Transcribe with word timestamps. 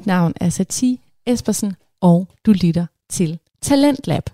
Mit 0.00 0.06
navn 0.06 0.32
er 0.40 0.48
Sati 0.48 1.00
Espersen, 1.26 1.74
og 2.00 2.28
du 2.46 2.52
lytter 2.52 2.86
til 3.10 3.38
Talentlab. 3.62 4.30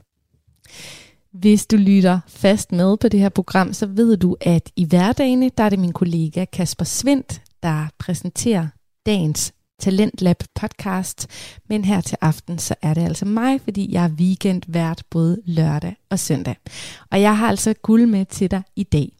Hvis 1.33 1.67
du 1.67 1.77
lytter 1.77 2.21
fast 2.29 2.73
med 2.73 2.97
på 2.97 3.09
det 3.09 3.21
her 3.21 3.29
program, 3.29 3.73
så 3.73 3.87
ved 3.87 4.17
du, 4.17 4.37
at 4.41 4.71
i 4.77 4.85
hverdagene, 4.85 5.51
der 5.59 5.65
er 5.65 5.69
det 5.69 5.79
min 5.79 5.93
kollega 5.93 6.45
Kasper 6.45 6.85
Svendt, 6.85 7.43
der 7.63 7.87
præsenterer 7.99 8.67
dagens 9.07 9.53
Talentlab 9.81 10.43
podcast. 10.55 11.27
Men 11.69 11.85
her 11.85 12.01
til 12.01 12.19
aften, 12.21 12.59
så 12.59 12.75
er 12.83 12.95
det 12.95 13.03
altså 13.03 13.25
mig, 13.25 13.61
fordi 13.61 13.93
jeg 13.93 14.05
er 14.05 14.11
weekendvært 14.11 15.03
både 15.11 15.43
lørdag 15.45 15.97
og 16.11 16.19
søndag. 16.19 16.57
Og 17.11 17.21
jeg 17.21 17.39
har 17.39 17.49
altså 17.49 17.75
guld 17.83 18.07
med 18.07 18.27
til 18.27 18.51
dig 18.51 18.63
i 18.77 18.83
dag. 18.83 19.16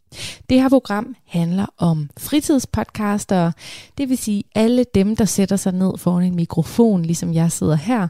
Det 0.49 0.61
her 0.61 0.69
program 0.69 1.15
handler 1.25 1.65
om 1.77 2.09
fritidspodcaster, 2.17 3.51
det 3.97 4.09
vil 4.09 4.17
sige 4.17 4.43
alle 4.55 4.85
dem, 4.95 5.15
der 5.15 5.25
sætter 5.25 5.55
sig 5.55 5.73
ned 5.73 5.97
foran 5.97 6.23
en 6.23 6.35
mikrofon, 6.35 7.01
ligesom 7.01 7.33
jeg 7.33 7.51
sidder 7.51 7.75
her, 7.75 8.07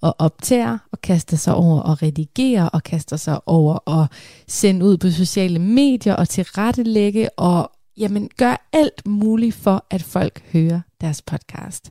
og 0.00 0.16
optager 0.18 0.78
og 0.92 1.00
kaster 1.00 1.36
sig 1.36 1.54
over 1.54 1.80
og 1.80 2.02
redigerer 2.02 2.68
og 2.68 2.82
kaster 2.82 3.16
sig 3.16 3.40
over 3.46 3.74
og 3.74 4.06
sende 4.48 4.86
ud 4.86 4.96
på 4.96 5.10
sociale 5.10 5.58
medier 5.58 6.14
og 6.14 6.28
tilrettelægge 6.28 7.30
og 7.38 7.70
jamen, 7.96 8.30
gør 8.36 8.68
alt 8.72 9.06
muligt 9.06 9.54
for, 9.54 9.84
at 9.90 10.02
folk 10.02 10.42
hører 10.52 10.80
deres 11.00 11.22
podcast. 11.22 11.90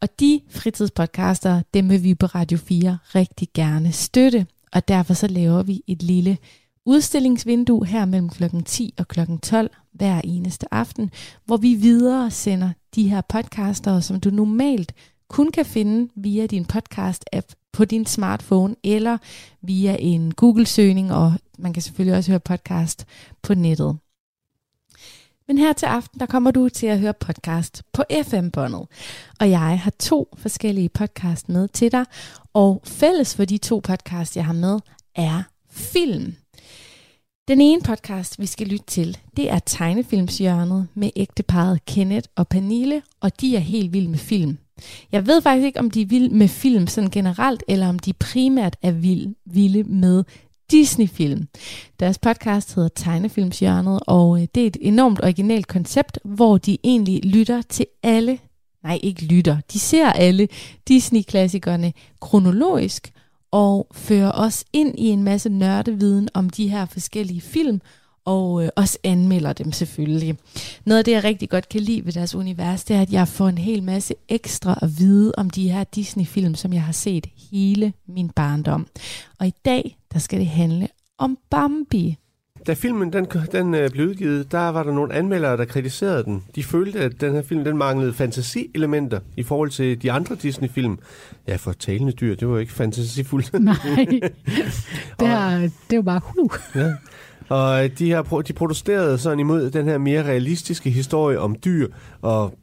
Og 0.00 0.08
de 0.20 0.40
fritidspodcaster, 0.50 1.62
dem 1.74 1.90
vil 1.90 2.02
vi 2.02 2.14
på 2.14 2.26
Radio 2.26 2.58
4 2.58 2.98
rigtig 3.14 3.48
gerne 3.54 3.92
støtte, 3.92 4.46
og 4.72 4.88
derfor 4.88 5.14
så 5.14 5.26
laver 5.26 5.62
vi 5.62 5.82
et 5.86 6.02
lille 6.02 6.38
udstillingsvindue 6.86 7.86
her 7.86 8.04
mellem 8.04 8.28
kl. 8.28 8.44
10 8.64 8.94
og 8.98 9.08
kl. 9.08 9.20
12 9.42 9.70
hver 9.92 10.20
eneste 10.24 10.74
aften, 10.74 11.10
hvor 11.44 11.56
vi 11.56 11.74
videre 11.74 12.30
sender 12.30 12.70
de 12.94 13.08
her 13.08 13.20
podcaster, 13.20 14.00
som 14.00 14.20
du 14.20 14.30
normalt 14.30 14.92
kun 15.28 15.50
kan 15.50 15.66
finde 15.66 16.12
via 16.16 16.46
din 16.46 16.66
podcast-app 16.72 17.46
på 17.72 17.84
din 17.84 18.06
smartphone 18.06 18.76
eller 18.84 19.18
via 19.62 19.96
en 20.00 20.34
Google-søgning, 20.34 21.12
og 21.12 21.32
man 21.58 21.72
kan 21.72 21.82
selvfølgelig 21.82 22.16
også 22.16 22.30
høre 22.30 22.40
podcast 22.40 23.06
på 23.42 23.54
nettet. 23.54 23.96
Men 25.48 25.58
her 25.58 25.72
til 25.72 25.86
aften, 25.86 26.20
der 26.20 26.26
kommer 26.26 26.50
du 26.50 26.68
til 26.68 26.86
at 26.86 27.00
høre 27.00 27.14
podcast 27.14 27.82
på 27.92 28.04
FM-båndet. 28.22 28.86
Og 29.40 29.50
jeg 29.50 29.80
har 29.80 29.90
to 29.90 30.28
forskellige 30.36 30.88
podcast 30.88 31.48
med 31.48 31.68
til 31.68 31.92
dig, 31.92 32.04
og 32.52 32.82
fælles 32.84 33.36
for 33.36 33.44
de 33.44 33.58
to 33.58 33.80
podcast, 33.84 34.36
jeg 34.36 34.46
har 34.46 34.52
med, 34.52 34.80
er 35.14 35.42
film. 35.70 36.34
Den 37.48 37.60
ene 37.60 37.82
podcast, 37.82 38.40
vi 38.40 38.46
skal 38.46 38.66
lytte 38.66 38.86
til, 38.86 39.18
det 39.36 39.50
er 39.50 39.58
Tegnefilmshjørnet 39.58 40.88
med 40.94 41.10
ægteparet 41.16 41.84
Kenneth 41.84 42.28
og 42.36 42.48
Pernille, 42.48 43.02
og 43.20 43.40
de 43.40 43.56
er 43.56 43.60
helt 43.60 43.92
vilde 43.92 44.08
med 44.08 44.18
film. 44.18 44.58
Jeg 45.12 45.26
ved 45.26 45.42
faktisk 45.42 45.64
ikke, 45.64 45.78
om 45.78 45.90
de 45.90 46.02
er 46.02 46.06
vilde 46.06 46.34
med 46.34 46.48
film 46.48 46.86
sådan 46.86 47.10
generelt, 47.10 47.62
eller 47.68 47.88
om 47.88 47.98
de 47.98 48.12
primært 48.12 48.76
er 48.82 48.90
vilde 49.44 49.84
med 49.84 50.24
Disney-film. 50.70 51.48
Deres 52.00 52.18
podcast 52.18 52.74
hedder 52.74 52.88
Tegnefilmshjørnet, 52.88 54.00
og 54.06 54.42
øh, 54.42 54.48
det 54.54 54.62
er 54.62 54.66
et 54.66 54.76
enormt 54.80 55.20
originalt 55.22 55.66
koncept, 55.66 56.18
hvor 56.24 56.58
de 56.58 56.78
egentlig 56.84 57.24
lytter 57.24 57.62
til 57.62 57.86
alle, 58.02 58.38
nej 58.84 58.98
ikke 59.02 59.24
lytter, 59.24 59.56
de 59.72 59.78
ser 59.78 60.12
alle 60.12 60.48
Disney-klassikerne 60.88 61.92
kronologisk, 62.20 63.13
og 63.54 63.86
fører 63.92 64.32
os 64.32 64.64
ind 64.72 64.98
i 64.98 65.06
en 65.06 65.22
masse 65.22 65.48
nørdeviden 65.48 66.28
om 66.34 66.50
de 66.50 66.68
her 66.68 66.86
forskellige 66.86 67.40
film, 67.40 67.80
og 68.24 68.64
øh, 68.64 68.68
også 68.76 68.98
anmelder 69.04 69.52
dem 69.52 69.72
selvfølgelig. 69.72 70.36
Noget 70.86 70.98
af 70.98 71.04
det, 71.04 71.12
jeg 71.12 71.24
rigtig 71.24 71.50
godt 71.50 71.68
kan 71.68 71.80
lide 71.80 72.04
ved 72.04 72.12
deres 72.12 72.34
univers, 72.34 72.84
det 72.84 72.96
er, 72.96 73.02
at 73.02 73.12
jeg 73.12 73.28
får 73.28 73.48
en 73.48 73.58
hel 73.58 73.82
masse 73.82 74.14
ekstra 74.28 74.78
at 74.82 74.98
vide 74.98 75.32
om 75.36 75.50
de 75.50 75.70
her 75.70 75.84
Disney-film, 75.84 76.54
som 76.54 76.72
jeg 76.72 76.82
har 76.82 76.92
set 76.92 77.26
hele 77.50 77.92
min 78.08 78.30
barndom. 78.30 78.86
Og 79.40 79.46
i 79.46 79.54
dag, 79.64 79.98
der 80.12 80.18
skal 80.18 80.38
det 80.38 80.48
handle 80.48 80.88
om 81.18 81.38
Bambi. 81.50 82.16
Da 82.66 82.74
filmen 82.74 83.12
den, 83.12 83.26
den 83.52 83.74
øh, 83.74 83.90
blev 83.90 84.08
udgivet, 84.08 84.52
der 84.52 84.68
var 84.68 84.82
der 84.82 84.92
nogle 84.92 85.14
anmeldere, 85.14 85.56
der 85.56 85.64
kritiserede 85.64 86.24
den. 86.24 86.44
De 86.54 86.62
følte, 86.62 87.00
at 87.00 87.20
den 87.20 87.32
her 87.32 87.42
film 87.42 87.64
den 87.64 87.76
manglede 87.76 88.12
fantasielementer 88.12 89.20
i 89.36 89.42
forhold 89.42 89.70
til 89.70 90.02
de 90.02 90.12
andre 90.12 90.34
Disney-film. 90.34 90.98
Ja, 91.48 91.56
for 91.56 91.72
talende 91.72 92.12
dyr, 92.12 92.34
det 92.34 92.48
var 92.48 92.54
jo 92.54 92.60
ikke 92.60 92.72
fantasifuldt. 92.72 93.52
Nej, 93.60 93.76
det, 95.20 95.28
er, 95.28 95.70
det 95.90 95.96
var 95.96 96.02
bare 96.02 96.20
hu. 96.24 96.50
Ja. 96.74 96.92
Og 97.48 97.98
de, 97.98 98.10
har, 98.10 98.22
de 98.22 98.52
protesterede 98.52 99.18
sådan 99.18 99.40
imod 99.40 99.70
den 99.70 99.84
her 99.84 99.98
mere 99.98 100.22
realistiske 100.22 100.90
historie 100.90 101.40
om 101.40 101.56
dyr 101.64 101.88
og 102.22 102.58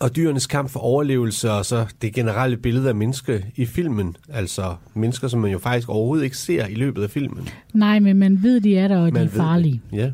og 0.00 0.16
dyrenes 0.16 0.46
kamp 0.46 0.70
for 0.70 0.80
overlevelse, 0.80 1.50
og 1.50 1.66
så 1.66 1.86
det 2.02 2.14
generelle 2.14 2.56
billede 2.56 2.88
af 2.88 2.94
mennesker 2.94 3.38
i 3.56 3.66
filmen. 3.66 4.16
Altså 4.28 4.74
mennesker, 4.94 5.28
som 5.28 5.40
man 5.40 5.50
jo 5.50 5.58
faktisk 5.58 5.88
overhovedet 5.88 6.24
ikke 6.24 6.36
ser 6.36 6.66
i 6.66 6.74
løbet 6.74 7.02
af 7.02 7.10
filmen. 7.10 7.48
Nej, 7.74 7.98
men 7.98 8.16
man 8.16 8.42
ved, 8.42 8.60
de 8.60 8.76
er 8.76 8.88
der, 8.88 8.96
og 8.96 9.12
man 9.12 9.14
de 9.14 9.20
er 9.20 9.28
farlige. 9.28 9.82
Det. 9.90 9.96
Ja. 9.96 10.10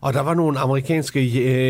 Og 0.00 0.12
der 0.12 0.20
var 0.20 0.34
nogle 0.34 0.58
amerikanske 0.58 1.24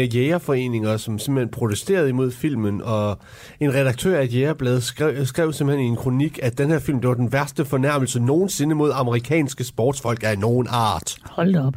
jægerforeninger, 0.07 0.97
som 0.97 1.19
simpelthen 1.19 1.49
protesterede 1.49 2.09
imod 2.09 2.31
filmen, 2.31 2.83
og 2.83 3.19
en 3.61 3.75
redaktør 3.75 4.19
af 4.19 4.25
et 4.25 4.35
jægerblad 4.35 4.81
skrev, 4.81 5.27
skrev 5.27 5.53
simpelthen 5.53 5.87
i 5.87 5.89
en 5.89 5.97
kronik, 5.97 6.39
at 6.43 6.59
den 6.59 6.71
her 6.71 6.79
film 6.79 7.01
det 7.01 7.09
var 7.09 7.15
den 7.15 7.33
værste 7.33 7.65
fornærmelse 7.65 8.21
nogensinde 8.21 8.75
mod 8.75 8.91
amerikanske 8.95 9.65
sportsfolk 9.65 10.23
af 10.25 10.39
nogen 10.39 10.67
art. 10.71 11.17
Hold 11.23 11.57
op. 11.57 11.75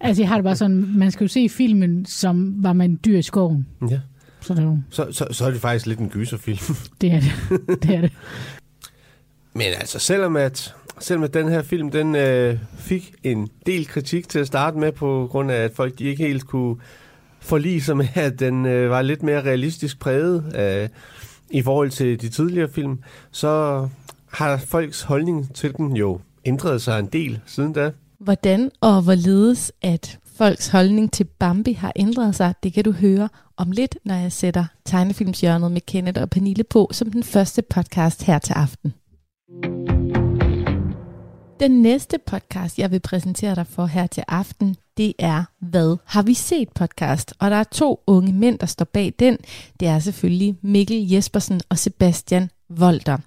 Altså, 0.00 0.22
jeg 0.22 0.28
har 0.28 0.36
det 0.36 0.44
bare 0.44 0.56
sådan, 0.56 0.86
man 0.96 1.10
skal 1.10 1.24
jo 1.24 1.28
se 1.28 1.48
filmen, 1.48 2.06
som 2.06 2.54
var 2.56 2.72
man 2.72 2.98
dyr 3.04 3.18
i 3.18 3.22
skoven. 3.22 3.66
Ja. 3.90 3.98
Så, 4.42 4.54
det 4.54 4.62
jo... 4.62 4.78
så, 4.90 5.06
så, 5.12 5.26
så 5.30 5.46
er 5.46 5.50
det 5.50 5.60
faktisk 5.60 5.86
lidt 5.86 5.98
en 5.98 6.08
gyserfilm. 6.08 6.76
Det 7.00 7.12
er 7.12 7.20
det. 7.20 7.82
det, 7.82 7.94
er 7.94 8.00
det. 8.00 8.12
Men 9.54 9.66
altså, 9.66 9.98
selvom 9.98 10.36
at 10.36 10.74
selvom 10.98 11.24
at 11.24 11.34
den 11.34 11.48
her 11.48 11.62
film 11.62 11.90
den 11.90 12.14
øh, 12.14 12.58
fik 12.76 13.14
en 13.22 13.48
del 13.66 13.86
kritik 13.86 14.28
til 14.28 14.38
at 14.38 14.46
starte 14.46 14.78
med, 14.78 14.92
på 14.92 15.28
grund 15.30 15.50
af, 15.50 15.56
at 15.56 15.72
folk 15.74 15.98
de 15.98 16.04
ikke 16.04 16.26
helt 16.26 16.46
kunne 16.46 16.76
forlige 17.40 17.82
sig 17.82 17.96
med, 17.96 18.08
at 18.14 18.40
den 18.40 18.66
øh, 18.66 18.90
var 18.90 19.02
lidt 19.02 19.22
mere 19.22 19.42
realistisk 19.42 19.98
præget 19.98 20.56
øh, 20.58 20.88
i 21.50 21.62
forhold 21.62 21.90
til 21.90 22.20
de 22.20 22.28
tidligere 22.28 22.68
film, 22.68 22.98
så 23.30 23.88
har 24.32 24.56
folks 24.56 25.02
holdning 25.02 25.54
til 25.54 25.72
den 25.76 25.96
jo 25.96 26.20
ændret 26.44 26.82
sig 26.82 26.98
en 26.98 27.06
del 27.06 27.40
siden 27.46 27.72
da. 27.72 27.90
Hvordan 28.18 28.70
og 28.80 29.02
hvorledes 29.02 29.72
at 29.82 30.18
folks 30.36 30.68
holdning 30.68 31.12
til 31.12 31.24
Bambi 31.24 31.72
har 31.72 31.92
ændret 31.96 32.34
sig, 32.34 32.54
det 32.62 32.72
kan 32.72 32.84
du 32.84 32.92
høre 32.92 33.28
om 33.56 33.70
lidt, 33.70 33.98
når 34.04 34.14
jeg 34.14 34.32
sætter 34.32 34.64
tegnefilmshjørnet 34.84 35.72
med 35.72 35.80
Kenneth 35.80 36.22
og 36.22 36.30
Pernille 36.30 36.64
på 36.64 36.90
som 36.92 37.10
den 37.10 37.22
første 37.22 37.62
podcast 37.62 38.22
her 38.22 38.38
til 38.38 38.52
aften. 38.52 38.94
Den 41.60 41.82
næste 41.82 42.18
podcast, 42.26 42.78
jeg 42.78 42.90
vil 42.90 43.00
præsentere 43.00 43.54
dig 43.54 43.66
for 43.66 43.86
her 43.86 44.06
til 44.06 44.24
aften, 44.28 44.76
det 44.96 45.12
er 45.18 45.44
Hvad 45.60 45.96
har 46.04 46.22
vi 46.22 46.34
set 46.34 46.68
podcast? 46.74 47.34
Og 47.38 47.50
der 47.50 47.56
er 47.56 47.64
to 47.64 48.02
unge 48.06 48.32
mænd, 48.32 48.58
der 48.58 48.66
står 48.66 48.84
bag 48.84 49.12
den. 49.18 49.38
Det 49.80 49.88
er 49.88 49.98
selvfølgelig 49.98 50.56
Mikkel 50.62 51.10
Jespersen 51.10 51.60
og 51.68 51.78
Sebastian 51.78 52.50
Volter. 52.68 53.18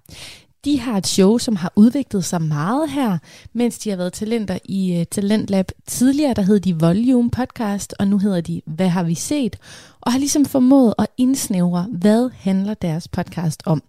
De 0.66 0.80
har 0.80 0.98
et 0.98 1.08
show, 1.08 1.38
som 1.38 1.56
har 1.56 1.74
udviklet 1.76 2.26
sig 2.26 2.42
meget 2.42 2.90
her, 2.90 3.18
mens 3.54 3.80
de 3.80 3.90
har 3.90 3.98
været 3.98 4.14
talenter 4.14 4.58
i 4.66 4.98
uh, 5.00 5.04
Talentlab. 5.12 5.72
Tidligere 5.88 6.34
der 6.34 6.42
hed 6.42 6.60
de 6.60 6.80
Volume 6.80 7.32
Podcast, 7.32 7.96
og 8.00 8.08
nu 8.08 8.18
hedder 8.18 8.42
de 8.42 8.62
Hvad 8.66 8.90
har 8.90 9.04
vi 9.04 9.16
set? 9.16 9.58
Og 10.02 10.12
har 10.12 10.20
ligesom 10.20 10.46
formået 10.46 10.94
at 11.00 11.08
indsnævre, 11.18 11.88
hvad 11.92 12.30
handler 12.34 12.74
deres 12.74 13.08
podcast 13.08 13.64
om. 13.66 13.84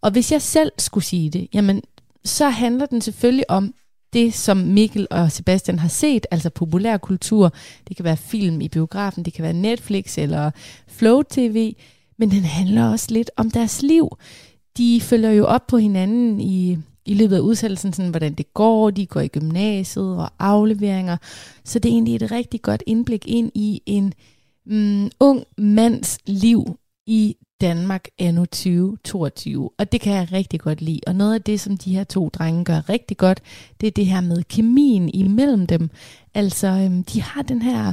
Og 0.00 0.10
hvis 0.10 0.32
jeg 0.32 0.42
selv 0.42 0.72
skulle 0.78 1.04
sige 1.04 1.30
det, 1.30 1.48
jamen 1.54 1.82
så 2.24 2.48
handler 2.48 2.86
den 2.86 3.00
selvfølgelig 3.00 3.50
om 3.50 3.74
det, 4.12 4.34
som 4.34 4.56
Mikkel 4.56 5.06
og 5.10 5.32
Sebastian 5.32 5.78
har 5.78 5.88
set, 5.88 6.26
altså 6.30 6.50
populærkultur. 6.50 7.52
Det 7.88 7.96
kan 7.96 8.04
være 8.04 8.16
film 8.16 8.60
i 8.60 8.68
biografen, 8.68 9.24
det 9.24 9.32
kan 9.32 9.42
være 9.42 9.52
Netflix 9.52 10.18
eller 10.18 10.50
Flow 10.88 11.22
TV, 11.22 11.74
men 12.18 12.30
den 12.30 12.44
handler 12.44 12.90
også 12.90 13.06
lidt 13.10 13.30
om 13.36 13.50
deres 13.50 13.82
liv. 13.82 14.08
De 14.78 15.00
følger 15.00 15.30
jo 15.30 15.44
op 15.44 15.66
på 15.66 15.76
hinanden 15.76 16.40
i, 16.40 16.78
i 17.06 17.14
løbet 17.14 17.36
af 17.36 17.40
udsættelsen, 17.40 17.92
sådan, 17.92 18.10
hvordan 18.10 18.34
det 18.34 18.54
går, 18.54 18.90
de 18.90 19.06
går 19.06 19.20
i 19.20 19.28
gymnasiet 19.28 20.16
og 20.16 20.30
afleveringer. 20.38 21.16
Så 21.64 21.78
det 21.78 21.88
er 21.88 21.92
egentlig 21.92 22.16
et 22.16 22.30
rigtig 22.30 22.62
godt 22.62 22.82
indblik 22.86 23.28
ind 23.28 23.50
i 23.54 23.82
en 23.86 24.14
mm, 24.66 25.10
ung 25.20 25.44
mands 25.58 26.18
liv 26.26 26.78
i 27.06 27.36
Danmark 27.60 28.08
anno 28.18 28.44
2022. 28.44 29.70
Og 29.78 29.92
det 29.92 30.00
kan 30.00 30.12
jeg 30.12 30.32
rigtig 30.32 30.60
godt 30.60 30.82
lide. 30.82 31.00
Og 31.06 31.14
noget 31.14 31.34
af 31.34 31.42
det, 31.42 31.60
som 31.60 31.76
de 31.76 31.94
her 31.94 32.04
to 32.04 32.28
drenge 32.28 32.64
gør 32.64 32.88
rigtig 32.88 33.16
godt, 33.16 33.40
det 33.80 33.86
er 33.86 33.90
det 33.90 34.06
her 34.06 34.20
med 34.20 34.42
kemien 34.42 35.08
imellem 35.14 35.66
dem. 35.66 35.90
Altså, 36.34 36.66
øhm, 36.66 37.04
de 37.04 37.22
har 37.22 37.42
den 37.42 37.62
her 37.62 37.92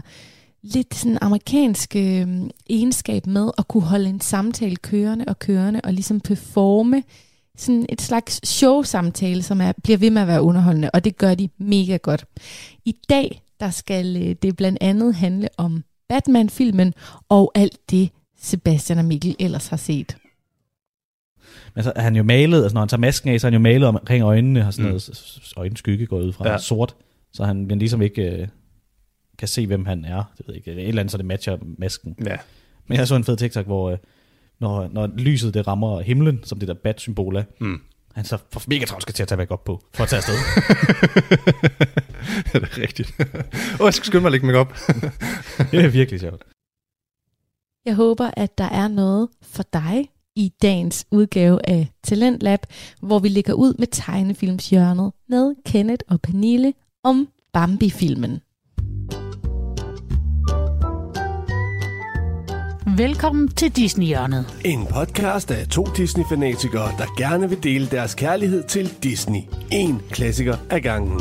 lidt 0.64 0.96
sådan 0.96 1.18
amerikanske 1.22 2.22
øhm, 2.22 2.50
egenskab 2.70 3.26
med 3.28 3.52
at 3.58 3.68
kunne 3.68 3.84
holde 3.84 4.10
en 4.10 4.22
samtale 4.22 4.76
kørende 4.76 5.26
og 5.28 5.40
kørende, 5.40 5.82
og 5.84 5.94
ligesom 5.94 6.20
performe 6.20 7.04
sådan 7.58 7.86
et 7.90 8.02
slags 8.02 8.48
show-samtale, 8.48 9.44
som 9.44 9.62
er, 9.62 9.72
bliver 9.84 9.98
ved 9.98 10.10
med 10.12 10.22
at 10.22 10.28
være 10.28 10.42
underholdende, 10.42 10.90
og 10.94 11.04
det 11.04 11.18
gør 11.18 11.36
de 11.36 11.50
mega 11.58 11.98
godt. 11.98 12.26
I 12.86 12.96
dag, 13.10 13.42
der 13.60 13.70
skal 13.70 14.18
øh, 14.18 14.36
det 14.42 14.56
blandt 14.58 14.78
andet 14.82 15.16
handle 15.16 15.50
om 15.58 15.84
Batman-filmen 16.10 16.94
og 17.30 17.52
alt 17.56 17.92
det, 17.92 18.10
Sebastian 18.42 19.00
og 19.00 19.06
Mikkel 19.06 19.36
ellers 19.40 19.68
har 19.68 19.78
set. 19.78 20.18
Men 21.76 21.84
så 21.84 21.94
er 21.96 22.02
han 22.02 22.16
jo 22.16 22.24
malet, 22.24 22.58
altså 22.64 22.74
når 22.74 22.82
han 22.82 22.88
tager 22.90 23.00
masken 23.02 23.30
af, 23.30 23.42
så 23.42 23.48
er 23.48 23.52
han 23.52 23.54
jo 23.60 23.64
malet 23.64 23.88
omkring 23.88 24.24
øjnene, 24.24 24.64
har 24.64 24.72
sådan 24.72 24.84
mm. 24.86 24.90
noget 24.90 25.02
s- 25.02 25.54
øjenskygge 25.58 26.06
gået 26.06 26.24
ud 26.26 26.34
fra, 26.34 26.50
Ja. 26.50 26.58
sort, 26.58 26.96
så 27.34 27.44
han 27.46 27.66
man 27.66 27.80
ligesom 27.80 28.02
ikke 28.02 28.22
øh, 28.22 28.48
kan 29.42 29.48
se, 29.48 29.68
hvem 29.68 29.86
han 29.86 30.06
er. 30.06 30.24
Det 30.38 30.48
ved 30.48 30.56
jeg 30.56 30.68
ikke, 30.68 30.82
et 30.82 30.88
eller 30.88 31.02
andet, 31.02 31.12
så 31.12 31.18
det 31.18 31.26
matcher 31.26 31.58
masken. 31.78 32.16
Ja. 32.26 32.38
Men 32.88 32.98
jeg 32.98 33.08
så 33.08 33.16
en 33.16 33.24
fed 33.24 33.38
TikTok, 33.38 33.66
hvor 33.66 33.92
øh, 33.92 33.98
når, 34.60 34.88
når 34.92 35.08
lyset 35.18 35.54
det 35.54 35.68
rammer 35.68 36.02
himlen, 36.02 36.40
som 36.44 36.60
det 36.60 36.68
der 36.68 36.74
bat-symbol 36.74 37.36
er, 37.36 37.44
Mm. 37.60 37.82
han 38.16 38.26
så 38.26 38.38
får 38.52 38.62
mega 38.68 38.86
travlt 38.86 39.02
skal 39.02 39.14
til 39.16 39.24
at 39.24 39.28
tage 39.28 39.38
make 39.38 39.52
op 39.52 39.64
på, 39.64 39.84
for 39.94 40.04
at 40.04 40.10
tage 40.10 40.18
afsted. 40.18 40.36
det 42.54 42.64
er 42.64 42.78
rigtigt. 42.78 43.14
Åh, 43.82 43.86
jeg 43.86 43.94
skal 43.94 44.06
skynde 44.06 44.22
mig 44.22 44.28
at 44.28 44.32
lægge 44.32 44.46
mig 44.46 44.56
op. 44.56 44.74
det 45.72 45.86
er 45.86 45.90
virkelig 45.90 46.20
sjovt. 46.20 46.44
Jeg 47.86 47.96
håber, 47.96 48.32
at 48.38 48.58
der 48.58 48.64
er 48.70 48.88
noget 48.88 49.30
for 49.42 49.64
dig 49.74 50.10
i 50.36 50.54
dagens 50.62 51.06
udgave 51.12 51.70
af 51.70 51.88
Talentlab, 52.04 52.60
hvor 53.02 53.20
vi 53.20 53.28
ligger 53.28 53.54
ud 53.54 53.74
med 53.80 53.88
tegnefilmshjørnet 53.92 55.12
med 55.30 55.56
Kenneth 55.66 56.04
og 56.10 56.22
Pernille 56.22 56.74
om 57.04 57.28
Bambi-filmen. 57.54 58.40
Velkommen 62.98 63.48
til 63.48 63.72
Disney-hjørnet. 63.76 64.62
En 64.66 64.86
podcast 64.86 65.52
af 65.52 65.68
to 65.68 65.84
Disney-fanatikere, 65.98 66.92
der 66.98 67.16
gerne 67.18 67.50
vil 67.50 67.64
dele 67.64 67.86
deres 67.86 68.16
kærlighed 68.16 68.64
til 68.64 68.90
Disney. 69.04 69.40
En 69.72 70.02
klassiker 70.10 70.56
ad 70.70 70.80
gangen. 70.80 71.20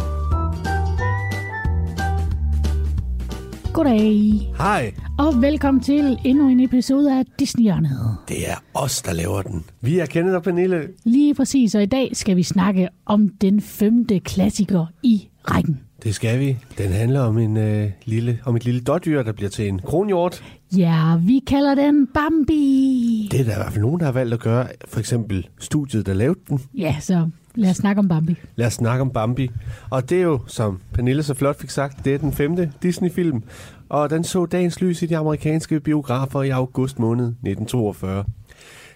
Goddag, 3.72 4.52
Hej, 4.58 4.93
og 5.19 5.43
velkommen 5.43 5.82
til 5.82 6.19
endnu 6.25 6.49
en 6.49 6.61
episode 6.61 7.19
af 7.19 7.25
Disney-hjørnet. 7.38 8.17
det 8.28 8.50
er 8.50 8.55
os, 8.75 9.02
der 9.02 9.12
laver 9.12 9.43
den. 9.43 9.64
Vi 9.81 9.99
er 9.99 10.06
Kenneth 10.06 10.34
og 10.37 10.43
Pernille. 10.43 10.88
Lige 11.05 11.34
præcis, 11.34 11.75
og 11.75 11.82
i 11.82 11.87
dag 11.87 12.11
skal 12.12 12.37
vi 12.37 12.43
snakke 12.43 12.88
om 13.06 13.28
den 13.28 13.61
femte 13.61 14.20
klassiker 14.20 14.87
i 15.02 15.28
rækken. 15.44 15.81
Det 16.02 16.14
skal 16.14 16.40
vi. 16.40 16.56
Den 16.78 16.93
handler 16.93 17.20
om, 17.20 17.38
en, 17.38 17.56
øh, 17.56 17.90
lille, 18.05 18.38
om 18.44 18.56
et 18.56 18.64
lille 18.64 18.81
dårdyr, 18.81 19.22
der 19.22 19.32
bliver 19.32 19.50
til 19.50 19.69
en 19.69 19.78
kronhjort. 19.78 20.44
Ja, 20.76 21.17
vi 21.17 21.43
kalder 21.46 21.75
den 21.75 22.06
Bambi. 22.06 23.28
Det 23.31 23.40
er 23.40 23.44
der 23.44 23.52
i 23.52 23.56
hvert 23.56 23.72
fald 23.72 23.82
nogen, 23.82 24.00
der 24.00 24.06
har 24.06 24.12
valgt 24.12 24.34
at 24.34 24.40
gøre. 24.40 24.67
For 24.88 25.00
eksempel 25.00 25.49
studiet, 25.58 26.06
der 26.06 26.14
lavede 26.14 26.38
den. 26.49 26.61
Ja, 26.75 26.96
så 27.00 27.28
lad 27.55 27.70
os 27.70 27.76
snakke 27.76 27.99
om 27.99 28.08
Bambi. 28.08 28.37
Lad 28.56 28.67
os 28.67 28.72
snakke 28.72 29.02
om 29.02 29.11
Bambi. 29.11 29.50
Og 29.90 30.11
det 30.11 30.19
er 30.19 30.22
jo, 30.22 30.40
som 30.46 30.81
Pernille 30.93 31.22
så 31.22 31.34
flot 31.34 31.61
fik 31.61 31.70
sagt, 31.70 32.05
det 32.05 32.14
er 32.14 32.19
den 32.19 32.32
femte 32.32 32.72
Disney-film. 32.82 33.43
Og 33.88 34.11
den 34.11 34.25
så 34.25 34.46
dagens 34.46 34.81
lys 34.81 35.02
i 35.02 35.06
de 35.06 35.17
amerikanske 35.17 35.81
biografer 35.81 36.43
i 36.43 36.49
august 36.49 36.99
måned 36.99 37.26
1942. 37.26 38.25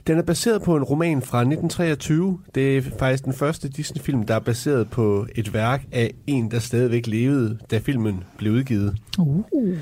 Den 0.07 0.19
er 0.19 0.23
baseret 0.23 0.63
på 0.63 0.77
en 0.77 0.83
roman 0.83 1.23
fra 1.23 1.39
1923. 1.39 2.39
Det 2.55 2.77
er 2.77 2.83
faktisk 2.99 3.25
den 3.25 3.33
første 3.33 3.69
Disney-film, 3.69 4.23
der 4.23 4.35
er 4.35 4.39
baseret 4.39 4.91
på 4.91 5.27
et 5.35 5.55
værk 5.55 5.85
af 5.93 6.15
en, 6.27 6.51
der 6.51 6.59
stadigvæk 6.59 7.07
levede, 7.07 7.59
da 7.71 7.79
filmen 7.79 8.25
blev 8.39 8.53
udgivet. 8.53 8.97
Uh. 9.19 9.77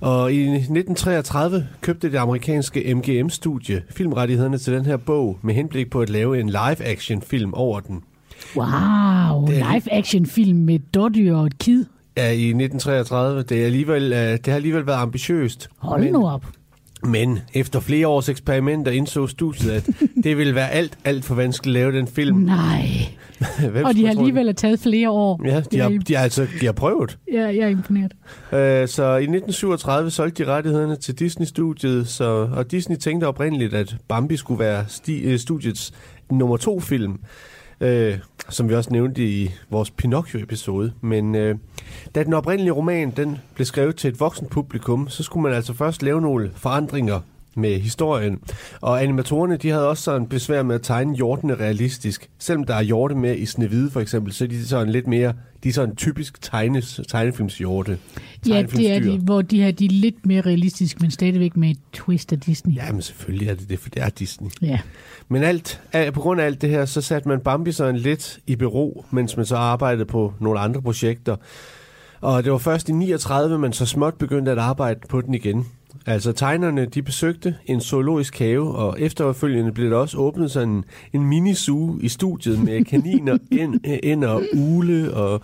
Og 0.00 0.32
i 0.32 0.40
1933 0.42 1.66
købte 1.80 2.10
det 2.12 2.18
amerikanske 2.18 2.94
MGM-studie 2.94 3.82
filmrettighederne 3.90 4.58
til 4.58 4.72
den 4.72 4.86
her 4.86 4.96
bog 4.96 5.38
med 5.42 5.54
henblik 5.54 5.90
på 5.90 6.00
at 6.00 6.10
lave 6.10 6.40
en 6.40 6.48
live-action-film 6.48 7.54
over 7.54 7.80
den. 7.80 8.02
Wow, 8.56 8.66
Det 9.46 9.58
er- 9.58 9.72
live-action 9.72 10.26
film 10.26 10.58
med 10.58 10.78
dårdyr 10.78 11.34
og 11.36 11.46
et 11.46 11.58
kid. 11.58 11.84
Ja, 12.16 12.30
i 12.30 12.34
1933. 12.52 13.42
Det, 13.42 13.60
er 13.60 13.64
alligevel, 13.64 14.12
øh, 14.12 14.18
det 14.18 14.46
har 14.46 14.54
alligevel 14.54 14.86
været 14.86 14.96
ambitiøst. 15.02 15.68
Hold 15.78 16.02
men, 16.02 16.12
nu 16.12 16.28
op. 16.28 16.46
Men 17.02 17.38
efter 17.54 17.80
flere 17.80 18.08
års 18.08 18.28
eksperimenter 18.28 18.92
indså 18.92 19.26
studiet, 19.26 19.70
at 19.70 19.88
det 20.24 20.38
ville 20.38 20.54
være 20.54 20.70
alt, 20.70 20.98
alt 21.04 21.24
for 21.24 21.34
vanskeligt 21.34 21.76
at 21.76 21.82
lave 21.82 21.98
den 21.98 22.06
film. 22.06 22.36
Nej. 22.36 22.88
Hvem 23.70 23.84
Og 23.84 23.94
de 23.94 24.04
har 24.06 24.10
alligevel 24.10 24.54
taget 24.54 24.80
flere 24.80 25.10
år. 25.10 25.40
Ja, 25.44 25.62
de 25.72 25.78
har, 25.78 25.88
de 25.88 26.14
har, 26.14 26.22
altså, 26.22 26.46
de 26.60 26.66
har 26.66 26.72
prøvet. 26.72 27.18
Ja, 27.32 27.42
jeg 27.42 27.58
er 27.58 27.68
imponeret. 27.68 28.12
Øh, 28.52 28.88
så 28.88 29.02
i 29.02 29.22
1937 29.22 30.10
solgte 30.10 30.44
de 30.44 30.50
rettighederne 30.50 30.96
til 30.96 31.18
Disney-studiet, 31.18 32.08
så, 32.08 32.48
og 32.52 32.70
Disney 32.70 32.96
tænkte 32.96 33.24
oprindeligt, 33.24 33.74
at 33.74 33.96
Bambi 34.08 34.36
skulle 34.36 34.58
være 34.58 34.84
sti, 34.88 35.20
øh, 35.20 35.38
studiets 35.38 35.92
nummer 36.30 36.56
to 36.56 36.80
film, 36.80 37.18
øh, 37.80 38.18
som 38.48 38.68
vi 38.68 38.74
også 38.74 38.90
nævnte 38.92 39.28
i 39.28 39.50
vores 39.70 39.90
Pinocchio-episode. 39.90 40.92
Men 41.00 41.34
øh, 41.34 41.54
da 42.14 42.22
den 42.24 42.32
oprindelige 42.32 42.72
roman 42.72 43.10
den 43.10 43.38
blev 43.54 43.64
skrevet 43.66 43.96
til 43.96 44.08
et 44.08 44.20
voksen 44.20 44.46
publikum, 44.46 45.08
så 45.08 45.22
skulle 45.22 45.42
man 45.42 45.52
altså 45.52 45.72
først 45.74 46.02
lave 46.02 46.20
nogle 46.20 46.50
forandringer 46.56 47.20
med 47.58 47.80
historien. 47.80 48.38
Og 48.80 49.02
animatorerne, 49.02 49.56
de 49.56 49.68
havde 49.70 49.88
også 49.88 50.02
sådan 50.02 50.26
besvær 50.26 50.62
med 50.62 50.74
at 50.74 50.82
tegne 50.82 51.16
hjortene 51.16 51.54
realistisk. 51.54 52.28
Selvom 52.38 52.64
der 52.64 52.74
er 52.74 52.82
hjorte 52.82 53.14
med 53.14 53.36
i 53.36 53.46
Snevide 53.46 53.90
for 53.90 54.00
eksempel, 54.00 54.32
så 54.32 54.44
er 54.44 54.48
de 54.48 54.66
sådan 54.66 54.92
lidt 54.92 55.06
mere, 55.06 55.32
de 55.64 55.68
er 55.68 55.72
sådan 55.72 55.96
typisk 55.96 56.42
tegnes, 56.42 57.00
tegnefilmshjorte. 57.08 57.98
Ja, 58.48 58.62
det 58.62 58.90
er 58.90 59.00
de, 59.00 59.18
hvor 59.18 59.42
de 59.42 59.62
her 59.62 59.70
de 59.70 59.84
er 59.84 59.90
lidt 59.90 60.26
mere 60.26 60.40
realistiske, 60.40 60.98
men 61.00 61.10
stadigvæk 61.10 61.56
med 61.56 61.70
et 61.70 61.78
twist 61.92 62.32
af 62.32 62.40
Disney. 62.40 62.74
Ja, 62.76 62.92
men 62.92 63.02
selvfølgelig 63.02 63.48
er 63.48 63.54
det 63.54 63.68
det, 63.68 63.78
for 63.78 63.88
det 63.88 64.02
er 64.02 64.08
Disney. 64.08 64.50
ja. 64.62 64.78
Men 65.28 65.42
alt, 65.42 65.80
al- 65.92 66.12
på 66.12 66.20
grund 66.20 66.40
af 66.40 66.44
alt 66.46 66.62
det 66.62 66.70
her, 66.70 66.84
så 66.84 67.00
satte 67.00 67.28
man 67.28 67.40
Bambi 67.40 67.72
sådan 67.72 67.96
lidt 67.96 68.38
i 68.46 68.56
bero, 68.56 69.04
mens 69.10 69.36
man 69.36 69.46
så 69.46 69.56
arbejdede 69.56 70.04
på 70.04 70.32
nogle 70.40 70.60
andre 70.60 70.82
projekter. 70.82 71.36
Og 72.20 72.44
det 72.44 72.52
var 72.52 72.58
først 72.58 72.88
i 72.88 72.92
39, 72.92 73.58
man 73.58 73.72
så 73.72 73.86
småt 73.86 74.14
begyndte 74.14 74.50
at 74.52 74.58
arbejde 74.58 75.00
på 75.08 75.20
den 75.20 75.34
igen. 75.34 75.66
Altså 76.06 76.32
tegnerne, 76.32 76.86
de 76.86 77.02
besøgte 77.02 77.54
en 77.66 77.80
zoologisk 77.80 78.38
have, 78.38 78.76
og 78.76 79.00
efterfølgende 79.00 79.72
blev 79.72 79.90
der 79.90 79.96
også 79.96 80.18
åbnet 80.18 80.50
sådan 80.50 80.68
en, 80.68 80.84
en 81.12 81.24
mini-zoo 81.24 81.98
i 82.00 82.08
studiet 82.08 82.64
med 82.64 82.84
kaniner, 82.90 83.38
ind, 83.50 83.80
ender, 83.84 84.40
ule 84.54 85.14
og 85.14 85.40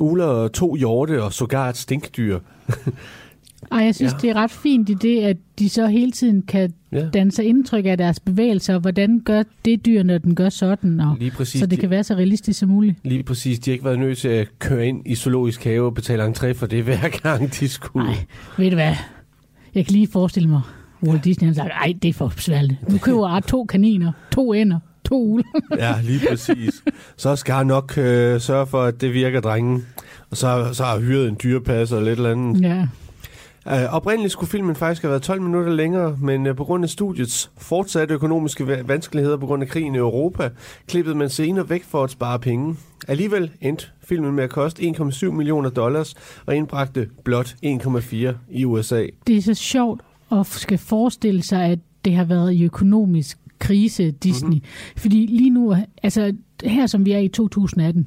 uler 0.00 0.26
og 0.26 0.52
to 0.52 0.74
hjorte 0.74 1.22
og 1.22 1.32
sågar 1.32 1.68
et 1.68 1.76
stinkdyr. 1.76 2.38
Og 3.70 3.84
jeg 3.84 3.94
synes, 3.94 4.12
Ja. 4.12 4.18
det 4.18 4.30
er 4.30 4.34
ret 4.34 4.50
fint 4.50 4.88
i 4.88 4.94
det, 4.94 5.22
at 5.22 5.36
de 5.58 5.68
så 5.68 5.86
hele 5.86 6.12
tiden 6.12 6.42
kan 6.42 6.72
Ja. 6.92 7.08
danne 7.08 7.32
sig 7.32 7.44
indtryk 7.44 7.86
af 7.86 7.98
deres 7.98 8.20
bevægelser, 8.20 8.74
og 8.74 8.80
hvordan 8.80 9.20
gør 9.24 9.42
det 9.64 9.86
dyr, 9.86 10.02
når 10.02 10.18
den 10.18 10.34
gør 10.34 10.48
sådan, 10.48 11.00
og 11.00 11.16
Lige 11.18 11.30
præcis. 11.30 11.60
så 11.60 11.66
det 11.66 11.78
kan 11.78 11.90
være 11.90 12.04
så 12.04 12.14
realistisk 12.14 12.58
som 12.58 12.68
muligt. 12.68 12.96
Lige 13.04 13.22
præcis. 13.22 13.58
De 13.58 13.70
har 13.70 13.72
ikke 13.72 13.84
været 13.84 13.98
nødt 13.98 14.18
til 14.18 14.28
at 14.28 14.48
køre 14.58 14.86
ind 14.86 15.02
i 15.06 15.14
zoologisk 15.14 15.64
have 15.64 15.84
og 15.86 15.94
betale 15.94 16.24
entré 16.26 16.52
for 16.52 16.66
det, 16.66 16.84
hver 16.84 17.08
gang 17.22 17.54
de 17.60 17.68
skulle. 17.68 18.06
Nej, 18.06 18.16
ved 18.58 18.70
du 18.70 18.76
hvad? 18.76 18.94
Jeg 19.74 19.84
kan 19.86 19.92
lige 19.92 20.08
forestille 20.12 20.48
mig, 20.48 20.60
Walt 21.06 21.24
Disney 21.24 21.46
har 21.48 21.54
sagt, 21.54 21.70
ej, 21.72 21.92
det 22.02 22.08
er 22.08 22.12
for 22.12 22.28
besværligt. 22.36 22.90
Nu 22.90 22.98
køber 22.98 23.34
jeg 23.34 23.42
to 23.44 23.64
kaniner, 23.64 24.12
to 24.32 24.54
ænder, 24.54 24.78
to 25.04 25.22
uler. 25.22 25.44
Ja, 25.78 25.94
lige 26.04 26.20
præcis. 26.28 26.82
Så 27.16 27.36
skal 27.36 27.54
han 27.54 27.66
nok 27.66 27.98
øh, 27.98 28.40
sørge 28.40 28.66
for, 28.66 28.82
at 28.82 29.00
det 29.00 29.12
virker, 29.12 29.40
drengen. 29.40 29.84
Og 30.30 30.36
så, 30.36 30.68
så 30.72 30.84
har 30.84 30.98
hyret 31.00 31.28
en 31.28 31.36
dyrepasser 31.42 31.96
eller 31.96 32.12
et 32.12 32.16
eller 32.16 32.30
andet. 32.30 32.60
ja. 32.62 32.86
Uh, 33.66 33.94
oprindeligt 33.94 34.32
skulle 34.32 34.50
filmen 34.50 34.76
faktisk 34.76 35.02
have 35.02 35.10
været 35.10 35.22
12 35.22 35.42
minutter 35.42 35.72
længere, 35.72 36.18
men 36.20 36.46
uh, 36.46 36.56
på 36.56 36.64
grund 36.64 36.84
af 36.84 36.90
studiets 36.90 37.50
fortsatte 37.58 38.14
økonomiske 38.14 38.64
va- 38.64 38.82
vanskeligheder 38.86 39.36
på 39.36 39.46
grund 39.46 39.62
af 39.62 39.68
krigen 39.68 39.94
i 39.94 39.98
Europa, 39.98 40.50
klippede 40.88 41.14
man 41.14 41.30
senere 41.30 41.70
væk 41.70 41.84
for 41.84 42.04
at 42.04 42.10
spare 42.10 42.38
penge. 42.38 42.76
Alligevel 43.08 43.50
endte 43.60 43.86
filmen 44.04 44.34
med 44.34 44.44
at 44.44 44.50
koste 44.50 44.82
1,7 44.82 45.30
millioner 45.30 45.70
dollars 45.70 46.14
og 46.46 46.56
indbragte 46.56 47.08
blot 47.24 47.56
1,4 47.64 48.16
i 48.50 48.64
USA. 48.64 49.06
Det 49.26 49.36
er 49.36 49.42
så 49.42 49.54
sjovt 49.54 50.00
at 50.32 50.46
skal 50.46 50.78
forestille 50.78 51.42
sig, 51.42 51.64
at 51.64 51.78
det 52.04 52.14
har 52.14 52.24
været 52.24 52.52
i 52.52 52.64
økonomisk 52.64 53.38
krise, 53.58 54.10
Disney. 54.10 54.48
Mhm. 54.48 54.56
Mm-hmm. 54.56 54.96
Fordi 54.96 55.26
lige 55.26 55.50
nu, 55.50 55.76
altså 56.02 56.32
her 56.64 56.86
som 56.86 57.04
vi 57.06 57.12
er 57.12 57.18
i 57.18 57.28
2018, 57.28 58.06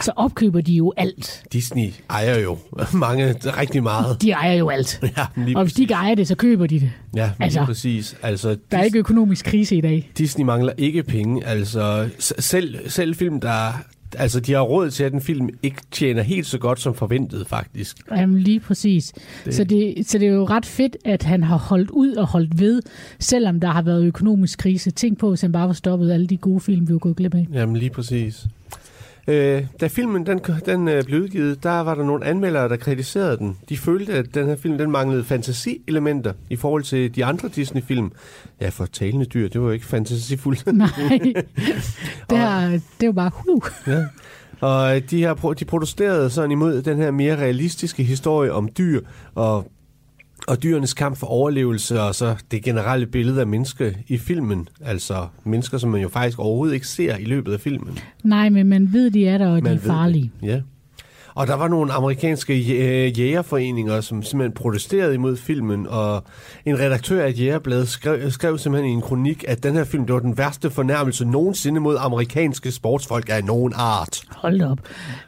så 0.00 0.12
opkøber 0.16 0.60
de 0.60 0.72
jo 0.72 0.92
alt. 0.96 1.42
Disney 1.52 1.88
ejer 2.10 2.38
jo 2.38 2.58
mange, 2.92 3.32
rigtig 3.32 3.82
meget. 3.82 4.22
De 4.22 4.30
ejer 4.30 4.52
jo 4.54 4.68
alt. 4.68 5.00
Ja, 5.16 5.56
Og 5.56 5.62
hvis 5.62 5.72
de 5.74 5.82
ikke 5.82 5.94
ejer 5.94 6.14
det, 6.14 6.28
så 6.28 6.34
køber 6.34 6.66
de 6.66 6.80
det. 6.80 6.90
Ja, 7.16 7.30
altså, 7.40 7.58
lige 7.60 7.66
præcis. 7.66 8.16
Altså, 8.22 8.56
Der 8.70 8.78
er 8.78 8.82
ikke 8.82 8.98
økonomisk 8.98 9.44
krise 9.44 9.76
i 9.76 9.80
dag. 9.80 10.10
Disney 10.18 10.44
mangler 10.44 10.72
ikke 10.78 11.02
penge. 11.02 11.46
Altså, 11.46 12.08
selv, 12.18 12.88
selv 12.90 13.14
film, 13.14 13.40
der... 13.40 13.82
Altså, 14.18 14.40
de 14.40 14.52
har 14.52 14.60
råd 14.60 14.90
til, 14.90 15.04
at 15.04 15.12
en 15.12 15.20
film 15.20 15.48
ikke 15.62 15.76
tjener 15.90 16.22
helt 16.22 16.46
så 16.46 16.58
godt 16.58 16.80
som 16.80 16.94
forventet, 16.94 17.46
faktisk. 17.46 17.96
Jamen 18.10 18.38
lige 18.38 18.60
præcis. 18.60 19.12
Det. 19.44 19.54
Så, 19.54 19.64
det, 19.64 19.94
så 20.06 20.18
det 20.18 20.28
er 20.28 20.32
jo 20.32 20.44
ret 20.44 20.66
fedt, 20.66 20.96
at 21.04 21.22
han 21.22 21.42
har 21.42 21.56
holdt 21.58 21.90
ud 21.90 22.12
og 22.14 22.26
holdt 22.26 22.60
ved, 22.60 22.82
selvom 23.18 23.60
der 23.60 23.68
har 23.70 23.82
været 23.82 24.04
økonomisk 24.04 24.58
krise. 24.58 24.90
Tænk 24.90 25.18
på, 25.18 25.28
hvis 25.28 25.40
han 25.40 25.52
bare 25.52 25.66
var 25.66 25.72
stoppet 25.72 26.12
alle 26.12 26.26
de 26.26 26.36
gode 26.36 26.60
film, 26.60 26.88
vi 26.88 26.92
var 26.92 26.98
gået 26.98 27.16
glip 27.16 27.34
af. 27.34 27.46
Jamen, 27.52 27.76
lige 27.76 27.90
præcis. 27.90 28.46
Øh, 29.28 29.62
da 29.80 29.86
filmen 29.86 30.26
den, 30.26 30.40
den 30.66 30.88
øh, 30.88 31.04
blev 31.04 31.22
udgivet, 31.22 31.62
der 31.62 31.80
var 31.80 31.94
der 31.94 32.04
nogle 32.04 32.26
anmeldere, 32.26 32.68
der 32.68 32.76
kritiserede 32.76 33.36
den. 33.38 33.56
De 33.68 33.76
følte, 33.76 34.12
at 34.12 34.34
den 34.34 34.46
her 34.46 34.56
film 34.56 34.78
den 34.78 34.90
manglede 34.90 35.24
fantasielementer 35.24 36.32
i 36.50 36.56
forhold 36.56 36.82
til 36.82 37.14
de 37.16 37.24
andre 37.24 37.48
Disney-film. 37.48 38.12
Ja, 38.60 38.68
for 38.68 38.86
talende 38.86 39.24
dyr, 39.24 39.48
det 39.48 39.60
var 39.60 39.66
jo 39.66 39.72
ikke 39.72 39.86
fantasifuldt. 39.86 40.66
Nej, 40.72 40.88
det, 42.30 42.38
er, 42.38 42.80
det 43.00 43.06
jo 43.06 43.12
bare 43.12 43.30
hu. 43.34 43.62
Ja. 43.92 44.04
Og 44.60 45.10
de, 45.10 45.22
har, 45.22 45.34
pro- 45.34 45.52
de 45.54 45.64
protesterede 45.64 46.30
sådan 46.30 46.50
imod 46.50 46.82
den 46.82 46.96
her 46.96 47.10
mere 47.10 47.36
realistiske 47.36 48.02
historie 48.02 48.52
om 48.52 48.68
dyr, 48.78 49.00
og 49.34 49.70
og 50.46 50.62
dyrenes 50.62 50.94
kamp 50.94 51.16
for 51.16 51.26
overlevelse, 51.26 52.00
og 52.02 52.14
så 52.14 52.36
det 52.50 52.62
generelle 52.64 53.06
billede 53.06 53.40
af 53.40 53.46
mennesker 53.46 53.90
i 54.08 54.18
filmen. 54.18 54.68
Altså 54.84 55.26
mennesker, 55.44 55.78
som 55.78 55.90
man 55.90 56.00
jo 56.00 56.08
faktisk 56.08 56.38
overhovedet 56.38 56.74
ikke 56.74 56.86
ser 56.88 57.16
i 57.16 57.24
løbet 57.24 57.52
af 57.52 57.60
filmen. 57.60 57.98
Nej, 58.24 58.48
men 58.48 58.66
man 58.66 58.92
ved, 58.92 59.10
de 59.10 59.26
er 59.28 59.38
der, 59.38 59.46
og 59.48 59.56
de 59.56 59.62
Man 59.62 59.72
er 59.72 59.76
ved 59.76 59.82
det. 59.82 59.86
farlige. 59.90 60.32
Ja. 60.42 60.60
Og 61.34 61.46
der 61.46 61.54
var 61.54 61.68
nogle 61.68 61.92
amerikanske 61.92 62.52
jæ- 62.54 63.12
jægerforeninger, 63.18 64.00
som 64.00 64.22
simpelthen 64.22 64.54
protesterede 64.54 65.14
imod 65.14 65.36
filmen, 65.36 65.86
og 65.86 66.24
en 66.66 66.78
redaktør 66.78 67.24
af 67.24 67.28
et 67.28 67.40
jægerblad 67.40 67.86
skrev, 67.86 68.30
skrev 68.30 68.58
simpelthen 68.58 68.90
i 68.90 68.94
en 68.94 69.00
kronik, 69.00 69.44
at 69.48 69.62
den 69.62 69.74
her 69.74 69.84
film 69.84 70.06
det 70.06 70.14
var 70.14 70.20
den 70.20 70.38
værste 70.38 70.70
fornærmelse 70.70 71.24
nogensinde 71.24 71.80
mod 71.80 71.96
amerikanske 72.00 72.72
sportsfolk 72.72 73.28
af 73.32 73.44
nogen 73.44 73.72
art. 73.76 74.20
Hold 74.30 74.62
op. 74.62 74.78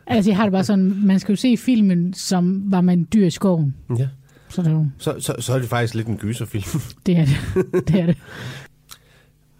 Altså, 0.06 0.30
jeg 0.30 0.36
har 0.36 0.44
det 0.44 0.52
bare 0.52 0.64
sådan, 0.64 0.94
man 1.04 1.18
skal 1.18 1.32
jo 1.32 1.36
se 1.36 1.56
filmen, 1.56 2.14
som 2.14 2.62
var 2.66 2.80
man 2.80 3.06
dyr 3.14 3.26
i 3.26 3.30
skoven. 3.30 3.74
Ja. 3.98 4.08
Så 4.48 4.62
det 4.62 4.68
er 4.68 4.72
jo, 4.72 4.86
Så, 4.98 5.14
så, 5.20 5.34
så 5.38 5.54
er 5.54 5.58
det 5.58 5.68
faktisk 5.68 5.94
lidt 5.94 6.06
en 6.06 6.16
gyserfilm. 6.16 6.80
det 7.06 7.16
er 7.16 7.26
det. 7.26 7.88
det 7.88 8.00
er 8.00 8.06
det. 8.06 8.16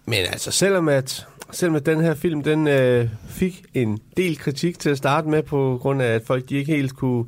Men 0.07 0.19
altså, 0.19 0.51
selvom 0.51 0.89
at, 0.89 1.27
selvom 1.53 1.77
at 1.77 1.87
den 1.87 2.01
her 2.01 2.15
film, 2.15 2.43
den 2.43 2.69
øh, 2.69 3.09
fik 3.29 3.65
en 3.75 3.99
del 4.17 4.39
kritik 4.39 4.79
til 4.79 4.91
at 4.91 4.99
starte 4.99 5.29
med, 5.29 5.43
på 5.43 5.79
grund 5.83 6.03
af, 6.03 6.07
at 6.07 6.23
folk 6.27 6.49
de 6.49 6.57
ikke 6.57 6.77
helt 6.77 6.97
kunne 6.97 7.25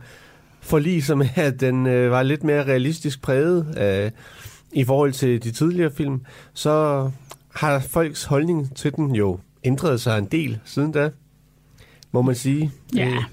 forlige 0.60 1.02
sig 1.02 1.18
med, 1.18 1.28
at 1.34 1.60
den 1.60 1.86
øh, 1.86 2.10
var 2.10 2.22
lidt 2.22 2.44
mere 2.44 2.64
realistisk 2.64 3.22
præget 3.22 3.78
øh, 3.78 4.10
i 4.72 4.84
forhold 4.84 5.12
til 5.12 5.44
de 5.44 5.50
tidligere 5.50 5.90
film, 5.90 6.20
så 6.54 7.10
har 7.54 7.78
folks 7.80 8.24
holdning 8.24 8.76
til 8.76 8.96
den 8.96 9.14
jo 9.14 9.38
ændret 9.64 10.00
sig 10.00 10.18
en 10.18 10.24
del 10.24 10.58
siden 10.64 10.92
da, 10.92 11.10
må 12.12 12.22
man 12.22 12.34
sige. 12.34 12.72
Ja. 12.96 13.24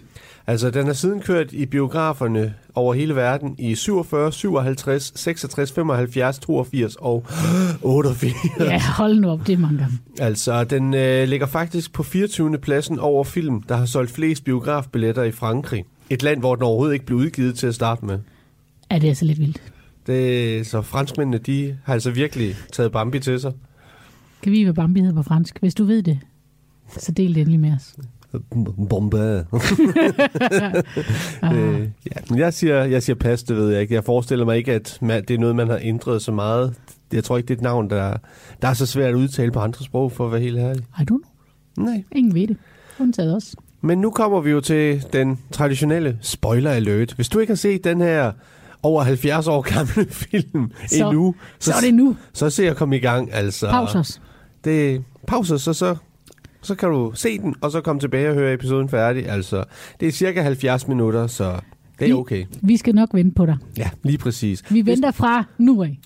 Altså, 0.50 0.70
den 0.70 0.86
har 0.86 0.94
siden 0.94 1.20
kørt 1.20 1.54
i 1.54 1.66
biograferne 1.66 2.54
over 2.76 2.94
hele 2.94 3.16
verden 3.16 3.56
i 3.60 3.76
47, 3.76 4.32
57, 4.32 5.12
66, 5.16 5.72
75, 5.72 6.40
82 6.40 6.96
og 6.96 7.26
88. 7.82 8.34
Ja, 8.60 8.82
hold 8.98 9.20
nu 9.20 9.30
op, 9.30 9.48
det 9.48 9.54
er 9.54 9.58
mange 9.58 9.78
gange. 9.78 9.98
Altså, 10.20 10.64
den 10.64 10.94
øh, 10.94 11.28
ligger 11.28 11.48
faktisk 11.48 11.94
på 11.94 12.04
24. 12.04 12.58
pladsen 12.58 13.00
over 13.00 13.24
film, 13.24 13.62
der 13.62 13.76
har 13.76 13.86
solgt 13.86 14.12
flest 14.12 14.44
biografbilletter 14.44 15.24
i 15.24 15.32
Frankrig. 15.32 15.86
Et 16.10 16.24
land, 16.24 16.40
hvor 16.40 16.56
den 16.56 16.64
overhovedet 16.64 16.94
ikke 16.94 17.06
blev 17.06 17.18
udgivet 17.18 17.56
til 17.56 17.68
at 17.68 17.76
starte 17.76 18.06
med. 18.06 18.20
Ja, 18.92 18.96
det 18.96 19.04
er 19.04 19.10
altså 19.10 19.26
lidt 19.26 19.40
vildt. 19.40 19.62
Det, 20.08 20.68
så 20.68 20.82
franskmændene, 20.82 21.38
de 21.38 21.78
har 21.84 21.94
altså 21.94 22.12
virkelig 22.12 22.56
taget 22.74 22.92
Bambi 22.92 23.20
til 23.20 23.40
sig. 23.40 23.54
Kan 24.42 24.52
vi 24.52 24.64
hvad 24.64 24.74
Bambi 24.74 25.00
hedder 25.00 25.16
på 25.16 25.24
fransk? 25.24 25.60
Hvis 25.60 25.76
du 25.76 25.86
ved 25.86 26.04
det, 26.04 26.20
så 26.98 27.12
del 27.12 27.36
det 27.36 27.42
endelig 27.42 27.60
med 27.60 27.74
os. 27.74 27.96
Bomba. 28.90 29.44
Øh, 31.44 31.82
ja, 31.82 32.22
men 32.30 32.40
jeg 32.40 32.54
siger, 32.54 32.84
jeg 32.84 33.04
siger 33.04 33.16
pas, 33.16 33.44
det 33.44 33.56
ved 33.58 33.70
jeg 33.72 33.82
ikke. 33.82 33.94
Jeg 33.94 34.04
forestiller 34.04 34.46
mig 34.46 34.58
ikke, 34.58 34.74
at 34.74 34.98
man, 35.02 35.24
det 35.28 35.34
er 35.34 35.38
noget, 35.38 35.56
man 35.56 35.68
har 35.68 35.80
ændret 35.82 36.22
så 36.22 36.32
meget. 36.32 36.74
Jeg 37.14 37.24
tror 37.24 37.38
ikke, 37.38 37.48
det 37.48 37.54
er 37.54 37.58
et 37.58 37.64
navn, 37.64 37.90
der, 37.90 38.18
der 38.62 38.68
er 38.68 38.74
så 38.74 38.86
svært 38.86 39.10
at 39.10 39.16
udtale 39.16 39.52
på 39.52 39.60
andre 39.60 39.84
sprog, 39.86 40.12
for 40.12 40.26
at 40.26 40.32
være 40.32 40.42
helt 40.42 40.58
ærlig. 40.60 40.84
I 41.00 41.02
don't 41.02 41.06
know. 41.06 41.20
Nej. 41.78 42.04
Ingen 42.16 42.34
ved 42.36 42.48
det. 42.48 42.58
Undtaget 43.00 43.36
os. 43.36 43.56
Men 43.82 43.98
nu 44.02 44.12
kommer 44.12 44.42
vi 44.42 44.50
jo 44.52 44.62
til 44.62 45.04
den 45.14 45.40
traditionelle 45.52 46.18
spoiler 46.22 46.72
alert. 46.72 47.14
Hvis 47.14 47.30
du 47.30 47.40
ikke 47.40 47.52
har 47.52 47.56
set 47.56 47.84
den 47.84 48.02
her 48.02 48.32
over 48.84 49.04
70 49.04 49.48
år 49.48 49.62
gamle 49.62 50.12
film 50.32 50.72
Så- 50.88 51.06
endnu, 51.08 51.36
Så 51.60 51.74
er 51.74 51.82
det 51.82 51.94
nu. 51.94 52.16
så 52.34 52.50
se 52.50 52.70
at 52.70 52.76
komme 52.76 52.96
i 52.98 53.00
gang. 53.00 53.34
Altså, 53.34 53.70
Pause 53.70 53.98
os. 54.00 54.22
Det, 54.64 55.04
pause, 55.28 55.60
så, 55.60 55.74
så, 55.74 55.96
så 56.68 56.76
kan 56.76 56.90
du 56.90 57.12
se 57.16 57.38
den, 57.40 57.56
og 57.62 57.72
så 57.72 57.82
komme 57.82 58.00
tilbage 58.00 58.30
og 58.30 58.36
høre 58.36 58.54
episoden 58.54 58.90
færdig. 58.90 59.30
Altså, 59.30 59.64
det 60.00 60.08
er 60.08 60.12
cirka 60.12 60.42
70 60.42 60.88
minutter, 60.88 61.28
så 61.28 61.52
det 62.00 62.06
er 62.06 62.08
Vi- 62.08 62.14
okay. 62.14 62.46
Vi 62.62 62.78
skal 62.78 62.96
nok 62.96 63.10
vente 63.14 63.36
på 63.36 63.46
dig. 63.46 63.58
Ja, 63.78 63.90
lige 64.04 64.18
præcis. 64.18 64.64
Vi 64.72 64.86
venter 64.86 65.12
fra 65.12 65.44
nu 65.58 65.84
af. 65.84 66.00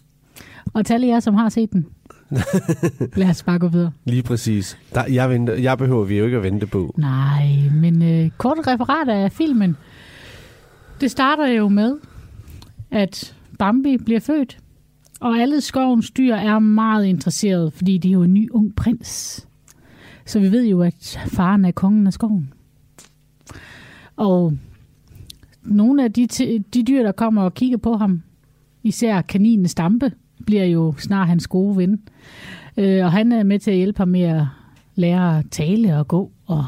Og 0.74 0.86
til 0.86 0.94
alle 0.94 1.08
jer, 1.08 1.20
som 1.20 1.34
har 1.36 1.50
set 1.50 1.72
den. 1.74 1.86
Lad 3.16 3.30
os 3.30 3.44
bare 3.44 3.60
gå 3.60 3.68
videre. 3.68 3.92
Lige 4.06 4.24
præcis. 4.24 4.78
Der, 4.94 5.06
jeg, 5.08 5.30
venter, 5.30 5.54
jeg 5.54 5.78
behøver 5.78 6.04
vi 6.06 6.18
jo 6.18 6.26
ikke 6.26 6.38
at 6.38 6.44
vente 6.44 6.68
på. 6.68 6.94
Nej, 6.98 7.48
men 7.74 8.02
øh, 8.04 8.30
kort 8.38 8.58
referat 8.68 9.10
af 9.10 9.32
filmen. 9.32 9.78
Det 11.02 11.12
starter 11.12 11.48
jo 11.48 11.68
med, 11.68 11.96
at 12.92 13.36
Bambi 13.60 13.98
bliver 14.06 14.20
født, 14.20 14.58
og 15.20 15.38
alle 15.38 15.62
skovens 15.62 16.12
dyr 16.12 16.34
er 16.36 16.60
meget 16.60 17.06
interesserede, 17.06 17.72
fordi 17.72 17.98
de 17.98 18.08
er 18.08 18.12
jo 18.14 18.24
en 18.24 18.34
ny 18.34 18.50
ung 18.52 18.76
prins. 18.76 19.48
Så 20.32 20.40
vi 20.40 20.52
ved 20.52 20.66
jo, 20.66 20.82
at 20.82 21.20
faren 21.28 21.66
er 21.66 21.72
kongen 21.72 22.08
af 22.08 22.14
skoven. 22.14 22.54
Og 24.16 24.58
nogle 25.64 26.04
af 26.04 26.14
de, 26.14 26.28
de 26.74 26.84
dyr, 26.84 27.04
der 27.04 27.12
kommer 27.12 27.42
og 27.42 27.54
kigger 27.54 27.78
på 27.78 27.98
ham, 27.98 28.22
især 28.84 29.22
kaninen 29.22 29.68
Stampe, 29.68 30.12
bliver 30.46 30.66
jo 30.66 30.94
snart 30.98 31.28
hans 31.28 31.48
gode 31.48 31.78
ven. 31.78 32.02
Øh, 32.78 33.06
og 33.06 33.12
han 33.12 33.32
er 33.32 33.44
med 33.44 33.60
til 33.60 33.72
at 33.72 33.78
hjælpe 33.78 33.98
ham 33.98 34.08
med 34.08 34.22
at 34.22 34.46
lære 34.96 35.40
at 35.40 35.46
tale 35.52 35.98
og 35.98 36.08
gå, 36.08 36.32
og 36.46 36.66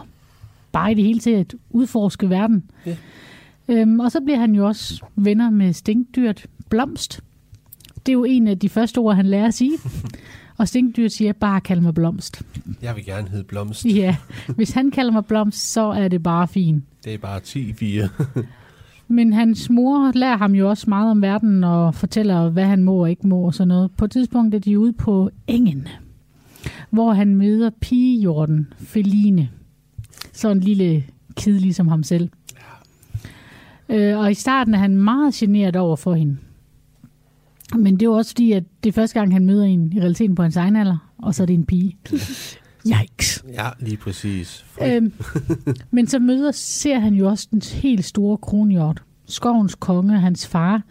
bare 0.71 0.91
i 0.91 0.95
det 0.95 1.03
hele 1.03 1.19
til 1.19 1.31
at 1.31 1.55
udforske 1.69 2.29
verden. 2.29 2.63
Ja. 2.85 2.95
Øhm, 3.67 3.99
og 3.99 4.11
så 4.11 4.21
bliver 4.21 4.39
han 4.39 4.55
jo 4.55 4.67
også 4.67 5.05
venner 5.15 5.49
med 5.49 5.73
stinkdyrt 5.73 6.45
Blomst. 6.69 7.21
Det 8.05 8.11
er 8.11 8.13
jo 8.13 8.23
en 8.23 8.47
af 8.47 8.59
de 8.59 8.69
første 8.69 8.97
ord, 8.97 9.15
han 9.15 9.25
lærer 9.25 9.47
at 9.47 9.53
sige. 9.53 9.77
og 10.57 10.67
stinkdyrt 10.67 11.11
siger, 11.11 11.33
bare 11.33 11.61
kald 11.61 11.81
mig 11.81 11.93
Blomst. 11.93 12.41
Jeg 12.81 12.95
vil 12.95 13.05
gerne 13.05 13.29
hedde 13.29 13.43
Blomst. 13.43 13.85
Ja, 13.85 14.15
hvis 14.55 14.71
han 14.71 14.91
kalder 14.91 15.11
mig 15.11 15.25
Blomst, 15.25 15.71
så 15.71 15.81
er 15.81 16.07
det 16.07 16.23
bare 16.23 16.47
fint. 16.47 16.83
Det 17.05 17.13
er 17.13 17.17
bare 17.17 17.39
10-4. 17.39 18.41
Men 19.07 19.33
hans 19.33 19.69
mor 19.69 20.11
lærer 20.15 20.37
ham 20.37 20.55
jo 20.55 20.69
også 20.69 20.89
meget 20.89 21.11
om 21.11 21.21
verden 21.21 21.63
og 21.63 21.95
fortæller, 21.95 22.49
hvad 22.49 22.65
han 22.65 22.83
må 22.83 22.95
og 22.95 23.09
ikke 23.09 23.27
må 23.27 23.41
og 23.41 23.53
sådan 23.53 23.67
noget. 23.67 23.91
På 23.91 24.05
et 24.05 24.11
tidspunkt 24.11 24.55
er 24.55 24.59
de 24.59 24.79
ude 24.79 24.93
på 24.93 25.29
engen, 25.47 25.87
hvor 26.89 27.13
han 27.13 27.35
møder 27.35 27.69
pigejorden 27.81 28.73
Feline. 28.79 29.49
Sådan 30.33 30.57
en 30.57 30.63
lille 30.63 31.03
kid 31.35 31.59
ligesom 31.59 31.87
ham 31.87 32.03
selv. 32.03 32.29
Øh, 33.89 34.17
og 34.17 34.31
i 34.31 34.33
starten 34.33 34.73
er 34.73 34.77
han 34.77 34.97
meget 34.97 35.33
generet 35.33 35.75
over 35.75 35.95
for 35.95 36.13
hende. 36.13 36.37
Men 37.77 37.93
det 37.93 38.01
er 38.01 38.05
jo 38.05 38.13
også 38.13 38.31
fordi, 38.31 38.51
at 38.51 38.63
det 38.83 38.89
er 38.89 38.93
første 38.93 39.19
gang, 39.19 39.33
han 39.33 39.45
møder 39.45 39.63
en 39.65 39.93
i 39.93 39.99
realiteten 39.99 40.35
på 40.35 40.41
hans 40.43 40.55
egen 40.55 40.75
alder, 40.75 41.11
og 41.17 41.35
så 41.35 41.43
er 41.43 41.47
det 41.47 41.53
en 41.53 41.65
pige. 41.65 41.97
Yikes. 42.85 43.43
ja, 43.53 43.69
lige 43.79 43.97
præcis. 43.97 44.65
Øhm, 44.85 45.13
men 45.91 46.07
så 46.07 46.19
møder, 46.19 46.51
ser 46.51 46.99
han 46.99 47.13
jo 47.13 47.27
også 47.29 47.47
den 47.51 47.61
helt 47.73 48.05
store 48.05 48.37
kronhjort. 48.37 49.03
Skovens 49.25 49.75
konge, 49.75 50.19
hans 50.19 50.47
far. 50.47 50.81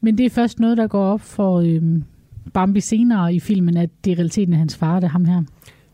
Men 0.00 0.18
det 0.18 0.26
er 0.26 0.30
først 0.30 0.60
noget, 0.60 0.76
der 0.76 0.86
går 0.86 1.04
op 1.04 1.20
for 1.20 1.60
øhm, 1.60 2.04
Bambi 2.54 2.80
senere 2.80 3.34
i 3.34 3.40
filmen, 3.40 3.76
at 3.76 3.90
det 4.04 4.10
i 4.10 4.14
realiteten 4.14 4.54
er 4.54 4.58
hans 4.58 4.76
far, 4.76 4.94
det 5.00 5.04
er 5.06 5.10
ham 5.10 5.24
her. 5.24 5.42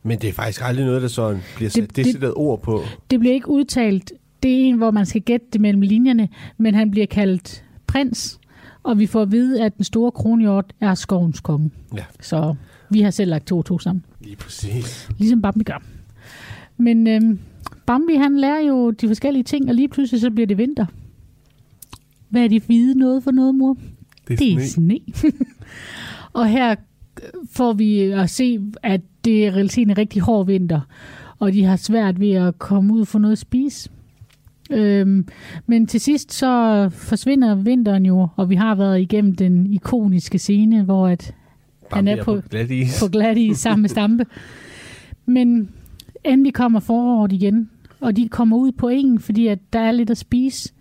Men 0.02 0.18
det 0.18 0.28
er 0.28 0.32
faktisk 0.32 0.60
aldrig 0.64 0.86
noget, 0.86 1.02
der 1.02 1.08
sådan 1.08 1.40
bliver 1.56 1.68
Det- 1.68 1.72
sat 1.72 1.96
det- 1.96 2.04
decideret 2.04 2.34
ord 2.36 2.62
på. 2.62 2.82
Det 3.10 3.20
bliver 3.20 3.34
ikke 3.34 3.48
udtalt. 3.48 4.12
Det 4.42 4.50
er 4.50 4.64
en, 4.64 4.76
hvor 4.76 4.90
man 4.90 5.06
skal 5.06 5.20
gætte 5.22 5.46
det 5.52 5.60
mellem 5.60 5.80
linjerne, 5.80 6.28
men 6.58 6.74
han 6.74 6.90
bliver 6.90 7.06
kaldt 7.06 7.64
prins, 7.86 8.38
og 8.86 8.98
vi 8.98 9.06
får 9.06 9.22
at 9.22 9.32
vide, 9.32 9.62
at 9.62 9.76
den 9.76 9.84
store 9.84 10.10
kronhjort 10.10 10.72
er 10.80 10.94
skovens 10.94 11.40
konge. 11.40 11.70
Ja. 11.96 12.04
Så 12.20 12.54
vi 12.90 13.00
har 13.00 13.10
selv 13.10 13.30
lagt 13.30 13.46
to 13.46 13.58
og 13.58 13.64
to 13.64 13.78
sammen. 13.78 14.04
Lige 14.20 14.36
præcis. 14.36 15.08
Ligesom 15.18 15.42
Bambi 15.42 15.64
gør. 15.64 15.82
Men 16.76 17.06
øhm, 17.06 17.38
Bambi, 17.86 18.14
han 18.14 18.38
lærer 18.38 18.60
jo 18.60 18.90
de 18.90 19.06
forskellige 19.06 19.42
ting, 19.42 19.68
og 19.68 19.74
lige 19.74 19.88
pludselig 19.88 20.20
så 20.20 20.30
bliver 20.30 20.46
det 20.46 20.58
vinter. 20.58 20.86
Hvad 22.28 22.44
er 22.44 22.48
de 22.48 22.60
hvide 22.60 22.98
noget 22.98 23.22
for 23.22 23.30
noget, 23.30 23.54
mor? 23.54 23.76
Det 24.28 24.38
Det 24.38 24.52
er 24.52 24.60
sne. 24.60 24.98
og 26.32 26.48
her 26.48 26.74
får 27.50 27.72
vi 27.72 28.00
at 28.00 28.30
se, 28.30 28.60
at 28.82 29.00
det 29.24 29.46
er 29.46 29.52
realiteten 29.52 29.90
en 29.90 29.98
rigtig 29.98 30.22
hård 30.22 30.46
vinter, 30.46 30.80
og 31.38 31.52
de 31.52 31.64
har 31.64 31.76
svært 31.76 32.20
ved 32.20 32.30
at 32.30 32.58
komme 32.58 32.94
ud 32.94 33.00
og 33.00 33.06
få 33.06 33.18
noget 33.18 33.32
at 33.32 33.38
spise. 33.38 33.90
Øhm, 34.70 35.26
men 35.66 35.86
til 35.86 36.00
sidst 36.00 36.32
så 36.32 36.88
forsvinder 36.92 37.54
vinteren 37.54 38.06
jo, 38.06 38.28
og 38.36 38.50
vi 38.50 38.54
har 38.54 38.74
været 38.74 39.00
igennem 39.00 39.34
den 39.34 39.66
ikoniske 39.72 40.38
scene, 40.38 40.82
hvor 40.82 41.08
at 41.08 41.34
han 41.92 42.08
er 42.08 42.24
på- 42.24 42.40
glat 42.50 42.70
is. 42.70 43.02
på 43.02 43.08
glat 43.08 43.38
i 43.38 43.54
sammen 43.54 43.82
med 43.82 43.88
Stampe. 43.88 44.26
Men 45.26 45.70
endelig 46.24 46.54
kommer 46.54 46.80
foråret 46.80 47.32
igen, 47.32 47.70
og 48.00 48.16
de 48.16 48.28
kommer 48.28 48.56
ud 48.56 48.72
på 48.72 48.88
engen, 48.88 49.18
fordi 49.18 49.46
at 49.46 49.58
der 49.72 49.80
er 49.80 49.92
lidt 49.92 50.10
at 50.10 50.18
spise. 50.18 50.72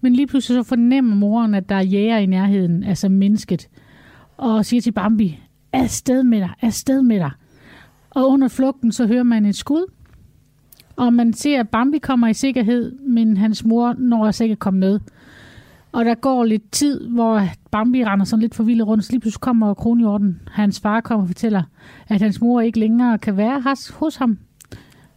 Men 0.00 0.12
lige 0.12 0.26
pludselig 0.26 0.64
så 0.64 0.68
fornemmer 0.68 1.16
moren, 1.16 1.54
at 1.54 1.68
der 1.68 1.74
er 1.74 1.82
jæger 1.82 2.18
i 2.18 2.26
nærheden, 2.26 2.84
altså 2.84 3.08
mennesket, 3.08 3.68
og 4.36 4.64
siger 4.64 4.80
til 4.80 4.92
Bambi, 4.92 5.40
afsted 5.72 6.22
med 6.22 6.38
dig, 6.40 6.50
afsted 6.62 7.02
med 7.02 7.16
dig. 7.18 7.30
Og 8.10 8.28
under 8.28 8.48
flugten 8.48 8.92
så 8.92 9.06
hører 9.06 9.22
man 9.22 9.44
et 9.46 9.56
skud, 9.56 9.90
og 10.96 11.12
man 11.12 11.32
ser, 11.32 11.60
at 11.60 11.68
Bambi 11.68 11.98
kommer 11.98 12.28
i 12.28 12.34
sikkerhed, 12.34 12.92
men 12.98 13.36
hans 13.36 13.64
mor 13.64 13.94
når 13.98 14.26
altså 14.26 14.44
ikke 14.44 14.52
at 14.52 14.58
komme 14.58 14.80
med. 14.80 15.00
Og 15.92 16.04
der 16.04 16.14
går 16.14 16.44
lidt 16.44 16.72
tid, 16.72 17.08
hvor 17.08 17.42
Bambi 17.70 18.04
render 18.04 18.24
sådan 18.24 18.40
lidt 18.40 18.54
forvildet 18.54 18.86
rundt, 18.86 19.04
så 19.04 19.12
lige 19.12 19.20
pludselig 19.20 19.40
kommer 19.40 19.74
kronhjorten. 19.74 20.40
Hans 20.50 20.80
far 20.80 21.00
kommer 21.00 21.22
og 21.22 21.28
fortæller, 21.28 21.62
at 22.08 22.22
hans 22.22 22.40
mor 22.40 22.60
ikke 22.60 22.78
længere 22.78 23.18
kan 23.18 23.36
være 23.36 23.76
hos, 23.94 24.16
ham, 24.16 24.38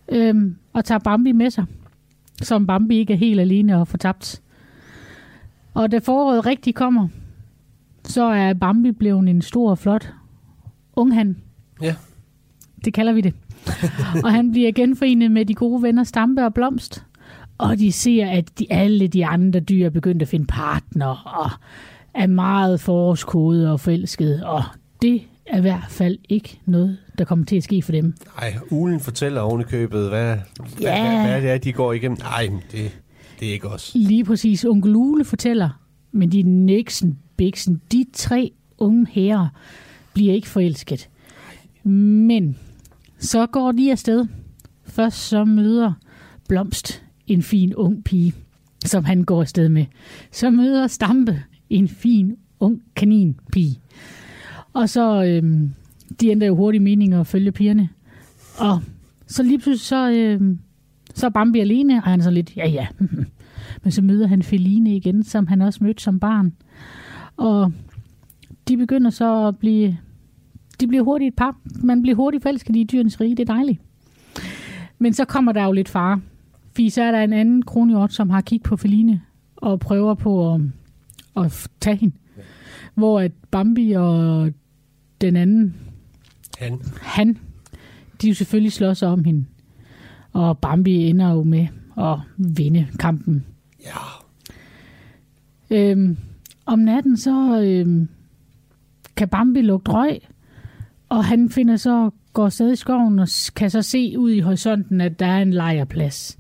øhm, 0.10 0.56
og 0.74 0.86
tager 0.86 1.00
Bambi 1.00 1.32
med 1.32 1.50
sig, 1.50 1.66
som 2.42 2.68
Bambi 2.68 2.98
ikke 2.98 3.14
er 3.14 3.18
helt 3.18 3.40
alene 3.40 3.78
og 3.78 3.88
fortabt. 3.88 4.42
Og 5.74 5.92
da 5.92 5.98
foråret 5.98 6.46
rigtig 6.46 6.76
kommer, 6.76 7.08
så 8.04 8.24
er 8.24 8.54
Bambi 8.54 8.92
blevet 8.92 9.30
en 9.30 9.42
stor 9.42 9.70
og 9.70 9.78
flot 9.78 10.14
unghan. 10.96 11.38
Ja. 11.82 11.96
Det 12.86 12.94
kalder 12.94 13.14
vi 13.14 13.22
det. 13.22 13.34
og 14.24 14.32
han 14.34 14.52
bliver 14.52 14.72
genforenet 14.72 15.32
med 15.32 15.46
de 15.46 15.54
gode 15.54 15.84
venner 15.84 16.04
Stampe 16.04 16.46
og 16.46 16.54
Blomst. 16.54 17.04
Og 17.58 17.80
de 17.80 17.92
ser, 17.92 18.28
at 18.30 18.60
de, 18.60 18.66
alle 18.70 19.08
de 19.08 19.26
andre 19.26 19.60
dyr 19.60 19.86
er 19.86 19.90
begyndt 19.90 20.22
at 20.22 20.28
finde 20.28 20.46
partner, 20.46 21.06
og 21.42 21.50
er 22.14 22.28
meget 22.28 22.80
forårskode 22.82 23.72
og 23.72 23.80
forelskede. 23.80 24.46
Og 24.46 24.64
det 25.02 25.22
er 25.46 25.58
i 25.58 25.62
hvert 25.62 25.86
fald 25.90 26.18
ikke 26.30 26.60
noget, 26.66 26.98
der 27.18 27.26
kommer 27.26 27.46
til 27.46 27.56
at 27.56 27.64
ske 27.64 27.82
for 27.82 27.92
dem. 27.92 28.14
Nej, 28.42 28.54
ulen 28.72 29.00
fortæller 29.00 29.42
oven 29.42 29.62
i 29.62 29.64
købet, 29.64 30.10
hvad, 30.10 30.38
Ja. 30.82 31.02
hvad, 31.02 31.12
hvad, 31.22 31.32
hvad 31.32 31.42
det 31.42 31.50
er, 31.52 31.58
de 31.58 31.74
går 31.74 31.94
igennem. 31.94 32.18
Nej, 32.20 32.50
det, 32.72 33.00
det 33.40 33.48
er 33.50 33.54
ikke 33.54 33.68
os. 33.70 33.92
Lige 33.96 34.24
præcis. 34.26 34.66
Onkel 34.66 34.92
Lule 34.92 35.26
fortæller, 35.26 35.70
men 36.12 36.32
de 36.32 36.42
Nixon, 36.44 37.18
Bixen, 37.38 37.82
de 37.92 38.06
tre 38.14 38.52
unge 38.78 39.08
herrer 39.12 39.48
bliver 40.14 40.34
ikke 40.34 40.48
forelsket. 40.48 41.10
Men 41.84 42.58
så 43.20 43.46
går 43.46 43.72
de 43.72 43.92
afsted. 43.92 44.26
Først 44.86 45.18
så 45.18 45.46
møder 45.46 45.94
Blomst 46.50 47.04
en 47.28 47.42
fin 47.42 47.76
ung 47.76 48.04
pige, 48.04 48.34
som 48.86 49.06
han 49.06 49.24
går 49.24 49.42
afsted 49.42 49.70
med. 49.70 49.86
Så 50.32 50.50
møder 50.50 50.88
Stampe 50.88 51.44
en 51.70 51.88
fin 51.88 52.36
ung 52.60 52.82
kaninpige. 52.96 53.80
Og 54.74 54.90
så, 54.90 55.24
øhm, 55.24 55.70
de 56.22 56.30
ændrer 56.30 56.48
jo 56.48 56.56
hurtigt 56.56 56.84
mening 56.84 57.18
og 57.18 57.28
følger 57.28 57.52
pigerne. 57.52 57.90
Og 58.58 58.82
så 59.28 59.44
lige 59.44 59.60
pludselig 59.60 59.86
så, 59.86 60.12
øhm, 60.12 60.60
så 61.16 61.26
er 61.26 61.30
Bambi 61.30 61.60
alene, 61.60 61.96
og 61.96 62.04
han 62.04 62.20
er 62.20 62.24
så 62.24 62.32
lidt, 62.32 62.58
ja 62.58 62.68
ja. 62.68 62.88
Men 63.84 63.92
så 63.92 64.02
møder 64.02 64.28
han 64.28 64.44
Feline 64.44 64.96
igen, 64.96 65.24
som 65.24 65.48
han 65.48 65.62
også 65.62 65.84
mødte 65.84 66.04
som 66.04 66.20
barn. 66.20 66.54
Og 67.38 67.72
de 68.68 68.78
begynder 68.78 69.10
så 69.10 69.48
at 69.48 69.58
blive, 69.58 69.98
de 70.80 70.88
bliver 70.88 71.04
hurtigt 71.04 71.28
et 71.28 71.36
par. 71.36 71.58
Man 71.76 72.02
bliver 72.02 72.16
hurtigt 72.16 72.44
forelsket 72.44 72.76
i 72.76 72.84
dyrenes 72.84 73.22
rige, 73.22 73.36
det 73.36 73.50
er 73.50 73.54
dejligt. 73.54 73.82
Men 75.00 75.14
så 75.14 75.26
kommer 75.26 75.52
der 75.52 75.64
jo 75.64 75.72
lidt 75.72 75.90
fare. 75.90 76.22
Fordi 76.72 76.90
så 76.90 77.02
er 77.04 77.12
der 77.12 77.22
en 77.22 77.34
anden 77.34 77.62
kronhjort, 77.62 78.14
som 78.14 78.30
har 78.30 78.42
kigget 78.42 78.64
på 78.70 78.76
Feline 78.78 79.22
og 79.56 79.80
prøver 79.80 80.14
på 80.14 80.54
at, 80.54 80.62
at 81.38 81.68
tage 81.80 81.96
hende. 81.96 82.16
Hvor 82.94 83.20
at 83.20 83.32
Bambi 83.52 83.92
og 83.92 84.52
den 85.22 85.36
anden, 85.36 85.76
Han. 86.60 86.82
han, 87.02 87.38
de 88.22 88.28
jo 88.28 88.34
selvfølgelig 88.34 88.72
slår 88.72 88.94
sig 88.94 89.08
om 89.08 89.24
hende. 89.24 89.46
Og 90.34 90.58
Bambi 90.58 90.94
ender 90.96 91.32
jo 91.32 91.44
med 91.44 91.68
at 91.98 92.18
vinde 92.38 92.88
kampen. 93.00 93.46
Ja. 93.86 93.98
Øhm, 95.70 96.18
om 96.66 96.80
natten 96.80 97.18
så 97.18 97.62
øhm, 97.62 98.10
kan 99.16 99.30
Bambi 99.30 99.62
lugte 99.62 99.92
røg, 99.92 100.20
og 101.10 101.26
han 101.26 101.50
finder 101.50 101.76
så 101.78 102.10
går 102.34 102.50
stadig 102.50 102.74
i 102.74 102.76
skoven 102.76 103.20
og 103.20 103.28
kan 103.56 103.70
så 103.70 103.82
se 103.82 104.20
ud 104.20 104.32
i 104.32 104.40
horisonten, 104.40 105.02
at 105.02 105.20
der 105.20 105.26
er 105.26 105.42
en 105.42 105.54
lejrplads. 105.54 106.38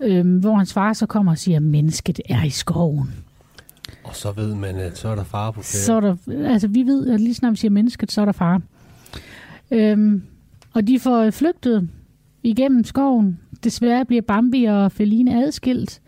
Øhm, 0.00 0.38
hvor 0.38 0.54
hans 0.56 0.72
far 0.72 0.92
så 0.92 1.06
kommer 1.06 1.32
og 1.32 1.38
siger, 1.38 1.56
at 1.56 1.62
mennesket 1.62 2.20
er 2.28 2.42
i 2.44 2.50
skoven. 2.50 3.14
Og 4.04 4.16
så 4.16 4.32
ved 4.32 4.54
man, 4.54 4.76
at 4.76 4.98
så 4.98 5.08
er 5.08 5.14
der 5.14 5.24
fare 5.24 5.52
på 5.52 5.62
Så 5.62 5.86
færre. 5.86 5.96
er 5.96 6.16
der, 6.40 6.48
altså 6.50 6.68
vi 6.68 6.82
ved, 6.82 7.08
at 7.08 7.20
lige 7.20 7.34
snart 7.34 7.52
vi 7.52 7.56
siger 7.56 7.70
mennesket, 7.70 8.12
så 8.12 8.20
er 8.20 8.24
der 8.24 8.32
far. 8.32 8.62
Øhm, 9.70 10.22
og 10.74 10.86
de 10.86 10.98
får 11.00 11.30
flygtet 11.30 11.88
igennem 12.42 12.84
skoven. 12.84 13.38
Desværre 13.64 14.04
bliver 14.04 14.22
Bambi 14.22 14.64
og 14.64 14.92
Feline 14.92 15.44
adskilt, 15.44 16.00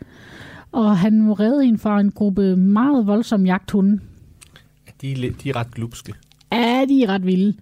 og 0.72 0.98
han 0.98 1.22
må 1.22 1.32
redde 1.32 1.64
hende 1.64 1.78
fra 1.78 2.00
en 2.00 2.10
gruppe 2.10 2.56
meget 2.56 3.06
voldsomme 3.06 3.46
jagthunde. 3.46 4.00
De, 5.00 5.12
er 5.12 5.32
de 5.42 5.50
er 5.50 5.56
ret 5.56 5.70
glupske. 5.74 6.14
Ja, 6.52 6.84
de 6.88 7.02
er 7.02 7.08
ret 7.08 7.26
vilde. 7.26 7.54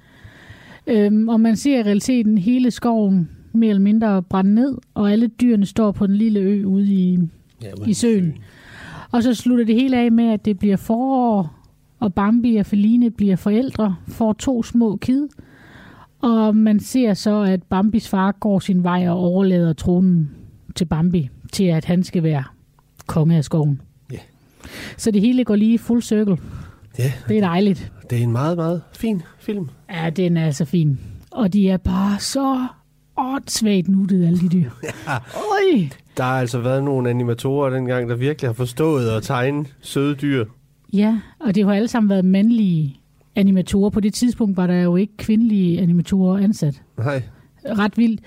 Øhm, 0.87 1.29
og 1.29 1.41
man 1.41 1.57
ser 1.57 1.79
i 1.79 1.83
realiteten 1.83 2.39
hele 2.39 2.71
skoven 2.71 3.31
mere 3.53 3.71
eller 3.71 3.83
mindre 3.83 4.23
brænde 4.23 4.55
ned, 4.55 4.79
og 4.95 5.13
alle 5.13 5.27
dyrene 5.27 5.67
står 5.67 5.93
på 5.93 6.07
den 6.07 6.17
lille 6.17 6.41
ø 6.41 6.65
ude 6.65 6.87
i... 6.87 7.19
Ja, 7.63 7.69
I 7.87 7.95
søen. 7.95 8.35
Og 9.11 9.23
så 9.23 9.35
slutter 9.35 9.65
det 9.65 9.75
hele 9.75 9.97
af 9.99 10.13
med, 10.13 10.25
at 10.25 10.45
det 10.45 10.59
bliver 10.59 10.77
forår, 10.77 11.55
og 12.01 12.15
Bambi 12.15 12.57
og 12.57 12.67
Feline 12.67 13.11
bliver 13.11 13.37
forældre, 13.37 13.97
får 14.09 14.33
to 14.33 14.63
små 14.63 14.97
kid, 14.97 15.29
og 16.21 16.57
man 16.57 16.81
ser 16.81 17.15
så, 17.15 17.43
at 17.43 17.63
Bambis 17.63 18.09
far 18.09 18.33
går 18.33 18.59
sin 18.59 18.83
vej 18.83 19.09
og 19.09 19.19
overlader 19.19 19.73
tronen 19.73 20.31
til 20.75 20.85
Bambi, 20.85 21.29
til 21.53 21.65
at 21.65 21.85
han 21.85 22.03
skal 22.03 22.23
være 22.23 22.45
konge 23.07 23.37
af 23.37 23.45
skoven. 23.45 23.81
Ja. 24.13 24.19
Så 24.97 25.11
det 25.11 25.21
hele 25.21 25.45
går 25.45 25.57
lige 25.57 25.79
full 25.79 26.03
circle. 26.03 26.37
Ja, 27.05 27.13
Det 27.29 27.37
er 27.37 27.41
dejligt. 27.41 27.93
det 28.11 28.19
er 28.19 28.23
en 28.23 28.33
meget, 28.33 28.57
meget 28.57 28.83
fin 28.97 29.23
film. 29.39 29.69
Ja, 29.91 30.11
den 30.11 30.37
er 30.37 30.51
så 30.51 30.65
fin. 30.65 31.01
Og 31.31 31.53
de 31.53 31.71
er 31.71 31.77
bare 31.77 32.19
så 32.21 32.67
åndssvagt 33.17 33.89
nuttet, 33.89 34.27
alle 34.27 34.39
de 34.41 34.49
dyr. 34.49 34.71
Ja. 35.07 35.15
Øj! 35.35 35.89
Der 36.17 36.25
har 36.25 36.41
altså 36.41 36.59
været 36.59 36.85
nogle 36.85 37.11
animatorer 37.11 37.71
dengang, 37.71 38.09
der 38.09 38.15
virkelig 38.17 38.49
har 38.49 38.53
forstået 38.55 39.09
at 39.11 39.23
tegne 39.23 39.65
søde 39.81 40.15
dyr. 40.15 40.45
Ja, 40.93 41.19
og 41.41 41.55
det 41.55 41.65
har 41.65 41.73
alle 41.75 41.89
sammen 41.89 42.11
været 42.11 42.25
mandlige 42.25 42.97
animatorer. 43.37 43.91
På 43.91 44.01
det 44.01 44.15
tidspunkt 44.15 44.57
var 44.57 44.67
der 44.67 44.81
jo 44.83 44.97
ikke 44.97 45.17
kvindelige 45.17 45.81
animatorer 45.81 46.39
ansat. 46.45 46.83
Nej, 46.99 47.23
Ret 47.65 47.99
vildt. 47.99 48.21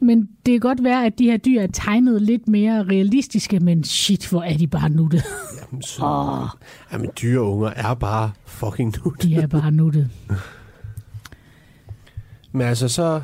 Men 0.00 0.28
det 0.46 0.52
kan 0.52 0.60
godt 0.60 0.84
være, 0.84 1.06
at 1.06 1.18
de 1.18 1.24
her 1.24 1.36
dyr 1.36 1.60
er 1.60 1.66
tegnet 1.66 2.22
lidt 2.22 2.48
mere 2.48 2.84
realistiske, 2.84 3.60
men 3.60 3.84
shit, 3.84 4.28
hvor 4.28 4.42
er 4.42 4.56
de 4.56 4.66
bare 4.66 4.88
nuttet. 4.88 5.22
jamen, 5.60 5.82
så, 5.82 6.02
oh. 6.04 6.48
jamen 6.92 7.10
dyreunger 7.22 7.68
er 7.68 7.94
bare 7.94 8.30
fucking 8.44 8.94
nut. 9.04 9.22
De 9.22 9.34
er 9.34 9.46
bare 9.46 9.70
nuttet. 9.70 10.10
Men 12.52 12.66
altså 12.66 12.88
så, 12.88 13.20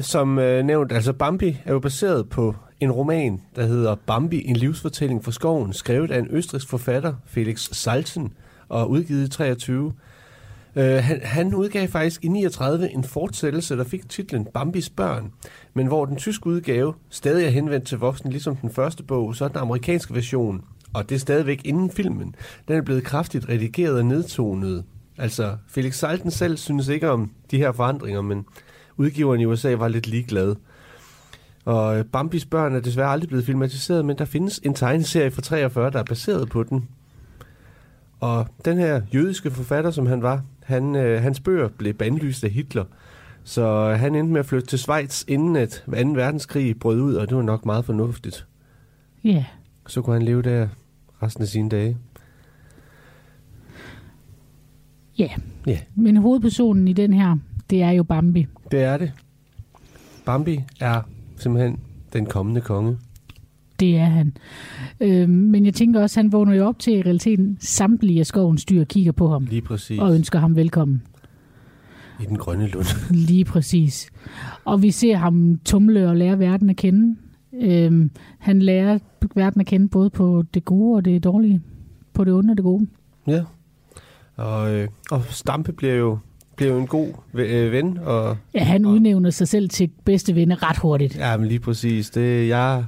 som 0.00 0.38
øh, 0.38 0.64
nævnt, 0.64 0.92
altså 0.92 1.12
Bambi 1.12 1.56
er 1.64 1.72
jo 1.72 1.78
baseret 1.78 2.28
på 2.28 2.54
en 2.80 2.92
roman, 2.92 3.40
der 3.56 3.66
hedder 3.66 3.94
Bambi, 3.94 4.42
en 4.44 4.56
livsfortælling 4.56 5.24
fra 5.24 5.32
skoven, 5.32 5.72
skrevet 5.72 6.10
af 6.10 6.18
en 6.18 6.26
østrisk 6.30 6.68
forfatter, 6.68 7.14
Felix 7.26 7.68
Salten, 7.72 8.32
og 8.68 8.90
udgivet 8.90 9.26
i 9.26 9.30
23. 9.30 9.92
Øh, 10.76 11.04
han, 11.04 11.20
han 11.22 11.54
udgav 11.54 11.88
faktisk 11.88 12.24
i 12.24 12.28
39 12.28 12.90
en 12.90 13.04
fortsættelse, 13.04 13.76
der 13.76 13.84
fik 13.84 14.08
titlen 14.08 14.46
Bambis 14.54 14.90
børn, 14.90 15.32
men 15.74 15.86
hvor 15.86 16.04
den 16.04 16.16
tyske 16.16 16.46
udgave 16.46 16.94
stadig 17.10 17.46
er 17.46 17.50
henvendt 17.50 17.86
til 17.86 17.98
voksne, 17.98 18.30
ligesom 18.30 18.56
den 18.56 18.70
første 18.70 19.02
bog, 19.02 19.36
så 19.36 19.44
er 19.44 19.48
den 19.48 19.58
amerikanske 19.58 20.14
version, 20.14 20.64
og 20.94 21.08
det 21.08 21.14
er 21.14 21.18
stadigvæk 21.18 21.60
inden 21.64 21.90
filmen, 21.90 22.34
den 22.68 22.76
er 22.76 22.82
blevet 22.82 23.04
kraftigt 23.04 23.48
redigeret 23.48 23.98
og 23.98 24.04
nedtonet. 24.04 24.84
Altså, 25.18 25.56
Felix 25.68 25.94
Salten 25.94 26.30
selv 26.30 26.56
synes 26.56 26.88
ikke 26.88 27.10
om 27.10 27.30
de 27.50 27.58
her 27.58 27.72
forandringer, 27.72 28.22
men 28.22 28.46
udgiveren 28.96 29.40
i 29.40 29.44
USA 29.44 29.74
var 29.74 29.88
lidt 29.88 30.06
ligeglad. 30.06 30.54
Og 31.64 31.98
øh, 31.98 32.04
Bambis 32.04 32.44
børn 32.44 32.74
er 32.74 32.80
desværre 32.80 33.08
aldrig 33.08 33.28
blevet 33.28 33.44
filmatiseret, 33.44 34.04
men 34.04 34.18
der 34.18 34.24
findes 34.24 34.60
en 34.62 34.74
tegneserie 34.74 35.30
fra 35.30 35.42
43, 35.42 35.90
der 35.90 35.98
er 35.98 36.04
baseret 36.04 36.48
på 36.48 36.62
den. 36.62 36.88
Og 38.20 38.46
den 38.64 38.78
her 38.78 39.02
jødiske 39.14 39.50
forfatter, 39.50 39.90
som 39.90 40.06
han 40.06 40.22
var, 40.22 40.42
han, 40.62 40.96
øh, 40.96 41.22
hans 41.22 41.40
bøger 41.40 41.68
blev 41.68 41.94
bandlyst 41.94 42.44
af 42.44 42.50
Hitler. 42.50 42.84
Så 43.48 43.94
han 43.98 44.14
endte 44.14 44.32
med 44.32 44.40
at 44.40 44.46
flytte 44.46 44.66
til 44.66 44.78
Schweiz, 44.78 45.24
inden 45.28 45.56
at 45.56 45.82
2. 45.86 45.92
verdenskrig 45.92 46.78
brød 46.78 47.00
ud, 47.00 47.14
og 47.14 47.28
det 47.28 47.36
var 47.36 47.42
nok 47.42 47.66
meget 47.66 47.84
fornuftigt. 47.84 48.46
Ja, 49.24 49.44
Så 49.86 50.02
kunne 50.02 50.16
han 50.16 50.22
leve 50.22 50.42
der 50.42 50.68
resten 51.22 51.42
af 51.42 51.48
sine 51.48 51.68
dage. 51.68 51.96
ja. 55.18 55.28
Ja. 55.66 55.78
Men 55.94 56.16
hovedpersonen 56.16 56.88
i 56.88 56.92
den 56.92 57.12
her, 57.12 57.36
det 57.70 57.82
er 57.82 57.90
jo 57.90 58.02
Bambi. 58.02 58.46
Det 58.70 58.82
er 58.82 58.96
det. 58.96 59.12
Bambi 60.26 60.60
er 60.80 61.02
simpelthen 61.36 61.78
den 62.12 62.26
kommende 62.26 62.60
konge. 62.60 62.96
Det 63.80 63.96
er 63.96 64.04
han. 64.04 64.32
Øhm, 65.00 65.30
men 65.30 65.66
jeg 65.66 65.74
tænker 65.74 66.00
også, 66.02 66.20
han 66.20 66.32
vågner 66.32 66.54
jo 66.54 66.66
op 66.66 66.78
til 66.78 66.92
i 66.98 67.02
realiteten 67.02 67.56
samtlige 67.60 68.20
af 68.20 68.26
skovens 68.26 68.64
dyr 68.64 68.84
kigger 68.84 69.12
på 69.12 69.28
ham 69.30 69.44
Lige 69.44 69.62
præcis. 69.62 69.98
og 70.00 70.14
ønsker 70.14 70.38
ham 70.38 70.56
velkommen. 70.56 71.02
I 72.20 72.24
den 72.26 72.36
grønne 72.38 72.66
lund. 72.66 72.86
Lige 73.28 73.44
præcis. 73.44 74.10
Og 74.64 74.82
vi 74.82 74.90
ser 74.90 75.16
ham 75.16 75.60
tumle 75.64 76.08
og 76.08 76.16
lære 76.16 76.38
verden 76.38 76.70
at 76.70 76.76
kende. 76.76 77.16
Øhm, 77.62 78.10
han 78.38 78.62
lærer 78.62 78.98
verden 79.34 79.60
at 79.60 79.66
kende 79.66 79.88
både 79.88 80.10
på 80.10 80.44
det 80.54 80.64
gode 80.64 80.96
og 80.96 81.04
det 81.04 81.24
dårlige. 81.24 81.60
På 82.14 82.24
det 82.24 82.32
onde 82.32 82.50
og 82.50 82.56
det 82.56 82.64
gode. 82.64 82.86
Ja. 83.26 83.42
Og, 84.36 84.74
øh, 84.74 84.88
og 85.10 85.22
Stampe 85.28 85.72
bliver 85.72 85.94
jo, 85.94 86.18
bliver 86.56 86.72
jo 86.72 86.78
en 86.78 86.86
god 86.86 87.08
øh, 87.34 87.72
ven. 87.72 87.98
Og, 87.98 88.36
Ja, 88.54 88.64
han 88.64 88.84
Og- 88.84 88.92
udnævner 88.92 89.30
sig 89.30 89.48
selv 89.48 89.68
til 89.68 89.90
bedste 90.04 90.34
venner 90.34 90.70
ret 90.70 90.76
hurtigt. 90.78 91.16
ja, 91.16 91.36
men 91.36 91.48
lige 91.48 91.60
præcis. 91.60 92.10
Det, 92.10 92.48
jeg, 92.48 92.84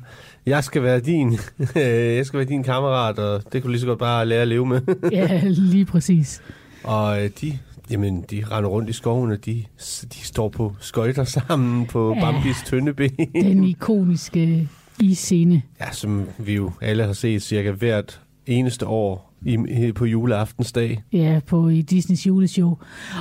jeg 0.46 0.64
skal 0.64 0.82
være 0.82 1.00
din 1.00 1.32
jeg 2.16 2.26
skal 2.26 2.38
være 2.38 2.48
din 2.48 2.62
kammerat, 2.62 3.18
og 3.18 3.42
det 3.42 3.52
kan 3.52 3.62
du 3.62 3.68
lige 3.68 3.80
så 3.80 3.86
godt 3.86 3.98
bare 3.98 4.26
lære 4.26 4.42
at 4.42 4.48
leve 4.48 4.66
med. 4.66 4.80
Ja, 5.12 5.40
lige 5.44 5.84
præcis. 5.84 6.42
og 6.84 7.24
øh, 7.24 7.30
de, 7.40 7.58
jamen, 7.90 8.24
de 8.30 8.44
render 8.50 8.70
rundt 8.70 8.90
i 8.90 8.92
skoven, 8.92 9.30
og 9.30 9.44
de, 9.46 9.64
de 10.12 10.18
står 10.18 10.48
på 10.48 10.76
skøjter 10.80 11.24
sammen 11.24 11.86
på 11.86 12.14
Ja. 12.14 12.20
Bambis 12.20 12.56
tynde 12.66 12.94
ben. 12.94 13.10
Den 13.34 13.64
ikoniske 13.64 14.68
isscene. 15.00 15.62
Ja, 15.80 15.92
som 15.92 16.26
vi 16.38 16.54
jo 16.54 16.72
alle 16.80 17.04
har 17.04 17.12
set 17.12 17.42
cirka 17.42 17.70
hvert 17.70 18.20
eneste 18.46 18.86
år 18.86 19.30
i, 19.46 19.92
på 19.92 20.04
juleaftensdag. 20.04 21.02
Ja, 21.12 21.40
på 21.46 21.68
i 21.68 21.82
Disneys 21.82 22.26
juleshow. 22.26 22.78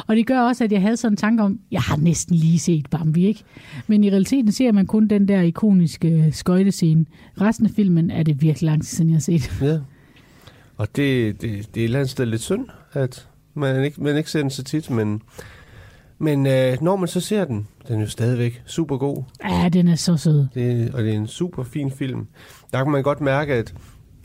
Og 0.07 0.15
det 0.15 0.27
gør 0.27 0.39
også, 0.41 0.63
at 0.63 0.71
jeg 0.71 0.81
havde 0.81 0.97
sådan 0.97 1.13
en 1.13 1.17
tanke 1.17 1.43
om, 1.43 1.59
jeg 1.71 1.81
har 1.81 1.97
næsten 1.97 2.35
lige 2.35 2.59
set 2.59 2.89
Bambi, 2.89 3.25
ikke? 3.25 3.43
Men 3.87 4.03
i 4.03 4.09
realiteten 4.09 4.51
ser 4.51 4.71
man 4.71 4.85
kun 4.85 5.07
den 5.07 5.27
der 5.27 5.41
ikoniske 5.41 6.29
skøjtescene. 6.31 7.05
Resten 7.41 7.65
af 7.65 7.71
filmen 7.71 8.11
er 8.11 8.23
det 8.23 8.41
virkelig 8.41 8.65
lang 8.65 8.81
tid 8.81 8.87
siden, 8.87 9.09
jeg 9.09 9.15
har 9.15 9.21
set. 9.21 9.51
Ja. 9.61 9.79
Og 10.77 10.87
det, 10.95 11.41
det, 11.41 11.41
det 11.41 11.51
er 11.51 11.59
et 11.59 11.83
eller 11.83 11.99
andet 11.99 12.09
sted 12.09 12.25
lidt 12.25 12.41
synd, 12.41 12.65
at 12.93 13.27
man 13.59 13.83
ikke, 13.83 14.03
man 14.03 14.17
ikke 14.17 14.31
ser 14.31 14.41
den 14.41 14.49
så 14.49 14.63
tit, 14.63 14.89
men, 14.89 15.21
men 16.19 16.47
øh, 16.47 16.77
når 16.81 16.95
man 16.95 17.07
så 17.07 17.19
ser 17.19 17.45
den, 17.45 17.67
den 17.87 17.95
er 17.95 18.01
jo 18.01 18.09
stadigvæk 18.09 18.61
super 18.65 18.97
god. 18.97 19.23
Ja, 19.49 19.69
den 19.69 19.87
er 19.87 19.95
så 19.95 20.17
sød. 20.17 20.47
Det, 20.53 20.93
og 20.93 21.03
det 21.03 21.13
er 21.13 21.17
en 21.17 21.27
super 21.27 21.63
fin 21.63 21.91
film. 21.91 22.27
Der 22.73 22.83
kan 22.83 22.91
man 22.91 23.03
godt 23.03 23.21
mærke, 23.21 23.53
at 23.53 23.73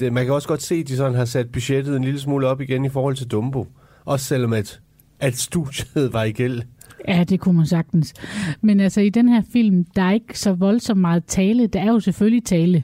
det, 0.00 0.12
man 0.12 0.24
kan 0.24 0.34
også 0.34 0.48
godt 0.48 0.62
se, 0.62 0.74
at 0.74 0.88
de 0.88 0.96
sådan 0.96 1.14
har 1.14 1.24
sat 1.24 1.52
budgettet 1.52 1.96
en 1.96 2.04
lille 2.04 2.20
smule 2.20 2.46
op 2.46 2.60
igen 2.60 2.84
i 2.84 2.88
forhold 2.88 3.16
til 3.16 3.26
Dumbo. 3.26 3.66
Også 4.04 4.26
selvom 4.26 4.52
at, 4.52 4.80
at 5.20 5.36
studiet 5.36 6.12
var 6.12 6.24
i 6.24 6.32
gæld. 6.32 6.62
Ja, 7.08 7.24
det 7.24 7.40
kunne 7.40 7.56
man 7.56 7.66
sagtens. 7.66 8.14
Men 8.60 8.80
altså 8.80 9.00
i 9.00 9.08
den 9.08 9.28
her 9.28 9.42
film, 9.52 9.84
der 9.96 10.02
er 10.02 10.12
ikke 10.12 10.38
så 10.38 10.52
voldsomt 10.52 11.00
meget 11.00 11.24
tale. 11.24 11.66
Der 11.66 11.80
er 11.80 11.92
jo 11.92 12.00
selvfølgelig 12.00 12.44
tale. 12.44 12.82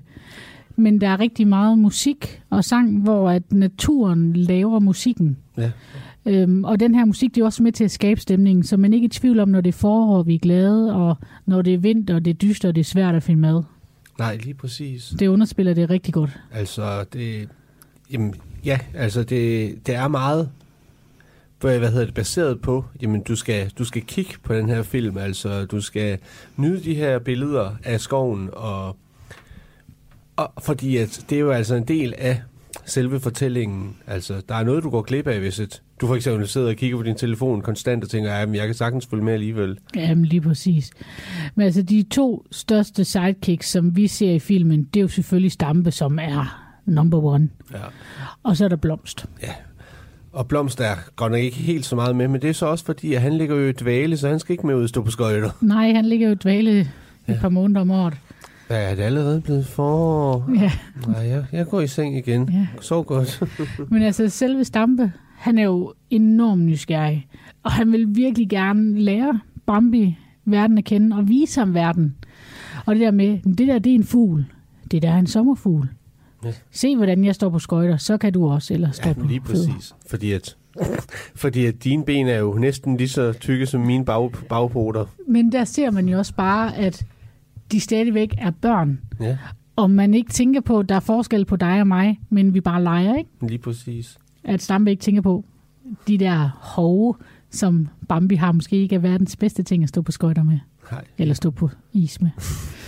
Men 0.77 1.01
der 1.01 1.09
er 1.09 1.21
rigtig 1.21 1.47
meget 1.49 1.79
musik 1.79 2.43
og 2.51 2.65
sang, 2.65 3.03
hvor 3.03 3.31
at 3.31 3.53
naturen 3.53 4.33
laver 4.33 4.79
musikken. 4.79 5.37
Ja. 5.57 5.71
Øhm, 6.27 6.65
og 6.65 6.81
den 6.81 6.95
her 6.95 7.05
musik, 7.05 7.35
det 7.35 7.41
er 7.41 7.45
også 7.45 7.63
med 7.63 7.73
til 7.73 7.85
at 7.85 7.91
skabe 7.91 8.21
stemningen, 8.21 8.65
så 8.65 8.77
man 8.77 8.93
er 8.93 8.95
ikke 8.95 9.05
i 9.05 9.09
tvivl 9.09 9.41
om, 9.41 9.49
når 9.49 9.61
det 9.61 9.69
er 9.69 9.79
forår, 9.79 10.23
vi 10.23 10.35
er 10.35 10.39
glade, 10.39 10.95
og 10.95 11.17
når 11.47 11.63
det 11.63 11.75
er 11.75 11.79
vinter, 11.79 12.19
det 12.19 12.31
er 12.31 12.35
dyster, 12.35 12.69
og 12.69 12.75
det 12.75 12.81
er 12.81 12.85
svært 12.85 13.15
at 13.15 13.23
finde 13.23 13.41
mad. 13.41 13.63
Nej, 14.19 14.37
lige 14.37 14.55
præcis. 14.55 15.15
Det 15.19 15.27
underspiller 15.27 15.75
det 15.75 15.91
rigtig 15.91 16.15
godt. 16.15 16.41
Altså, 16.53 17.05
det... 17.13 17.49
Jamen, 18.13 18.35
ja, 18.65 18.79
altså, 18.95 19.23
det, 19.23 19.77
det 19.87 19.95
er 19.95 20.09
meget 20.09 20.49
hvad 21.61 21.91
hedder 21.91 22.05
det, 22.05 22.15
baseret 22.15 22.61
på, 22.61 22.85
jamen 23.03 23.23
du 23.23 23.37
skal, 23.37 23.71
du 23.79 23.85
skal 23.85 24.03
kigge 24.03 24.35
på 24.43 24.55
den 24.55 24.69
her 24.69 24.83
film, 24.83 25.19
altså 25.19 25.65
du 25.65 25.81
skal 25.81 26.19
nyde 26.57 26.85
de 26.85 26.95
her 26.95 27.19
billeder 27.19 27.71
af 27.85 28.01
skoven, 28.01 28.49
og, 28.53 28.97
og 30.37 30.53
fordi 30.63 30.97
at 30.97 31.25
det 31.31 31.37
er 31.37 31.41
jo 31.41 31.51
altså 31.51 31.75
en 31.75 31.85
del 31.85 32.15
af 32.19 32.43
selve 32.85 33.21
fortællingen. 33.21 33.97
Altså, 34.07 34.43
der 34.49 34.55
er 34.55 34.65
noget, 34.65 34.83
du 34.83 34.91
går 34.91 35.03
glip 35.03 35.27
af, 35.27 35.39
hvis 35.41 35.61
et, 35.61 35.83
du 36.01 36.07
for 36.07 36.15
eksempel 36.15 36.49
sidder 36.49 36.69
og 36.69 36.75
kigger 36.77 36.97
på 36.97 37.03
din 37.03 37.15
telefon 37.15 37.61
konstant 37.63 38.05
og 38.05 38.11
tænker, 38.11 38.33
at 38.33 38.55
jeg 38.55 38.67
kan 38.67 38.75
sagtens 38.75 39.07
følge 39.11 39.25
med 39.25 39.33
alligevel. 39.33 39.79
Jamen 39.97 40.25
lige 40.25 40.41
præcis. 40.41 40.91
Men 41.55 41.65
altså 41.67 41.83
de 41.83 42.03
to 42.11 42.47
største 42.51 43.05
sidekicks, 43.05 43.69
som 43.71 43.97
vi 43.97 44.07
ser 44.07 44.31
i 44.33 44.39
filmen, 44.39 44.83
det 44.95 45.01
er 45.01 45.03
jo 45.03 45.09
selvfølgelig 45.09 45.53
Stampe, 45.53 45.91
som 45.91 46.19
er 46.19 46.67
number 46.87 47.25
one. 47.25 47.49
Ja. 47.73 47.79
Og 48.43 48.57
så 48.57 48.65
er 48.65 48.69
der 48.69 48.77
Blomst. 48.77 49.27
ja. 49.43 49.53
Og 50.33 50.49
Blomst 50.49 50.81
er 50.81 50.95
godt 51.17 51.33
nok 51.33 51.41
ikke 51.41 51.57
helt 51.57 51.85
så 51.87 51.97
meget 51.97 52.17
med, 52.17 52.29
men 52.29 52.43
det 52.43 52.51
er 52.51 52.55
så 52.55 52.67
også 52.67 52.85
fordi, 52.85 53.15
at 53.15 53.21
han 53.21 53.33
ligger 53.39 53.57
jo 53.57 53.69
i 53.69 53.73
dvale, 53.73 54.17
så 54.17 54.29
han 54.29 54.39
skal 54.39 54.53
ikke 54.53 54.67
med 54.67 54.75
ud 54.75 54.83
og 54.83 54.89
stå 54.89 55.03
på 55.03 55.11
skøjter. 55.11 55.51
Nej, 55.61 55.93
han 55.93 56.05
ligger 56.05 56.27
jo 56.27 56.33
i 56.33 56.37
dvale 56.37 56.81
et 56.81 56.91
Ja. 57.29 57.39
par 57.41 57.49
måneder 57.49 57.81
om 57.81 57.91
året. 57.91 58.15
Ja, 58.71 58.75
er 58.77 58.95
det 58.95 59.03
allerede 59.03 59.41
blevet 59.41 59.67
for? 59.67 60.51
Ja, 60.61 60.71
Nej, 61.07 61.21
jeg, 61.29 61.45
jeg 61.53 61.67
går 61.67 61.81
i 61.81 61.87
seng 61.87 62.17
igen. 62.17 62.49
ja. 62.53 62.67
Så 62.81 63.03
godt. 63.03 63.43
Men 63.91 64.03
altså 64.03 64.29
selve 64.29 64.65
Stampe, 64.65 65.13
han 65.41 65.59
er 65.59 65.63
jo 65.65 65.93
enormt 66.11 66.63
nysgerrig. 66.63 67.27
Og 67.63 67.73
han 67.73 67.93
vil 67.93 68.07
virkelig 68.17 68.49
gerne 68.49 68.99
lære 68.99 69.41
Bambi 69.67 70.17
verden 70.45 70.79
at 70.79 70.85
kende 70.85 71.17
og 71.17 71.29
vise 71.29 71.61
ham 71.61 71.75
verden. 71.75 72.15
Og 72.87 72.95
det 72.95 73.01
der 73.01 73.11
med, 73.11 73.39
det 73.59 73.69
der 73.69 73.79
det 73.79 73.91
er 73.91 73.95
en 73.95 74.05
fugl. 74.05 74.45
Det 74.91 75.03
der 75.03 75.11
er 75.11 75.19
en 75.19 75.27
sommerfugl. 75.27 75.89
Ja. 76.45 76.53
Se, 76.71 76.97
hvordan 76.97 77.25
jeg 77.25 77.35
står 77.35 77.51
på 77.51 77.59
skøjter, 77.59 77.97
så 77.97 78.19
kan 78.19 78.33
du 78.33 78.49
også, 78.49 78.75
eller 78.75 78.91
stå 78.91 79.09
Ja, 79.09 79.13
på 79.15 79.27
lige 79.27 79.41
fødder. 79.47 79.73
præcis. 79.73 79.95
Fordi 80.11 80.33
at, 80.33 80.57
fordi 81.35 81.67
at 81.67 81.85
dine 81.85 82.05
ben 82.05 82.29
er 82.29 82.39
jo 82.39 82.55
næsten 82.55 82.97
lige 82.97 83.09
så 83.09 83.33
tykke 83.33 83.67
som 83.67 83.81
mine 83.81 84.05
bag, 84.05 84.33
bagpoter. 84.49 85.05
Men 85.29 85.53
der 85.53 85.65
ser 85.65 85.91
man 85.91 86.09
jo 86.09 86.19
også 86.19 86.35
bare, 86.35 86.77
at 86.77 87.07
de 87.73 87.81
stadigvæk 87.81 88.35
er 88.39 88.51
børn. 88.51 89.01
Ja, 89.21 89.39
Og 89.77 89.91
man 89.91 90.15
ikke 90.15 90.31
tænker 90.33 90.61
på, 90.61 90.79
at 90.79 90.89
der 90.89 90.95
er 90.95 91.01
forskel 91.01 91.45
på 91.45 91.57
dig 91.57 91.81
og 91.81 91.87
mig, 91.87 92.21
men 92.31 92.55
vi 92.55 92.61
bare 92.61 92.83
leger, 92.83 93.17
ikke? 93.17 93.31
lige 93.43 93.59
præcis. 93.59 94.19
At 94.45 94.63
Stampe 94.63 94.91
ikke 94.91 95.01
tænker 95.03 95.23
på, 95.23 95.45
de 96.09 96.19
der 96.19 96.51
hove, 96.61 97.15
som 97.51 97.89
Bambi 98.09 98.35
har, 98.35 98.53
måske 98.53 98.77
ikke 98.77 98.95
er 98.95 98.99
verdens 98.99 99.37
bedste 99.37 99.63
ting 99.63 99.83
at 99.83 99.89
stå 99.89 100.03
på 100.03 100.13
skøjter 100.13 100.43
med. 100.43 100.59
Nej, 100.93 101.05
Eller 101.19 101.35
stå 101.35 101.51
på 101.51 101.71
is 101.93 102.21
med. 102.21 102.31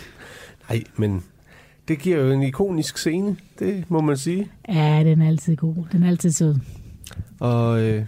nej, 0.71 0.83
men 0.97 1.23
det 1.88 1.99
giver 1.99 2.19
jo 2.19 2.33
en 2.33 2.43
ikonisk 2.43 2.99
scene, 2.99 3.37
det 3.59 3.85
må 3.88 4.01
man 4.01 4.17
sige. 4.17 4.49
Ja, 4.69 5.03
den 5.05 5.23
er 5.23 5.29
altid 5.29 5.57
god. 5.57 5.75
Den 5.93 6.03
er 6.03 6.09
altid 6.09 6.31
sød. 6.31 6.57
Og 7.41 7.81
øh, 7.83 8.05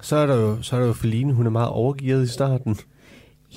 så 0.00 0.16
er 0.16 0.26
der 0.26 0.34
jo, 0.36 0.62
så 0.62 0.76
er 0.76 0.80
der 0.80 0.86
jo 0.86 0.92
Feline, 0.92 1.32
hun 1.32 1.46
er 1.46 1.50
meget 1.50 1.68
overgivet 1.68 2.24
i 2.24 2.28
starten. 2.28 2.76